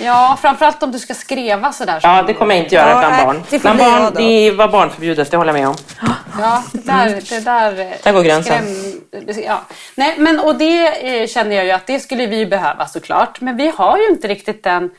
Ja, 0.00 0.38
framförallt 0.42 0.82
om 0.82 0.92
du 0.92 0.98
ska 0.98 1.14
skreva 1.14 1.72
sådär. 1.72 2.00
Ja, 2.02 2.22
det 2.22 2.34
kommer 2.34 2.54
jag 2.54 2.64
inte 2.64 2.74
göra 2.74 2.90
Ja, 2.90 2.98
bland 2.98 3.14
nej, 3.14 3.24
barn. 3.26 3.42
det 3.50 3.58
Bland 3.58 3.78
barn, 3.78 4.12
det 4.14 4.50
var 4.50 4.68
barnförbjudet, 4.68 5.30
det 5.30 5.36
håller 5.36 5.52
jag 5.54 5.60
med 5.60 5.68
om. 5.68 5.76
Ja, 6.40 6.62
det 6.72 6.86
där... 6.86 7.22
Det 7.30 7.40
där, 7.40 7.78
eh, 7.80 7.90
Där 8.04 8.12
går 8.12 8.22
gränsen. 8.22 8.64
skräm- 9.12 9.42
ja. 9.46 9.60
Nej, 9.94 10.14
men 10.18 10.40
och 10.40 10.54
det 10.58 11.20
eh, 11.22 11.26
känner 11.26 11.56
jag 11.56 11.64
ju 11.64 11.70
att 11.70 11.86
det 11.86 12.00
skulle 12.00 12.26
vi 12.26 12.36
ju 12.36 12.46
behöva 12.46 12.86
såklart. 12.86 13.40
Men 13.40 13.56
vi 13.56 13.68
har 13.76 13.98
ju 13.98 14.08
inte 14.08 14.28
riktigt 14.28 14.62
den... 14.64 14.90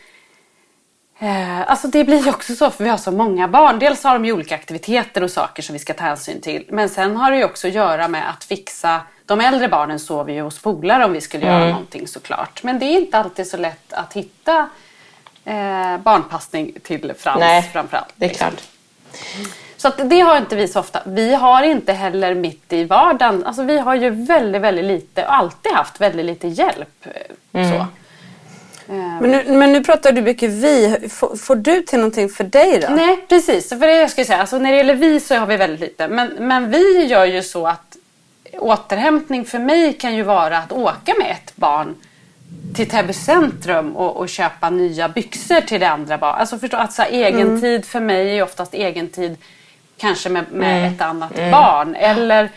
Eh, 1.19 1.69
alltså 1.71 1.87
det 1.87 2.03
blir 2.03 2.23
ju 2.23 2.29
också 2.29 2.55
så 2.55 2.69
för 2.69 2.83
vi 2.83 2.89
har 2.89 2.97
så 2.97 3.11
många 3.11 3.47
barn. 3.47 3.79
Dels 3.79 4.03
har 4.03 4.13
de 4.13 4.25
ju 4.25 4.33
olika 4.33 4.55
aktiviteter 4.55 5.23
och 5.23 5.31
saker 5.31 5.63
som 5.63 5.73
vi 5.73 5.79
ska 5.79 5.93
ta 5.93 6.03
hänsyn 6.03 6.41
till. 6.41 6.65
Men 6.69 6.89
sen 6.89 7.15
har 7.17 7.31
det 7.31 7.37
ju 7.37 7.43
också 7.43 7.67
att 7.67 7.73
göra 7.73 8.07
med 8.07 8.29
att 8.29 8.43
fixa... 8.43 9.01
De 9.29 9.41
äldre 9.41 9.67
barnen 9.67 9.99
sover 9.99 10.33
ju 10.33 10.41
hos 10.41 10.59
polare 10.61 11.05
om 11.05 11.13
vi 11.13 11.21
skulle 11.21 11.45
Mm. 11.47 11.59
göra 11.59 11.69
någonting 11.69 12.07
såklart. 12.07 12.63
Men 12.63 12.79
det 12.79 12.85
är 12.85 12.97
inte 12.97 13.17
alltid 13.17 13.47
så 13.47 13.57
lätt 13.57 13.93
att 13.93 14.13
hitta 14.13 14.69
eh, 15.45 15.97
barnpassning 15.97 16.73
till 16.83 17.13
Frans 17.17 17.39
Nej, 17.39 17.69
framförallt. 17.73 18.13
det 18.15 18.25
är 18.25 18.29
liksom. 18.29 18.47
klart. 18.47 18.61
Så 19.77 19.87
att 19.87 20.09
det 20.09 20.19
har 20.19 20.37
inte 20.37 20.55
vi 20.55 20.67
så 20.67 20.79
ofta. 20.79 20.99
Vi 21.05 21.33
har 21.35 21.63
inte 21.63 21.93
heller 21.93 22.35
mitt 22.35 22.73
i 22.73 22.83
vardagen. 22.83 23.45
Alltså 23.45 23.63
vi 23.63 23.77
har 23.79 23.95
ju 23.95 24.09
väldigt, 24.09 24.61
väldigt 24.61 24.85
lite 24.85 25.25
och 25.25 25.33
alltid 25.35 25.71
haft 25.71 26.01
väldigt 26.01 26.25
lite 26.25 26.47
hjälp. 26.47 27.05
eh, 27.53 27.71
Så. 27.71 27.85
Men 29.21 29.31
nu, 29.31 29.43
men 29.47 29.71
nu 29.73 29.83
pratar 29.83 30.11
du 30.11 30.21
mycket 30.21 30.49
vi. 30.49 31.09
Får, 31.09 31.35
får 31.35 31.55
du 31.55 31.81
till 31.81 31.99
någonting 31.99 32.29
för 32.29 32.43
dig 32.43 32.79
då? 32.79 32.87
Nej, 32.95 33.25
precis. 33.29 33.69
För 33.69 33.75
det 33.75 33.93
jag 33.97 34.09
skulle 34.11 34.25
säga, 34.25 34.39
alltså 34.39 34.57
när 34.59 34.71
det 34.71 34.77
gäller 34.77 34.95
vi 34.95 35.19
så 35.19 35.35
har 35.35 35.45
vi 35.47 35.57
väldigt 35.57 35.79
lite. 35.79 36.07
Men, 36.07 36.27
men 36.39 36.69
vi 36.71 37.05
gör 37.05 37.25
ju 37.25 37.43
så 37.43 37.67
att 37.67 37.95
återhämtning 38.53 39.45
för 39.45 39.59
mig 39.59 39.93
kan 39.93 40.15
ju 40.15 40.23
vara 40.23 40.57
att 40.57 40.71
åka 40.71 41.13
med 41.19 41.31
ett 41.31 41.55
barn 41.55 41.95
till 42.75 42.89
Täby 42.89 43.13
centrum 43.13 43.95
och, 43.95 44.17
och 44.17 44.29
köpa 44.29 44.69
nya 44.69 45.09
byxor 45.09 45.61
till 45.61 45.79
det 45.79 45.89
andra 45.89 46.17
barnet. 46.17 46.39
Alltså 46.39 46.59
förstå 46.59 46.77
att 46.77 46.93
så 46.93 47.01
här, 47.01 47.09
egen 47.11 47.41
Mm. 47.47 47.61
tid 47.61 47.85
för 47.85 47.99
mig 47.99 48.37
är 48.39 48.43
oftast 48.43 48.73
egen 48.73 49.07
tid 49.09 49.37
kanske 49.97 50.29
med, 50.29 50.45
med 50.51 50.77
Mm. 50.79 50.93
ett 50.93 51.01
annat 51.01 51.35
barn. 51.51 51.95
Eller 51.95 52.49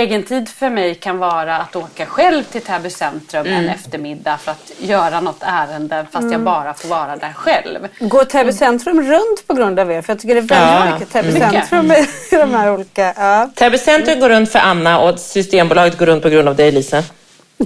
egen 0.00 0.22
tid 0.22 0.48
för 0.48 0.70
mig 0.70 0.94
kan 0.94 1.18
vara 1.18 1.56
att 1.56 1.76
åka 1.76 2.06
själv 2.06 2.42
till 2.42 2.62
Täby 2.62 2.90
centrum 2.90 3.46
Mm. 3.46 3.58
en 3.58 3.68
eftermiddag 3.68 4.36
för 4.38 4.50
att 4.52 4.72
göra 4.78 5.20
något 5.20 5.42
ärende 5.42 6.06
fast 6.10 6.32
jag 6.32 6.40
bara 6.40 6.74
får 6.74 6.88
vara 6.88 7.16
där 7.16 7.32
själv. 7.32 7.88
Går 8.00 8.24
Täby 8.24 8.52
centrum 8.52 9.02
runt 9.02 9.46
på 9.46 9.54
grund 9.54 9.78
av 9.80 9.92
er? 9.92 10.02
För 10.02 10.12
jag 10.12 10.20
tycker 10.20 10.34
det 10.34 10.40
är 10.40 10.42
väldigt 10.42 10.86
Ja, 10.86 10.94
mycket 10.94 11.12
Täby 11.12 11.32
centrum 11.32 11.92
i 11.92 12.36
de 12.36 12.54
här 12.54 12.72
olika... 12.74 13.12
Ja. 13.16 13.50
Täby 13.54 13.78
Center 13.78 14.20
går 14.20 14.28
runt 14.28 14.52
för 14.52 14.58
Anna 14.58 15.00
och 15.00 15.18
Systembolaget 15.18 15.98
går 15.98 16.06
runt 16.06 16.22
på 16.22 16.28
grund 16.28 16.48
av 16.48 16.56
dig, 16.56 16.72
Lisa. 16.72 17.02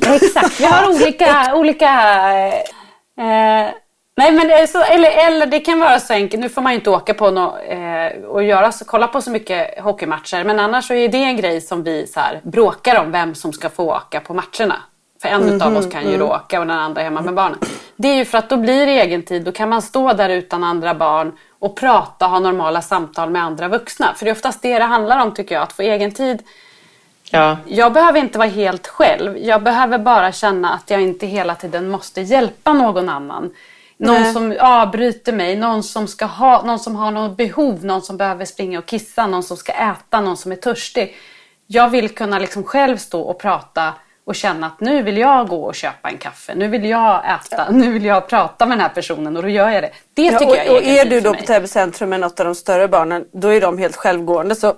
Exakt, 0.07 0.61
vi 0.61 0.65
har 0.65 0.89
olika... 0.89 1.55
olika 1.55 1.89
eh, 3.19 3.69
nej 4.17 4.33
men 4.33 4.69
så, 4.69 4.83
eller, 4.83 5.27
eller 5.27 5.47
det 5.47 5.61
kan 5.61 5.81
vara 5.81 6.01
så 6.01 6.13
enkelt, 6.13 6.41
nu 6.41 6.49
får 6.49 6.63
man 6.63 6.73
ju 6.73 6.79
inte 6.79 6.91
åka 6.91 7.15
på 7.15 7.31
no, 7.31 7.59
eh, 7.59 8.25
och 8.25 8.43
göra, 8.43 8.73
så, 8.73 8.85
kolla 8.85 9.09
på 9.09 9.23
så 9.23 9.31
mycket 9.31 9.81
hockeymatcher. 9.81 10.45
Men 10.45 10.59
annars 10.59 10.87
så 10.87 10.95
är 10.95 11.09
det 11.09 11.19
en 11.19 11.37
grej 11.37 11.61
som 11.61 11.83
vi 11.83 12.07
så 12.07 12.21
här, 12.21 12.41
bråkar 12.43 13.01
om 13.01 13.13
vem 13.13 13.35
som 13.35 13.53
ska 13.53 13.71
få 13.71 13.97
åka 13.97 14.21
på 14.21 14.35
matcherna. 14.35 14.77
För 15.23 15.29
en 15.29 15.49
utav 15.49 15.77
oss 15.77 15.91
kan 15.91 16.11
ju 16.11 16.19
då 16.19 16.27
åka 16.27 16.61
och 16.61 16.67
den 16.67 16.79
andra 16.79 17.01
är 17.01 17.05
hemma 17.05 17.21
med 17.21 17.35
barnen. 17.35 17.59
Det 17.97 18.09
är 18.09 18.15
ju 18.15 18.25
för 18.25 18.39
att 18.39 18.49
då 18.49 18.57
blir 18.57 18.87
det 18.87 18.93
egen 18.93 19.23
tid, 19.23 19.45
då 19.45 19.53
kan 19.53 19.69
man 19.69 19.83
stå 19.83 20.13
där 20.13 20.29
utan 20.29 20.65
andra 20.65 20.95
barn 20.95 21.33
och 21.59 21.77
prata 21.77 22.27
ha 22.27 22.39
normala 22.39 22.83
samtal 22.83 23.31
med 23.31 23.43
andra 23.43 23.69
vuxna. 23.69 24.15
För 24.17 24.25
det 24.25 24.31
är 24.31 24.33
oftast 24.33 24.63
det 24.63 24.79
det 24.79 24.85
handlar 24.85 25.23
om 25.23 25.35
tycker 25.35 25.55
jag, 25.55 25.63
att 25.63 25.73
få 25.73 25.83
egen 25.83 26.13
tid 26.13 26.43
Ja. 27.31 27.57
jag 27.67 27.93
behöver 27.93 28.21
inte 28.21 28.39
vara 28.39 28.49
helt 28.49 28.87
själv. 28.87 29.39
Jag 29.39 29.63
behöver 29.63 29.99
bara 29.99 30.33
känna 30.33 30.73
att 30.73 30.91
jag 30.91 31.03
inte 31.03 31.27
hela 31.27 31.55
tiden 31.55 31.89
måste 31.89 32.21
hjälpa 32.21 32.73
någon 32.73 33.09
annan. 33.09 33.51
Någon 33.99 34.23
Nej. 34.23 34.33
som 34.33 34.57
avbryter 34.61 35.33
mig, 35.33 35.57
någon 35.57 35.83
som, 35.83 36.09
ska 36.09 36.25
ha, 36.25 36.63
någon 36.63 36.79
som 36.79 36.97
har 36.97 37.11
något 37.11 37.37
behov, 37.37 37.85
någon 37.85 38.03
som 38.03 38.17
behöver 38.17 38.45
springa 38.45 38.79
och 38.79 38.87
kissa, 38.87 39.27
någon 39.27 39.43
som 39.43 39.57
ska 39.57 39.73
äta, 39.73 40.21
någon 40.21 40.37
som 40.37 40.53
är 40.53 40.57
törstig. 40.57 41.17
Jag 41.67 41.89
vill 41.89 42.09
kunna 42.09 42.39
liksom 42.39 42.65
själv 42.65 42.97
stå 42.97 43.21
och 43.21 43.39
prata 43.39 43.93
och 44.25 44.35
känna 44.35 44.67
att 44.67 44.81
nu 44.81 45.03
vill 45.03 45.19
jag 45.19 45.49
gå 45.49 45.63
och 45.63 45.75
köpa 45.75 46.09
en 46.09 46.19
kaffe, 46.19 46.55
nu 46.55 46.69
vill 46.69 46.85
jag 46.85 47.23
äta, 47.35 47.71
nu 47.71 47.93
vill 47.93 48.05
jag 48.05 48.29
prata 48.29 48.67
med 48.67 48.79
den 48.79 48.83
här 48.83 48.95
personen 48.95 49.37
och 49.37 49.43
då 49.43 49.49
gör 49.49 49.69
jag 49.69 49.83
det. 49.83 49.91
Det 50.15 50.23
Ja, 50.23 50.39
tycker 50.39 50.51
och, 50.51 50.57
jag 50.57 50.67
är 50.67 50.73
och 50.77 50.83
är 50.83 51.05
du 51.05 51.21
då 51.21 51.35
på 51.35 51.43
Täby 51.43 51.67
centrum 51.67 52.11
med 52.11 52.21
något 52.21 52.41
av 52.41 52.47
de 52.47 52.55
större 52.55 52.89
barnen, 52.89 53.25
då 53.33 53.49
är 53.49 53.61
de 53.61 53.79
helt 53.79 53.97
självgående. 53.97 54.55
Så 54.55 54.75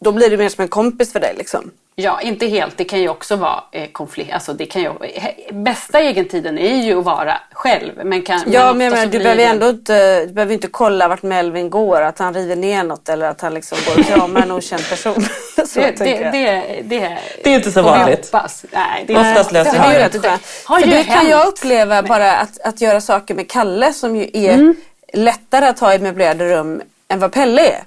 då 0.00 0.12
blir 0.12 0.30
det 0.30 0.36
mer 0.36 0.48
som 0.48 0.62
en 0.62 0.68
kompis 0.68 1.12
för 1.12 1.20
dig 1.20 1.34
liksom. 1.36 1.70
Ja, 1.94 2.20
inte 2.20 2.46
helt. 2.46 2.76
Det 2.76 2.84
kan 2.84 3.00
ju 3.00 3.08
också 3.08 3.36
vara 3.36 3.64
eh, 3.72 3.88
konflikt. 3.92 4.32
Alltså, 4.32 4.52
det 4.52 4.66
kan 4.66 4.82
ju, 4.82 4.88
he- 4.88 5.62
bästa 5.62 6.00
egentiden 6.00 6.58
är 6.58 6.82
ju 6.82 6.98
att 6.98 7.04
vara 7.04 7.40
själv. 7.52 7.92
Men 8.04 8.22
kan, 8.22 8.42
Ja, 8.46 8.72
men 8.74 8.92
men 8.92 9.10
du 9.10 9.18
behöver 9.18 9.36
det- 9.36 9.44
ändå 9.44 9.68
inte, 9.68 10.24
du 10.26 10.32
behöver 10.32 10.54
inte 10.54 10.68
kolla 10.68 11.08
vart 11.08 11.22
Melvin 11.22 11.70
går, 11.70 12.00
att 12.02 12.18
han 12.18 12.34
river 12.34 12.56
ner 12.56 12.84
något 12.84 13.08
eller 13.08 13.26
att 13.28 13.40
han 13.40 13.54
liksom 13.54 13.78
går 13.86 13.98
och 14.00 14.06
kramar 14.06 14.40
en 14.42 14.50
okänd 14.50 14.88
person. 14.88 15.14
så 15.66 15.80
Det, 15.80 15.90
det, 15.98 16.30
det, 16.32 16.82
det, 16.84 17.18
Det 17.44 17.50
är 17.50 17.54
inte 17.56 17.72
så 17.72 17.82
vanligt. 17.82 18.30
hoppas. 18.32 18.64
Nej, 18.70 19.04
det 19.06 19.16
Oftast 19.16 19.50
det- 19.50 19.54
löser 19.64 19.72
det 19.72 19.78
är 19.78 19.92
ju 19.92 19.98
det. 19.98 20.04
rätt 20.04 20.22
skönt. 20.22 20.42
Har 20.64 20.80
För 20.80 20.86
ju 20.86 20.92
det 20.94 21.04
kan 21.04 21.28
jag 21.28 21.48
uppleva 21.48 22.02
bara 22.02 22.32
att, 22.36 22.60
att 22.60 22.80
göra 22.80 23.00
saker 23.00 23.34
med 23.34 23.50
Kalle 23.50 23.92
som 23.92 24.16
ju 24.16 24.30
är 24.32 24.54
Mm. 24.54 24.74
lättare 25.12 25.66
att 25.66 25.78
ha 25.80 25.94
i 25.94 25.98
möblerade 25.98 26.44
rum 26.48 26.82
än 27.08 27.18
vad 27.18 27.32
Pelle 27.32 27.66
är. 27.66 27.82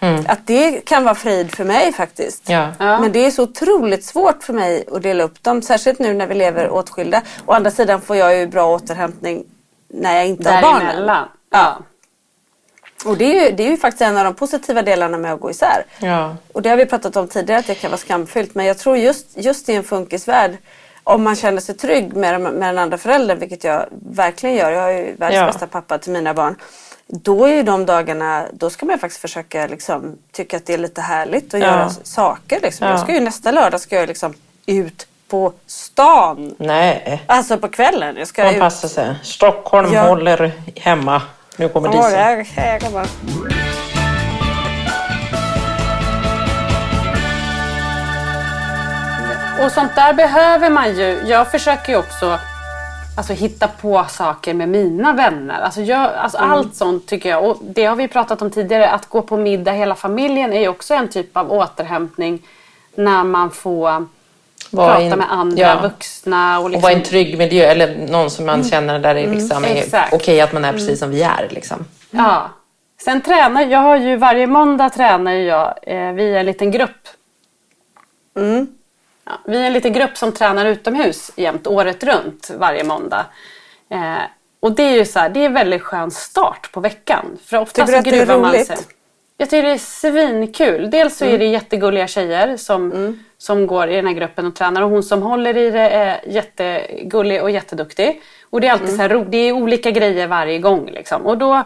Mm. 0.00 0.24
Att 0.28 0.46
det 0.46 0.80
kan 0.80 1.04
vara 1.04 1.14
frid 1.14 1.54
för 1.54 1.64
mig 1.64 1.92
faktiskt. 1.92 2.48
Ja. 2.48 2.68
Ja. 2.78 3.00
Men 3.00 3.12
det 3.12 3.26
är 3.26 3.30
så 3.30 3.42
otroligt 3.42 4.04
svårt 4.04 4.42
för 4.42 4.52
mig 4.52 4.84
att 4.92 5.02
dela 5.02 5.24
upp 5.24 5.42
dem. 5.42 5.62
Särskilt 5.62 5.98
nu 5.98 6.14
när 6.14 6.26
vi 6.26 6.34
lever 6.34 6.70
åtskilda. 6.70 7.22
Å 7.46 7.52
andra 7.52 7.70
sidan 7.70 8.00
får 8.00 8.16
jag 8.16 8.36
ju 8.36 8.46
bra 8.46 8.74
återhämtning 8.74 9.44
när 9.88 10.16
jag 10.16 10.26
inte 10.26 10.50
har 10.50 10.62
barnen. 10.62 11.26
Ja. 11.50 11.78
Och 13.04 13.16
det 13.16 13.24
är, 13.24 13.44
ju, 13.44 13.56
det 13.56 13.66
är 13.66 13.70
ju 13.70 13.76
faktiskt 13.76 14.02
en 14.02 14.16
av 14.16 14.24
de 14.24 14.34
positiva 14.34 14.82
delarna 14.82 15.18
med 15.18 15.32
att 15.32 15.40
gå 15.40 15.50
isär. 15.50 15.84
Ja. 15.98 16.36
Och 16.52 16.62
det 16.62 16.68
har 16.68 16.76
vi 16.76 16.86
pratat 16.86 17.16
om 17.16 17.28
tidigare 17.28 17.60
att 17.60 17.66
det 17.66 17.74
kan 17.74 17.90
vara 17.90 17.98
skamfyllt. 17.98 18.54
Men 18.54 18.66
jag 18.66 18.78
tror 18.78 18.96
just, 18.96 19.26
just 19.34 19.68
i 19.68 19.74
en 19.74 19.84
funkisvärld, 19.84 20.56
om 21.04 21.22
man 21.22 21.36
känner 21.36 21.60
sig 21.60 21.76
trygg 21.76 22.16
med, 22.16 22.40
med 22.40 22.68
den 22.68 22.78
andra 22.78 22.98
föräldern, 22.98 23.38
vilket 23.38 23.64
jag 23.64 23.86
verkligen 24.10 24.56
gör. 24.56 24.70
Jag 24.70 24.94
är 24.94 24.98
ju 24.98 25.14
världens 25.16 25.40
Ja. 25.40 25.46
bästa 25.46 25.66
pappa 25.66 25.98
till 25.98 26.12
mina 26.12 26.34
barn. 26.34 26.56
Då 27.12 27.44
är 27.44 27.52
ju 27.54 27.62
de 27.62 27.86
dagarna, 27.86 28.46
då 28.52 28.70
ska 28.70 28.86
man 28.86 28.98
faktiskt 28.98 29.20
försöka 29.20 29.66
liksom, 29.66 30.18
tycka 30.32 30.56
att 30.56 30.66
det 30.66 30.74
är 30.74 30.78
lite 30.78 31.00
härligt 31.00 31.54
att 31.54 31.60
Ja. 31.60 31.66
göra 31.66 31.90
saker. 31.90 32.60
Liksom. 32.62 32.86
Ja. 32.86 32.92
Jag 32.92 33.00
ska 33.00 33.12
ju 33.14 33.20
nästa 33.20 33.50
lördag 33.50 33.80
ska 33.80 33.96
jag 33.96 34.08
liksom 34.08 34.34
ut 34.66 35.06
på 35.28 35.52
stan. 35.66 36.54
Nej, 36.58 37.22
Alltså 37.26 37.58
på 37.58 37.68
kvällen. 37.68 38.16
Jag 38.16 38.28
ska 38.28 38.44
man 38.44 38.54
ut. 38.54 38.60
passar 38.60 38.88
sig. 38.88 39.14
Stockholm 39.22 39.92
Ja. 39.92 40.02
håller 40.02 40.52
hemma. 40.76 41.22
Nu 41.56 41.68
kommer 41.68 41.88
Lisa. 41.88 42.10
jag- 42.10 42.46
jag 42.56 42.80
kommer. 42.80 43.06
Och 49.64 49.72
sånt 49.72 49.94
där 49.94 50.12
behöver 50.12 50.70
man 50.70 50.96
ju. 50.96 51.22
Jag 51.26 51.50
försöker 51.50 51.92
ju 51.92 51.98
också 51.98 52.38
alltså, 53.16 53.32
hitta 53.32 53.68
på 53.68 54.04
saker 54.08 54.54
med 54.54 54.68
mina 54.68 55.12
vänner. 55.12 55.60
Alltså, 55.60 55.80
jag, 55.80 56.10
alltså, 56.14 56.38
Mm. 56.38 56.50
Allt 56.50 56.74
sånt 56.74 57.06
tycker 57.06 57.28
jag. 57.28 57.44
Och 57.44 57.56
det 57.60 57.84
har 57.84 57.96
vi 57.96 58.08
pratat 58.08 58.42
om 58.42 58.50
tidigare. 58.50 58.88
Att 58.90 59.06
gå 59.08 59.22
på 59.22 59.36
middag 59.36 59.72
hela 59.72 59.94
familjen 59.94 60.52
är 60.52 60.60
ju 60.60 60.68
också 60.68 60.94
en 60.94 61.08
typ 61.08 61.36
av 61.36 61.52
återhämtning. 61.52 62.42
När 62.94 63.24
man 63.24 63.50
får 63.50 64.06
Var 64.70 64.88
prata 64.88 65.00
in- 65.02 65.10
med 65.18 65.32
andra 65.32 65.62
ja. 65.62 65.80
vuxna. 65.82 66.58
Och 66.58 66.64
Och 66.64 66.70
liksom, 66.70 66.82
vara 66.82 66.92
i 66.92 66.96
en 66.96 67.02
trygg 67.02 67.38
miljö 67.38 67.64
eller 67.64 68.06
någon 68.10 68.30
som 68.30 68.46
man 68.46 68.64
känner 68.64 68.98
där 68.98 69.14
det 69.14 69.26
liksom 69.26 69.64
är 69.64 69.68
Exakt. 69.76 70.12
okej 70.12 70.40
att 70.40 70.52
man 70.52 70.64
är 70.64 70.72
precis 70.72 70.98
som 70.98 71.10
vi 71.10 71.22
är. 71.22 71.48
Liksom. 71.50 71.84
Ja. 72.10 72.48
Sen 73.04 73.20
tränar 73.20 73.62
jag 73.66 73.78
har 73.78 73.96
ju 73.96 74.16
varje 74.16 74.46
måndag 74.46 74.90
tränar 74.90 75.32
jag. 75.32 75.74
Eh, 75.82 76.12
vi 76.12 76.32
är 76.34 76.40
en 76.40 76.46
liten 76.46 76.70
grupp. 76.70 77.08
Ja, 79.30 79.38
vi 79.44 79.56
är 79.58 79.66
en 79.66 79.72
liten 79.72 79.92
grupp 79.92 80.16
som 80.16 80.32
tränar 80.32 80.66
utomhus 80.66 81.30
jämt 81.36 81.66
året 81.66 82.04
runt 82.04 82.50
varje 82.58 82.84
måndag. 82.84 83.26
Eh, 83.90 84.22
och 84.60 84.72
det 84.72 84.82
är 84.82 84.96
ju 84.96 85.04
så 85.04 85.18
här, 85.18 85.28
det 85.28 85.40
är 85.40 85.46
en 85.46 85.54
väldigt 85.54 85.82
skön 85.82 86.10
start 86.10 86.72
på 86.72 86.80
veckan. 86.80 87.38
För 87.44 87.56
ofta 87.56 87.86
Tycker 87.86 87.92
du 87.92 87.98
att 87.98 88.04
det 88.04 88.32
är 88.32 88.38
roligt? 88.38 88.66
sig. 88.66 88.76
Jag 89.36 89.50
tycker 89.50 89.62
det 89.62 89.72
är 89.72 89.78
svinkul. 89.78 90.90
Dels 90.90 91.16
så 91.16 91.24
är 91.24 91.38
det 91.38 91.46
jättegulliga 91.46 92.06
tjejer 92.06 92.56
som, 92.56 93.18
som 93.38 93.66
går 93.66 93.88
i 93.88 93.96
den 93.96 94.06
här 94.06 94.14
gruppen 94.14 94.46
och 94.46 94.56
tränar. 94.56 94.82
Och 94.82 94.90
hon 94.90 95.02
som 95.02 95.22
håller 95.22 95.56
i 95.56 95.70
det 95.70 95.90
är 95.90 96.20
jättegullig 96.26 97.42
och 97.42 97.50
jätteduktig. 97.50 98.22
Och 98.50 98.60
det 98.60 98.66
är 98.66 98.72
alltid 98.72 98.90
så 98.90 98.96
här, 98.96 99.26
det 99.28 99.38
är 99.38 99.52
olika 99.52 99.90
grejer 99.90 100.26
varje 100.26 100.58
gång. 100.58 100.90
Liksom. 100.90 101.26
Och 101.26 101.38
då, 101.38 101.64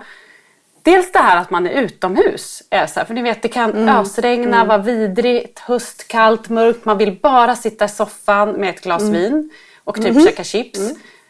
Dels 0.85 1.13
det 1.13 1.19
här 1.19 1.37
att 1.37 1.51
man 1.51 1.67
är 1.67 1.71
utomhus. 1.71 2.63
Är 2.71 2.87
så 2.87 3.01
här, 3.01 3.07
för 3.07 3.15
ni 3.15 3.23
vet 3.23 3.43
det 3.43 3.49
kan 3.49 3.89
ösregna, 3.89 4.65
vara 4.65 4.79
vidrigt, 4.79 5.59
höstkallt, 5.59 6.49
mörkt. 6.49 6.85
Man 6.85 6.99
vill 6.99 7.19
bara 7.23 7.57
sitta 7.57 7.85
i 7.85 7.89
soffan 7.89 8.53
med 8.53 8.71
ett 8.71 8.81
glas 8.81 9.03
vin 9.03 9.51
och 9.85 9.95
typ 9.95 10.15
käka 10.25 10.45
chips. 10.45 10.79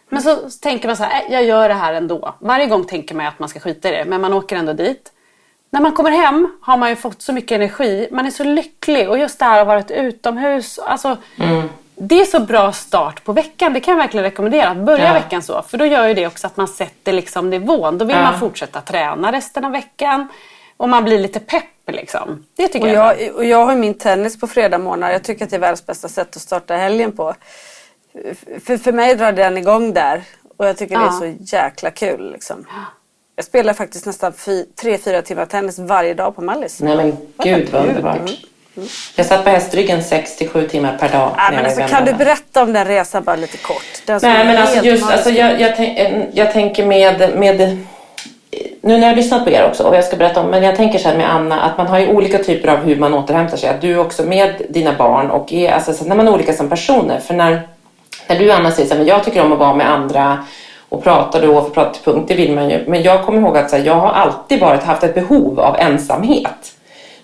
Men 0.08 0.22
så 0.22 0.36
tänker 0.62 0.88
man 0.88 0.96
så 0.96 1.02
här, 1.04 1.22
"Äh, 1.26 1.32
jag 1.32 1.44
gör 1.44 1.68
det 1.68 1.74
här 1.74 1.92
ändå. 1.94 2.34
Varje 2.38 2.66
gång 2.66 2.84
tänker 2.84 3.14
man 3.14 3.26
att 3.26 3.38
man 3.38 3.48
ska 3.48 3.60
skita 3.60 3.88
i 3.88 3.92
det, 3.92 4.04
men 4.04 4.20
man 4.20 4.32
åker 4.32 4.56
ändå 4.56 4.72
dit. 4.72 5.10
När 5.70 5.80
man 5.80 5.92
kommer 5.92 6.10
hem 6.10 6.48
har 6.60 6.76
man 6.76 6.90
ju 6.90 6.96
fått 6.96 7.22
så 7.22 7.32
mycket 7.32 7.52
energi. 7.52 8.08
Man 8.12 8.26
är 8.26 8.30
så 8.30 8.44
lycklig 8.44 9.08
och 9.10 9.18
just 9.18 9.38
det 9.38 9.44
här 9.44 9.60
att 9.60 9.66
ha 9.66 9.74
varit 9.74 9.90
utomhus. 9.90 10.78
Alltså, 10.78 11.16
det 11.96 12.20
är 12.20 12.24
så 12.24 12.40
bra 12.40 12.72
start 12.72 13.24
på 13.24 13.32
veckan. 13.32 13.72
Det 13.72 13.80
kan 13.80 13.92
jag 13.92 13.98
verkligen 13.98 14.24
rekommendera. 14.24 14.68
Att 14.68 14.76
börja 14.76 15.04
Ja. 15.04 15.12
veckan 15.12 15.42
så. 15.42 15.62
För 15.62 15.78
då 15.78 15.86
gör 15.86 16.06
ju 16.08 16.14
det 16.14 16.26
också 16.26 16.46
att 16.46 16.56
man 16.56 16.68
sätter 16.68 17.12
liksom 17.12 17.50
nivån. 17.50 17.98
Då 17.98 18.04
vill 18.04 18.16
Ja. 18.16 18.22
man 18.22 18.40
fortsätta 18.40 18.80
träna 18.80 19.32
resten 19.32 19.64
av 19.64 19.72
veckan. 19.72 20.28
Och 20.76 20.88
man 20.88 21.04
blir 21.04 21.18
lite 21.18 21.40
pepp 21.40 21.64
liksom. 21.86 22.44
Det 22.56 22.68
tycker 22.68 22.86
Och 22.86 22.92
jag 22.92 23.22
jag, 23.22 23.34
och 23.34 23.44
jag 23.44 23.64
har 23.66 23.72
ju 23.72 23.78
min 23.78 23.94
tennis 23.94 24.40
på 24.40 24.46
fredag 24.46 24.78
morgnar. 24.78 25.10
Jag 25.10 25.22
tycker 25.24 25.44
att 25.44 25.50
det 25.50 25.56
är 25.56 25.60
världens 25.60 25.86
bästa 25.86 26.08
sätt 26.08 26.36
att 26.36 26.42
starta 26.42 26.76
helgen 26.76 27.12
på. 27.12 27.34
För, 28.64 28.76
för 28.76 28.92
mig 28.92 29.14
drar 29.14 29.32
den 29.32 29.58
igång 29.58 29.92
där. 29.92 30.22
Och 30.56 30.66
jag 30.66 30.76
tycker 30.76 30.98
det 30.98 31.04
Ja. 31.04 31.08
är 31.26 31.34
så 31.36 31.56
jäkla 31.56 31.90
kul. 31.90 32.32
Liksom. 32.32 32.66
Jag 33.36 33.44
spelar 33.44 33.72
faktiskt 33.72 34.06
nästan 34.06 34.32
fy, 34.32 34.64
tre, 34.64 34.98
fyra 34.98 35.22
timmar 35.22 35.46
tennis 35.46 35.78
varje 35.78 36.14
dag 36.14 36.36
på 36.36 36.42
Mallis. 36.42 36.80
Nej 36.80 36.96
men 36.96 37.16
gud 37.38 37.68
vad 37.72 37.86
underbart. 37.88 38.30
Jag 39.16 39.26
satt 39.26 39.44
på 39.44 39.50
hästryggen 39.50 40.02
6 40.02 40.36
till 40.36 40.48
7 40.48 40.68
timmar 40.68 40.96
per 41.00 41.08
dag. 41.08 41.30
När 41.36 41.56
men 41.56 41.64
alltså, 41.64 41.82
kan 41.88 42.04
du 42.04 42.12
berätta 42.12 42.62
om 42.62 42.72
den 42.72 42.84
resan 42.84 43.24
bara 43.24 43.36
lite 43.36 43.56
kort? 43.56 44.02
Den 44.06 44.20
som 44.20 44.28
Nej 44.30 44.46
men 44.46 44.56
alltså 44.56 44.84
just, 44.84 45.10
alltså, 45.10 45.30
jag, 45.30 45.60
jag, 45.60 45.76
tänk, 45.76 45.98
jag 46.32 46.52
tänker 46.52 46.86
med, 46.86 47.38
med 47.38 47.86
nu 48.82 48.98
när 48.98 49.00
jag 49.00 49.08
har 49.08 49.16
lyssnat 49.16 49.44
på 49.44 49.50
er 49.50 49.66
också 49.68 49.82
och 49.82 49.96
jag 49.96 50.04
ska 50.04 50.16
berätta 50.16 50.40
om, 50.40 50.50
men 50.50 50.62
jag 50.62 50.76
tänker 50.76 50.98
så 50.98 51.08
här 51.08 51.16
med 51.16 51.34
Anna 51.34 51.60
att 51.60 51.78
man 51.78 51.86
har 51.86 51.98
ju 51.98 52.08
olika 52.08 52.38
typer 52.38 52.68
av 52.68 52.78
hur 52.78 52.96
man 52.96 53.14
återhämtar 53.14 53.56
sig. 53.56 53.68
Att 53.68 53.80
du 53.80 53.98
också 53.98 54.22
med 54.22 54.62
dina 54.68 54.92
barn 54.92 55.30
och 55.30 55.52
är, 55.52 55.72
alltså, 55.72 55.92
så 55.92 56.04
när 56.04 56.16
man 56.16 56.28
är 56.28 56.34
olika 56.34 56.52
som 56.52 56.68
personer. 56.68 57.20
För 57.20 57.34
när, 57.34 57.68
när 58.28 58.38
du 58.38 58.52
Anna 58.52 58.70
säger 58.70 58.88
så 58.88 58.94
här, 58.94 58.98
men 58.98 59.08
jag 59.08 59.24
tycker 59.24 59.44
om 59.44 59.52
att 59.52 59.58
vara 59.58 59.74
med 59.74 59.90
andra 59.90 60.44
och 60.88 61.04
prata 61.04 61.40
då 61.40 61.56
och 61.56 61.74
prata 61.74 61.90
till 61.90 62.02
punkt, 62.02 62.24
det 62.28 62.34
vill 62.34 62.54
man 62.54 62.70
ju. 62.70 62.84
Men 62.86 63.02
jag 63.02 63.24
kommer 63.24 63.40
ihåg 63.40 63.56
att 63.56 63.70
så 63.70 63.76
här, 63.76 63.84
jag 63.84 63.94
har 63.94 64.10
alltid 64.10 64.60
varit, 64.60 64.82
haft 64.82 65.04
ett 65.04 65.14
behov 65.14 65.60
av 65.60 65.76
ensamhet. 65.78 66.73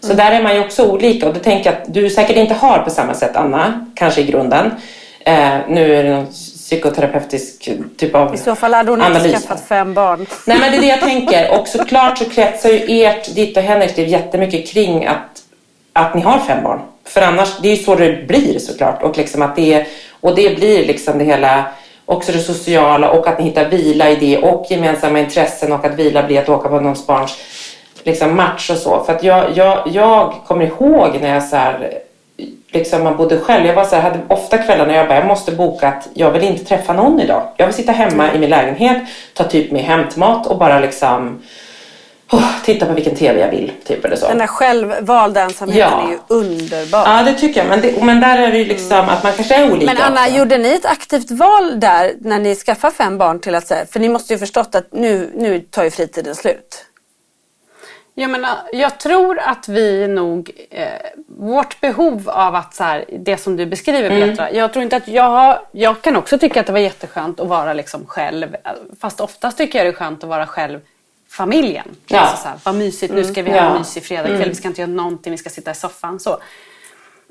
Så 0.01 0.13
där 0.13 0.33
är 0.33 0.43
man 0.43 0.55
ju 0.55 0.61
också 0.61 0.87
olika 0.91 1.29
och 1.29 1.35
då 1.35 1.41
tänker 1.41 1.71
jag 1.71 1.83
att 1.83 1.95
du 1.95 2.11
säkert 2.11 2.37
inte 2.37 2.55
har 2.55 2.79
på 2.79 2.91
samma 2.91 3.15
sätt 3.15 3.37
Anna, 3.37 3.87
kanske 3.95 4.21
i 4.21 4.25
grunden. 4.25 4.71
Eh, 5.25 5.55
nu 5.69 5.95
är 5.95 6.05
det 6.05 6.11
någon 6.17 6.27
psykoterapeutisk 6.27 7.71
typ 7.97 8.15
av 8.15 8.35
I 8.35 8.39
så 8.39 8.55
fall 8.55 8.75
hade 8.75 8.91
hon 8.91 9.01
inte 9.01 9.11
analys. 9.11 9.33
skaffat 9.33 9.69
fem 9.69 9.95
barn. 9.95 10.27
Nej 10.47 10.59
men 10.59 10.71
det 10.71 10.77
är 10.77 10.81
det 10.81 10.87
jag 10.87 11.01
tänker. 11.11 11.61
Och 11.61 11.69
såklart 11.69 12.19
så 12.19 12.25
kretsar 12.25 12.71
ju 12.71 13.03
ert, 13.03 13.35
ditt 13.35 13.57
och 13.57 13.63
Henriks 13.63 13.97
liv 13.97 14.09
jättemycket 14.09 14.69
kring 14.69 15.07
att, 15.07 15.43
att 15.93 16.15
ni 16.15 16.21
har 16.21 16.39
fem 16.39 16.63
barn. 16.65 16.81
För 17.05 17.23
annars, 17.23 17.49
det 17.63 17.69
är 17.69 17.77
ju 17.77 17.83
så 17.83 17.95
det 17.95 18.27
blir 18.27 18.59
såklart. 18.59 19.03
Och, 19.03 19.17
liksom 19.17 19.43
att 19.43 19.57
det, 19.57 19.87
och 20.21 20.35
det 20.35 20.57
blir 20.57 20.87
liksom 20.87 21.19
det 21.19 21.25
hela, 21.25 21.65
också 22.07 22.33
det 22.33 22.39
sociala 22.39 23.11
och 23.11 23.27
att 23.27 23.39
ni 23.39 23.45
hittar 23.45 23.69
vila 23.69 24.11
i 24.11 24.17
det 24.17 24.39
och 24.39 24.67
gemensamma 24.71 25.19
intressen 25.21 25.73
och 25.73 25.85
att 25.85 25.95
vila 25.95 26.23
blir 26.23 26.39
att 26.39 26.49
åka 26.49 26.69
på 26.69 26.81
någons 26.81 27.07
barns 27.07 27.37
liksom, 28.03 28.37
match 28.37 28.71
och 28.71 28.77
så. 28.77 29.05
För 29.05 29.13
att 29.15 29.23
jag, 29.25 29.45
jag, 29.57 29.83
jag 29.93 30.35
kommer 30.47 30.65
ihåg 30.67 31.19
när 31.21 31.35
jag 31.35 31.43
så 31.45 31.57
här, 31.57 31.99
liksom 32.73 33.05
man 33.05 33.17
bodde 33.17 33.41
själv. 33.41 33.67
Jag 33.67 33.75
var 33.75 33.85
så 33.85 33.97
här, 33.97 34.03
hade 34.03 34.19
ofta 34.29 34.59
kvällar 34.59 34.87
när 34.87 34.95
jag 34.95 35.09
bara, 35.09 35.19
jag 35.19 35.27
måste 35.27 35.53
boka 35.53 35.89
att 35.89 36.09
jag 36.15 36.31
vill 36.31 36.43
inte 36.45 36.65
träffa 36.65 36.93
någon 36.93 37.21
idag. 37.21 37.43
Jag 37.57 37.67
vill 37.67 37.75
sitta 37.75 37.93
hemma 37.93 38.35
i 38.35 38.39
min 38.39 38.51
lägenhet, 38.51 39.03
ta 39.35 39.45
typ 39.45 39.71
med 39.73 39.83
hämtmat 39.83 40.47
och 40.47 40.59
bara 40.59 40.81
liksom 40.81 41.43
oh, 42.33 42.53
titta 42.65 42.87
på 42.87 42.93
vilken 42.93 43.17
TV 43.17 43.41
jag 43.41 43.51
vill. 43.51 43.73
Typ 43.87 44.05
eller 44.05 44.17
så. 44.17 44.29
Den 44.29 44.39
där 44.39 44.47
självvalda 44.47 45.41
ensamheten 45.41 45.93
Ja. 45.93 46.07
är 46.07 46.11
ju 46.13 46.19
underbar. 46.29 47.03
Ja, 47.07 47.23
det 47.23 47.35
tycker 47.35 47.61
jag. 47.61 47.69
Men, 47.69 47.81
det, 47.81 48.05
men 48.05 48.21
där 48.21 48.39
är 48.39 48.53
det 48.53 48.59
ju 48.59 48.65
liksom 48.65 48.99
att 49.09 49.23
man 49.23 49.33
kanske 49.33 49.55
är 49.55 49.73
olika 49.73 49.93
Men 49.95 50.03
Anna, 50.03 50.21
också. 50.27 50.37
gjorde 50.39 50.59
ni 50.59 50.73
ett 50.73 50.87
aktivt 50.87 51.31
val 51.31 51.81
där 51.81 52.13
när 52.21 52.39
ni 52.39 52.55
skaffade 52.55 52.95
fem 52.95 53.19
barn 53.19 53.41
till 53.41 53.55
att 53.55 53.67
säga, 53.67 53.87
för 53.87 54.01
ni 54.01 54.09
måste 54.09 54.33
ju 54.33 54.39
förstått 54.39 54.75
att 54.75 54.93
nu, 54.93 55.31
nu 55.37 55.61
tar 55.61 55.85
ju 55.85 55.91
fritiden 55.91 56.35
slut. 56.35 56.85
Jag, 58.21 58.31
menar, 58.31 58.59
jag 58.73 58.99
tror 58.99 59.39
att 59.39 59.69
vi 59.69 60.09
nog, 60.09 60.51
eh, 60.71 60.89
vårt 61.27 61.81
behov 61.81 62.29
av 62.29 62.55
att 62.55 62.75
så 62.75 62.85
här, 62.85 63.05
det 63.19 63.37
som 63.37 63.57
du 63.57 63.67
beskriver 63.67 64.11
Mm. 64.11 64.31
Petra, 64.31 64.53
jag 64.53 64.73
tror 64.73 64.83
inte 64.83 64.97
att 64.97 65.09
jag 65.09 65.31
har, 65.31 65.61
jag 65.73 66.03
kan 66.03 66.17
också 66.17 66.39
tycka 66.39 66.61
att 66.61 66.67
det 66.67 66.73
var 66.73 66.81
jätteskönt 66.81 67.41
att 67.41 67.49
vara 67.49 67.73
liksom 67.73 68.07
själv, 68.07 68.57
fast 69.01 69.21
oftast 69.21 69.59
tycker 69.59 69.79
jag 69.79 69.87
det 69.87 69.91
är 69.91 69.93
skönt 69.93 70.25
att 70.25 70.31
vara 70.31 70.47
själv 70.47 70.81
familjen. 71.29 71.89
Ja. 72.07 72.21
Alltså 72.21 72.43
så 72.43 72.49
här, 72.49 72.59
vad 72.65 72.75
mysigt, 72.75 73.15
nu 73.15 73.25
ska 73.25 73.43
vi 73.43 73.51
ha 73.51 73.59
en 73.59 73.79
mysig 73.79 74.05
fredagkväll, 74.05 74.49
vi 74.49 74.55
ska 74.55 74.69
inte 74.69 74.81
göra 74.81 74.91
någonting, 74.91 75.33
vi 75.33 75.39
ska 75.39 75.51
sitta 75.51 75.71
i 75.71 75.75
soffan. 75.75 76.21
Så. 76.21 76.39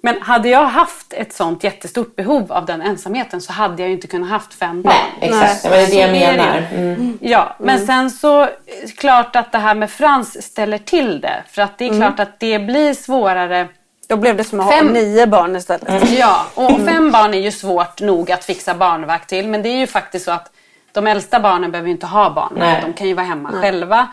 Men 0.04 0.22
hade 0.22 0.50
jag 0.50 0.66
haft 0.66 1.14
ett 1.14 1.34
sånt 1.34 1.64
jättestort 1.64 2.16
behov 2.16 2.52
av 2.52 2.66
den 2.66 2.82
ensamheten 2.82 3.42
så 3.42 3.54
hade 3.54 3.82
jag 3.82 3.90
ju 3.90 3.96
inte 3.96 4.08
kunnat 4.08 4.30
haft 4.30 4.54
fem 4.54 4.82
barn. 4.82 4.94
Nej, 5.20 5.30
exakt. 5.30 5.64
Men 5.64 5.72
det 5.72 6.02
är 6.02 6.12
det 6.12 6.20
jag 6.20 6.38
menar. 6.38 6.68
ju. 6.72 6.78
Mm. 6.78 7.18
Ja, 7.22 7.56
men 7.60 7.86
sen 7.86 8.12
så 8.12 8.42
eh, 8.42 8.48
klart 8.98 9.36
att 9.36 9.52
det 9.52 9.58
här 9.58 9.76
med 9.76 9.92
Frans 9.92 10.44
ställer 10.44 10.78
till 10.78 11.22
det. 11.22 11.44
För 11.50 11.62
att 11.62 11.78
det 11.78 11.86
är 11.90 11.98
klart 12.00 12.20
att 12.20 12.40
det 12.40 12.60
blir 12.60 12.94
svårare. 12.94 13.68
Då 14.08 14.18
blev 14.18 14.38
det 14.38 14.44
som 14.44 14.60
att 14.60 14.66
ha 14.66 14.72
Fem. 14.72 14.88
nio 14.88 15.28
barn 15.28 15.56
istället. 15.56 16.12
Ja, 16.12 16.46
och 16.54 16.80
fem 16.86 17.12
barn 17.12 17.34
är 17.34 17.40
ju 17.40 17.52
svårt 17.52 18.02
nog 18.02 18.32
att 18.32 18.46
fixa 18.46 18.74
barnvakt 18.76 19.30
till. 19.30 19.48
Men 19.48 19.62
det 19.62 19.70
är 19.70 19.78
ju 19.78 19.88
faktiskt 19.88 20.26
så 20.26 20.32
att 20.32 20.52
de 20.92 21.08
äldsta 21.08 21.40
barnen 21.40 21.72
behöver 21.72 21.88
ju 21.88 21.94
inte 21.94 22.06
ha 22.06 22.30
barn. 22.30 22.54
Nej. 22.58 22.82
De 22.86 22.94
kan 22.94 23.08
ju 23.08 23.14
vara 23.14 23.26
hemma 23.26 23.52
själva. 23.52 24.08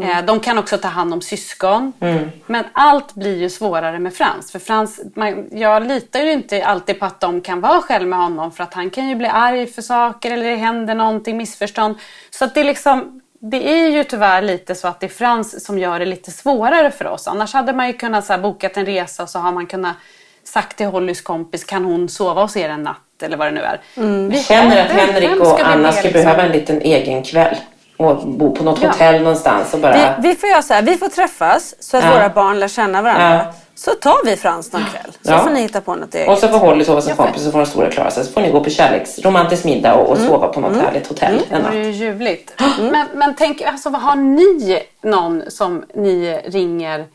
Eh, 0.00 0.24
De 0.24 0.40
kan 0.40 0.58
också 0.58 0.78
ta 0.78 0.88
hand 0.88 1.12
om 1.12 1.20
syskon. 1.20 1.92
Mm. 2.00 2.30
Men 2.46 2.64
allt 2.72 3.14
blir 3.14 3.36
ju 3.40 3.50
svårare 3.50 3.98
med 3.98 4.14
Frans. 4.14 4.52
För 4.52 4.58
Frans, 4.58 5.00
man, 5.14 5.48
jag 5.52 5.86
litar 5.86 6.20
ju 6.20 6.32
inte 6.32 6.64
alltid 6.64 6.98
på 7.00 7.06
att 7.06 7.20
de 7.20 7.40
kan 7.40 7.60
vara 7.60 7.80
själv 7.80 8.08
med 8.08 8.18
honom. 8.18 8.52
För 8.52 8.64
att 8.64 8.74
han 8.74 8.90
kan 8.90 9.08
ju 9.08 9.14
bli 9.14 9.26
arg 9.26 9.66
för 9.66 9.82
saker 9.82 10.30
eller 10.30 10.50
det 10.50 10.56
händer 10.56 10.94
någonting, 10.94 11.36
missförstånd. 11.36 11.96
Så 12.30 12.44
att 12.44 12.54
det 12.54 12.60
är 12.60 12.64
liksom, 12.64 13.20
det 13.40 13.68
är 13.68 13.88
ju 13.90 14.04
tyvärr 14.04 14.42
lite 14.42 14.74
så 14.74 14.88
att 14.88 15.00
det 15.00 15.06
är 15.06 15.10
Frans 15.10 15.64
som 15.64 15.78
gör 15.78 15.98
det 15.98 16.06
lite 16.06 16.30
svårare 16.30 16.90
för 16.90 17.06
oss. 17.06 17.28
Annars 17.28 17.54
hade 17.54 17.72
man 17.72 17.86
ju 17.86 17.92
kunnat 17.92 18.24
så 18.24 18.32
här, 18.32 18.40
bokat 18.40 18.76
en 18.76 18.86
resa 18.86 19.22
och 19.22 19.28
så 19.28 19.38
har 19.38 19.52
man 19.52 19.66
kunnat 19.66 19.96
sagt 20.44 20.76
till 20.76 20.86
Hollys 20.86 21.20
kompis, 21.20 21.64
kan 21.64 21.84
hon 21.84 22.08
sova 22.08 22.42
hos 22.42 22.56
er 22.56 22.68
en 22.68 22.82
natt? 22.82 22.96
Eller 23.22 23.36
vad 23.36 23.46
det 23.46 23.50
nu 23.50 23.60
är. 23.60 23.80
Vi 24.28 24.36
Jag 24.36 24.44
känner 24.44 24.84
att 24.84 24.90
Henrik 24.90 25.40
och 25.40 25.58
vi 25.58 25.62
Anna 25.62 25.92
skulle 25.92 26.08
liksom? 26.12 26.22
behöva 26.24 26.42
en 26.42 26.52
liten 26.52 26.80
egen 26.80 27.22
kväll. 27.22 27.56
Och 28.04 28.28
bo 28.28 28.54
på 28.54 28.64
något 28.64 28.82
Ja. 28.82 28.88
hotell 28.88 29.22
någonstans 29.22 29.74
och 29.74 29.80
bara... 29.80 29.92
Vi, 30.20 30.28
vi 30.28 30.34
får 30.36 30.48
göra 30.48 30.62
så 30.62 30.74
här, 30.74 30.82
vi 30.82 30.96
får 30.96 31.08
träffas 31.08 31.74
så 31.80 31.96
att 31.96 32.04
Ja. 32.04 32.10
våra 32.10 32.28
barn 32.28 32.60
lär 32.60 32.68
känna 32.68 33.02
varandra. 33.02 33.34
Ja. 33.46 33.52
Så 33.74 33.90
tar 33.90 34.24
vi 34.24 34.36
Frans 34.36 34.72
någon 34.72 34.84
kväll. 34.84 35.12
Så 35.38 35.44
får 35.44 35.50
ni 35.50 35.60
hitta 35.60 35.80
på 35.80 35.94
något 35.94 36.14
eget. 36.14 36.28
Och 36.28 36.38
så 36.38 36.48
får 36.48 36.58
Holly 36.58 36.84
sova 36.84 37.00
som 37.00 37.16
kompis 37.16 37.46
och 37.46 37.52
får 37.52 37.58
den 37.58 37.66
stora 37.66 37.90
klara 37.90 38.10
sig. 38.10 38.24
Så 38.24 38.32
får 38.32 38.40
ni 38.40 38.50
gå 38.50 38.64
på 38.64 38.70
kärleks, 38.70 39.18
romantisk 39.24 39.64
middag 39.64 39.94
och, 39.94 40.10
och 40.10 40.16
Mm. 40.16 40.28
sova 40.28 40.48
på 40.48 40.60
något 40.60 40.76
härligt 40.82 41.06
hotell 41.06 41.40
en 41.50 41.62
Det 41.62 41.68
är 41.68 41.72
ju 41.84 41.90
ljuvligt. 41.90 42.52
Men, 42.92 43.06
men 43.14 43.34
tänk, 43.38 43.62
alltså, 43.62 43.90
vad 43.90 44.02
har 44.02 44.16
ni 44.16 44.82
någon 45.02 45.42
som 45.48 45.84
ni 45.94 46.40
ringer? 46.46 47.06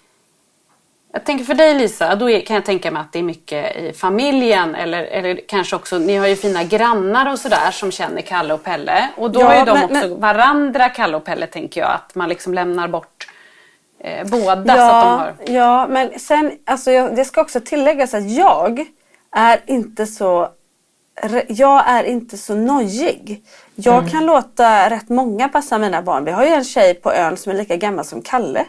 Jag 1.18 1.24
tänker 1.26 1.46
för 1.46 1.54
dig 1.54 1.74
Lisa, 1.74 2.16
då 2.16 2.30
är, 2.30 2.40
kan 2.42 2.56
jag 2.56 2.66
tänka 2.66 2.92
mig 2.92 3.02
att 3.02 3.12
det 3.14 3.20
är 3.20 3.24
mycket 3.24 3.76
i 3.76 3.94
familjen 3.94 4.76
eller, 4.76 5.04
eller 5.04 5.40
kanske 5.48 5.76
också, 5.76 5.98
ni 5.98 6.18
har 6.18 6.28
ju 6.28 6.36
fina 6.36 6.64
grannar 6.64 7.32
och 7.32 7.40
sådär 7.40 7.72
som 7.72 7.92
känner 7.92 8.22
Kalle 8.22 8.54
och 8.54 8.64
Pelle. 8.64 9.10
Och 9.18 9.32
då 9.32 9.40
Ja, 9.42 9.52
är 9.54 9.66
de 9.66 9.72
men- 9.74 9.84
också 9.84 9.94
men- 10.08 10.20
varandra, 10.20 10.90
Kalle 10.90 11.18
och 11.18 11.24
Pelle, 11.26 11.48
tänker 11.48 11.82
jag. 11.82 11.92
Att 11.92 12.16
man 12.16 12.30
liksom 12.30 12.54
lämnar 12.54 12.88
bort 12.88 13.28
eh, 14.00 14.28
båda 14.28 14.46
så 14.56 14.56
att 14.56 14.66
de 14.66 14.76
Ja, 14.78 15.02
har... 15.02 15.34
ja, 15.46 15.88
men 15.90 16.20
sen, 16.20 16.52
alltså 16.66 16.92
jag, 16.92 17.16
det 17.16 17.26
ska 17.26 17.42
också 17.42 17.62
tilläggas 17.62 18.14
att 18.14 18.32
jag 18.32 18.86
är 19.32 19.60
inte 19.66 20.06
så 20.06 20.50
jag 21.48 21.84
är 21.90 22.04
inte 22.04 22.38
så 22.38 22.56
nojig. 22.56 23.44
Jag 23.76 23.98
Mm. 23.98 24.10
kan 24.10 24.26
låta 24.26 24.90
rätt 24.90 25.10
många 25.10 25.50
passa 25.50 25.78
mina 25.78 26.02
barn. 26.02 26.26
Vi 26.26 26.32
har 26.32 26.46
ju 26.46 26.52
en 26.52 26.64
tjej 26.64 26.94
på 26.94 27.14
ön 27.14 27.38
som 27.38 27.52
är 27.52 27.56
lika 27.58 27.76
gammal 27.76 28.06
som 28.06 28.22
Kalle. 28.22 28.66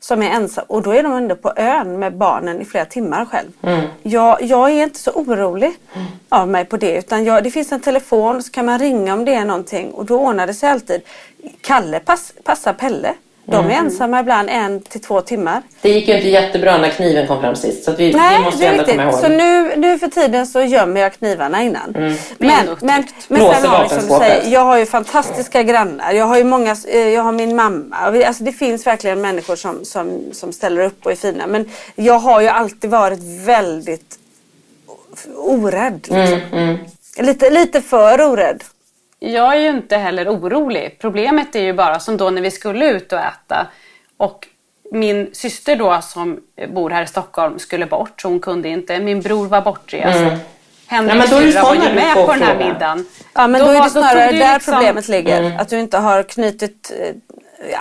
Som 0.00 0.22
är 0.22 0.30
ensam. 0.30 0.64
Och 0.68 0.82
då 0.82 0.90
är 0.90 1.02
de 1.02 1.12
ändå 1.12 1.36
på 1.36 1.52
ön 1.56 1.98
med 1.98 2.16
barnen 2.16 2.60
i 2.60 2.64
flera 2.64 2.84
timmar 2.84 3.24
själv. 3.24 3.48
Mm. 3.62 3.84
Jag, 4.02 4.42
jag 4.42 4.70
är 4.70 4.82
inte 4.82 4.98
så 4.98 5.10
orolig 5.10 5.76
av 6.28 6.48
mig 6.48 6.64
på 6.64 6.76
det. 6.76 6.98
Utan 6.98 7.24
jag, 7.24 7.44
det 7.44 7.50
finns 7.50 7.72
en 7.72 7.80
telefon 7.80 8.42
så 8.42 8.52
kan 8.52 8.66
man 8.66 8.78
ringa 8.78 9.14
om 9.14 9.24
det 9.24 9.34
är 9.34 9.44
någonting. 9.44 9.90
Och 9.90 10.04
då 10.04 10.20
ordnar 10.20 10.46
det 10.46 10.54
sig 10.54 10.70
alltid. 10.70 11.02
Kalle 11.60 12.00
pass, 12.00 12.32
passar 12.44 12.72
Pelle. 12.72 13.14
De 13.48 13.56
Mm. 13.56 13.70
är 13.70 13.74
ensamma 13.76 14.20
ibland 14.20 14.48
en 14.50 14.80
till 14.80 15.00
två 15.00 15.20
timmar. 15.20 15.62
Det 15.82 15.88
gick 15.88 16.08
ju 16.08 16.16
inte 16.16 16.28
jättebra 16.28 16.78
när 16.78 16.88
kniven 16.90 17.26
kom 17.26 17.40
fram 17.40 17.56
sist. 17.56 17.84
Så 17.84 17.90
att 17.90 18.00
vi, 18.00 18.12
Nej, 18.12 18.38
det 18.38 18.44
måste 18.44 18.60
vi 18.60 18.64
det 18.66 18.70
är 18.70 18.72
ändå 18.78 18.84
komma 18.84 19.02
ihåg. 19.02 19.12
riktigt. 19.12 19.22
Så 19.24 19.28
nu, 19.36 19.76
nu 19.76 19.98
för 19.98 20.08
tiden 20.08 20.46
så 20.46 20.62
gömmer 20.62 21.00
jag 21.00 21.12
knivarna 21.12 21.62
innan. 21.62 21.94
Är 21.96 22.16
Men, 22.38 22.66
men, 22.80 23.04
men 23.28 23.40
sen 23.54 23.66
har 23.66 23.82
vi 23.82 23.88
som 23.88 24.08
du 24.08 24.14
säger, 24.18 24.52
jag 24.52 24.60
har 24.60 24.78
ju 24.78 24.86
fantastiska 24.86 25.62
grannar. 25.62 26.12
Jag 26.12 26.24
har 26.24 26.36
ju 26.38 26.44
många, 26.44 26.76
eh, 26.88 27.08
jag 27.08 27.22
har 27.22 27.32
min 27.32 27.56
mamma. 27.56 28.10
Vi- 28.10 28.24
Alltså 28.24 28.44
det 28.44 28.52
finns 28.52 28.86
verkligen 28.86 29.20
människor 29.20 29.56
som, 29.56 29.84
som, 29.84 30.20
som 30.32 30.52
ställer 30.52 30.82
upp 30.84 31.06
och 31.06 31.12
är 31.12 31.16
fina. 31.16 31.46
Men 31.46 31.70
jag 31.94 32.18
har 32.18 32.40
ju 32.40 32.48
alltid 32.48 32.90
varit 32.90 33.20
väldigt 33.44 34.18
orädd. 35.36 36.06
Liksom. 36.10 36.40
Mm, 36.52 36.76
Lite, 37.18 37.50
lite 37.50 37.80
för 37.80 38.20
orädd. 38.22 38.64
Jag 39.32 39.52
är 39.56 39.60
ju 39.60 39.68
inte 39.68 39.96
heller 39.96 40.28
orolig. 40.28 40.96
Problemet 41.00 41.56
är 41.56 41.60
ju 41.62 41.72
bara 41.72 41.98
som 42.00 42.16
då 42.16 42.30
när 42.30 42.42
vi 42.42 42.50
skulle 42.50 42.90
ut 42.90 43.12
och 43.12 43.18
äta 43.18 43.66
och 44.16 44.48
min 44.92 45.30
syster 45.32 45.76
då 45.76 45.98
som 46.02 46.40
bor 46.68 46.90
här 46.90 47.02
i 47.02 47.06
Stockholm 47.06 47.58
skulle 47.58 47.86
bort 47.86 48.20
så 48.20 48.28
hon 48.28 48.40
kunde 48.40 48.68
inte. 48.68 48.98
Min 49.00 49.20
bror 49.20 49.46
var 49.46 49.60
bortrest. 49.60 50.18
Mm. 50.18 50.38
Henriks 50.88 51.14
Ja, 51.14 51.18
men 51.20 51.30
då 51.30 51.36
är 51.36 51.40
det 51.46 51.52
syrra 51.52 51.62
var 51.62 51.74
ju 51.74 51.94
med 51.94 52.14
på 52.14 52.32
den 52.32 52.42
här 52.42 52.54
fråga. 52.54 52.66
middagen. 52.72 53.06
Ja 53.34 53.46
men 53.46 53.60
då, 53.60 53.66
är 53.70 53.74
var- 53.74 53.84
det 53.84 53.90
snarare 53.90 54.32
där 54.32 54.54
liksom- 54.54 54.74
problemet 54.74 55.08
ligger. 55.08 55.40
Mm. 55.42 55.58
Att 55.60 55.68
du 55.68 55.78
inte 55.80 55.98
har 55.98 56.22
knutit 56.22 56.92
eh, 57.00 57.14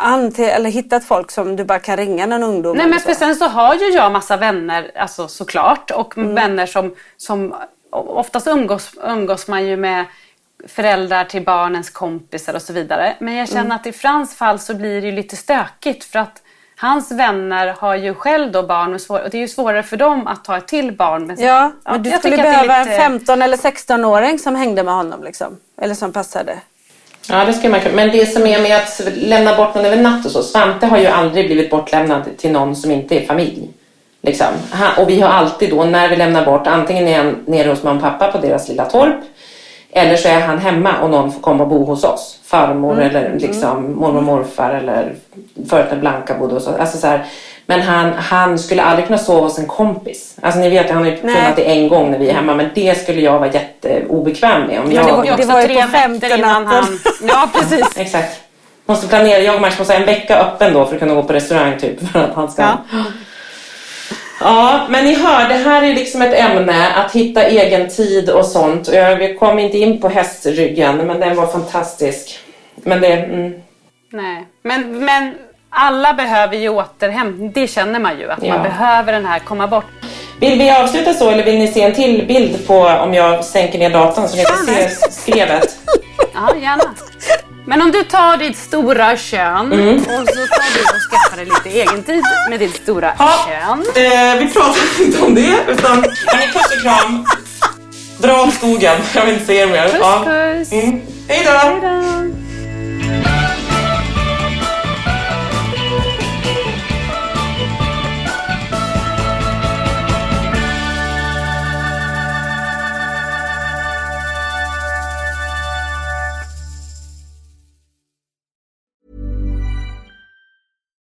an 0.09 0.31
till, 0.31 0.45
eller 0.45 0.69
hittat 0.69 1.05
folk 1.05 1.31
som 1.31 1.55
du 1.55 1.63
bara 1.63 1.79
kan 1.79 1.97
ringa 1.97 2.25
någon 2.25 2.43
ungdom. 2.43 2.77
Nej 2.77 2.87
men 2.87 2.99
så. 2.99 3.05
för 3.07 3.13
sen 3.13 3.35
så 3.35 3.45
har 3.47 3.75
ju 3.75 3.85
jag 3.85 4.11
massa 4.11 4.37
vänner, 4.37 4.91
alltså 4.95 5.27
såklart. 5.27 5.91
Och 5.91 6.17
Mm. 6.17 6.35
vänner 6.35 6.65
som, 6.65 6.95
som 7.17 7.55
oftast 7.91 8.47
umgås, 8.47 8.91
umgås 9.03 9.47
man 9.47 9.65
ju 9.65 9.77
med 9.77 10.05
föräldrar 10.66 11.26
till 11.26 11.43
barnens 11.43 11.89
kompisar 11.89 12.53
och 12.53 12.61
så 12.61 12.74
vidare. 12.74 13.16
Men 13.20 13.36
jag 13.36 13.47
känner 13.47 13.61
mm. 13.61 13.76
att 13.76 13.88
i 13.88 13.91
Frans 13.91 14.36
fall 14.36 14.59
så 14.59 14.74
blir 14.74 15.01
det 15.01 15.07
ju 15.07 15.13
lite 15.13 15.36
stökigt 15.36 16.03
för 16.03 16.20
att 16.20 16.41
Hans 16.78 17.11
vänner 17.11 17.76
har 17.80 17.95
ju 17.95 18.13
själv 18.13 18.51
då 18.51 18.63
barn 18.63 18.93
och, 18.93 19.01
svår, 19.01 19.24
och 19.24 19.30
det 19.30 19.38
är 19.38 19.41
ju 19.41 19.47
svårare 19.47 19.84
för 19.84 19.97
dem 19.97 20.28
att 20.28 20.43
ta 20.43 20.57
ett 20.57 20.68
till 20.68 20.91
barn. 20.91 21.28
Men, 21.28 21.36
ja, 21.39 21.72
ja, 21.86 21.91
men 21.91 22.03
du 22.03 22.11
skulle 22.11 22.38
behöva 22.38 22.80
lite... 22.80 22.95
en 22.95 23.20
15 23.20 23.41
eller 23.41 23.57
16-åring 23.57 24.39
som 24.39 24.55
hängde 24.55 24.84
med 24.84 24.93
honom 24.93 25.24
liksom. 25.24 25.57
Eller 25.82 25.95
som 25.95 26.13
passade. 26.13 26.59
Ja, 27.30 27.45
det 27.45 27.53
skulle 27.53 27.72
man 27.72 27.80
kunna. 27.80 27.95
Men 27.95 28.11
det 28.11 28.26
som 28.26 28.45
är 28.45 28.61
med 28.61 28.78
att 28.78 29.01
lämna 29.16 29.55
bort 29.55 29.76
någon 29.76 29.86
över 29.86 30.01
natt 30.01 30.26
och 30.26 30.32
så. 30.32 30.43
Svante 30.43 30.86
har 30.86 30.97
ju 30.97 31.07
aldrig 31.07 31.45
blivit 31.45 31.70
bortlämnad 31.70 32.38
till 32.38 32.51
någon 32.51 32.76
som 32.76 32.91
inte 32.91 33.16
är 33.16 33.26
familj. 33.26 33.70
Liksom. 34.22 34.47
Och 34.97 35.09
vi 35.09 35.22
har 35.22 35.30
alltid 35.30 35.70
då, 35.70 35.84
när 35.84 36.09
vi 36.09 36.16
lämnar 36.16 36.45
bort, 36.45 36.68
antingen 36.68 37.07
är 37.07 37.18
han 37.18 37.43
nere 37.45 37.70
hos 37.70 37.84
mamma 37.84 37.95
och 37.95 38.01
pappa 38.01 38.32
på 38.32 38.38
deras 38.38 38.70
lilla 38.70 38.86
torp. 38.86 39.16
Eller 39.97 40.15
så 40.15 40.27
är 40.27 40.39
han 40.39 40.57
hemma 40.57 40.99
och 41.01 41.09
någon 41.09 41.31
får 41.31 41.41
komma 41.41 41.63
och 41.63 41.69
bo 41.69 41.85
hos 41.85 42.03
oss. 42.03 42.39
Farmor 42.43 42.93
mm. 42.93 43.09
eller 43.09 43.25
mm. 43.25 43.37
liksom 43.37 43.95
mormor 43.95 44.17
och 44.17 44.23
morfar 44.23 44.73
eller 44.73 45.15
förut 45.69 45.85
när 45.91 45.97
Blanka 45.97 46.33
bodde 46.33 46.53
hos 46.53 46.67
oss. 46.67 46.75
Alltså 46.79 46.97
så 46.97 47.07
här, 47.07 47.25
men 47.65 47.81
han, 47.81 48.13
han 48.13 48.59
skulle 48.59 48.83
aldrig 48.83 49.07
kunna 49.07 49.17
sova 49.17 49.41
hos 49.41 49.59
en 49.59 49.67
kompis. 49.67 50.37
Alltså 50.41 50.59
ni 50.59 50.69
vet, 50.69 50.89
han 50.89 51.03
har 51.03 51.11
ju 51.11 51.17
kunnat 51.17 51.55
det 51.55 51.63
en 51.63 51.87
gång 51.87 52.11
när 52.11 52.19
vi 52.19 52.29
är 52.29 52.33
hemma. 52.33 52.53
Men 52.53 52.69
det 52.75 52.97
skulle 52.97 53.21
jag 53.21 53.39
vara 53.39 53.51
jätteobekväm 53.51 54.67
med. 54.67 54.79
Om 54.79 54.91
jag... 54.91 55.05
Men 55.05 55.15
det 55.15 55.31
var, 55.31 55.37
det 55.37 55.45
var 55.45 55.61
ju 55.61 55.81
på 55.81 55.87
femte 55.87 56.37
natten. 56.37 56.99
Ja, 57.27 57.49
precis. 57.53 57.87
Exakt. 57.97 58.39
Måste 58.85 59.07
planera. 59.07 59.39
Jag 59.39 59.55
och 59.55 59.61
Max 59.61 59.79
måste 59.79 59.93
ha 59.93 59.99
en 59.99 60.05
vecka 60.05 60.39
öppen 60.39 60.73
då 60.73 60.85
för 60.85 60.93
att 60.93 60.99
kunna 60.99 61.13
gå 61.13 61.23
på 61.23 61.33
restaurang 61.33 61.77
typ. 61.79 62.11
För 62.11 62.19
att 62.19 62.33
han 62.33 62.51
ska... 62.51 62.61
Ja. 62.61 62.77
Ja, 64.39 64.86
men 64.89 65.05
ni 65.05 65.13
hör, 65.13 65.49
det 65.49 65.55
här 65.55 65.83
är 65.83 65.93
liksom 65.93 66.21
ett 66.21 66.33
ämne, 66.33 66.93
att 66.93 67.11
hitta 67.11 67.43
egen 67.43 67.89
tid 67.89 68.29
och 68.29 68.45
sånt. 68.45 68.88
Jag 68.93 69.39
kom 69.39 69.59
inte 69.59 69.77
in 69.77 70.01
på 70.01 70.09
hästryggen, 70.09 70.97
men 70.97 71.19
den 71.19 71.36
var 71.36 71.47
fantastisk. 71.47 72.39
Men 72.75 73.01
det... 73.01 73.13
Mm. 73.13 73.53
Nej, 74.09 74.47
men, 74.61 75.05
men 75.05 75.33
alla 75.69 76.13
behöver 76.13 76.57
ju 76.57 76.69
återhämtning. 76.69 77.51
Det 77.51 77.67
känner 77.67 77.99
man 77.99 78.19
ju, 78.19 78.31
att 78.31 78.43
ja. 78.43 78.53
man 78.53 78.63
behöver 78.63 79.13
den 79.13 79.25
här 79.25 79.39
komma 79.39 79.67
bort. 79.67 79.86
Vill 80.39 80.59
vi 80.59 80.71
avsluta 80.71 81.13
så 81.13 81.29
eller 81.29 81.43
vill 81.43 81.59
ni 81.59 81.67
se 81.67 81.81
en 81.81 81.93
till 81.93 82.25
bild 82.27 82.67
på 82.67 82.79
om 82.79 83.13
jag 83.13 83.45
sänker 83.45 83.79
ner 83.79 83.89
datorn 83.89 84.27
så 84.27 84.38
ni 84.38 84.43
kan 84.43 84.57
se 84.57 84.89
skrevet? 85.11 85.77
Ja, 86.33 86.55
gärna. 86.61 86.83
Men 87.68 87.82
om 87.82 87.91
du 87.91 88.03
tar 88.03 88.38
ditt 88.38 88.57
stora 88.57 89.18
kön 89.18 89.74
mm. 89.74 89.95
och 89.97 90.03
så 90.03 90.36
tar 90.36 90.74
du 90.74 90.82
och 90.84 91.01
skaffar 91.11 91.38
dig 91.38 91.45
lite 91.45 91.70
egen 91.70 92.03
tid 92.03 92.24
med 92.49 92.59
ditt 92.59 92.76
stora 92.76 93.09
ha, 93.09 93.47
kön. 93.47 93.86
Eh, 94.03 94.39
vi 94.39 94.53
pratar 94.53 95.01
inte 95.05 95.22
om 95.22 95.36
det 95.36 95.66
utan 95.68 95.97
hörni, 96.28 96.53
puss 96.53 96.76
och 96.76 96.82
kram. 96.82 97.26
Dra 98.18 98.43
åt 98.43 98.53
skogen. 98.53 98.97
Jag 99.16 99.26
vill 99.26 99.34
inte 99.34 99.45
se 99.45 99.57
er 99.57 99.68
mer. 99.68 99.89
Puss 99.89 99.97
ja. 100.01 100.24
puss. 100.26 100.72
Mm. 100.72 101.01
Hej 101.28 101.45
då. 101.45 102.24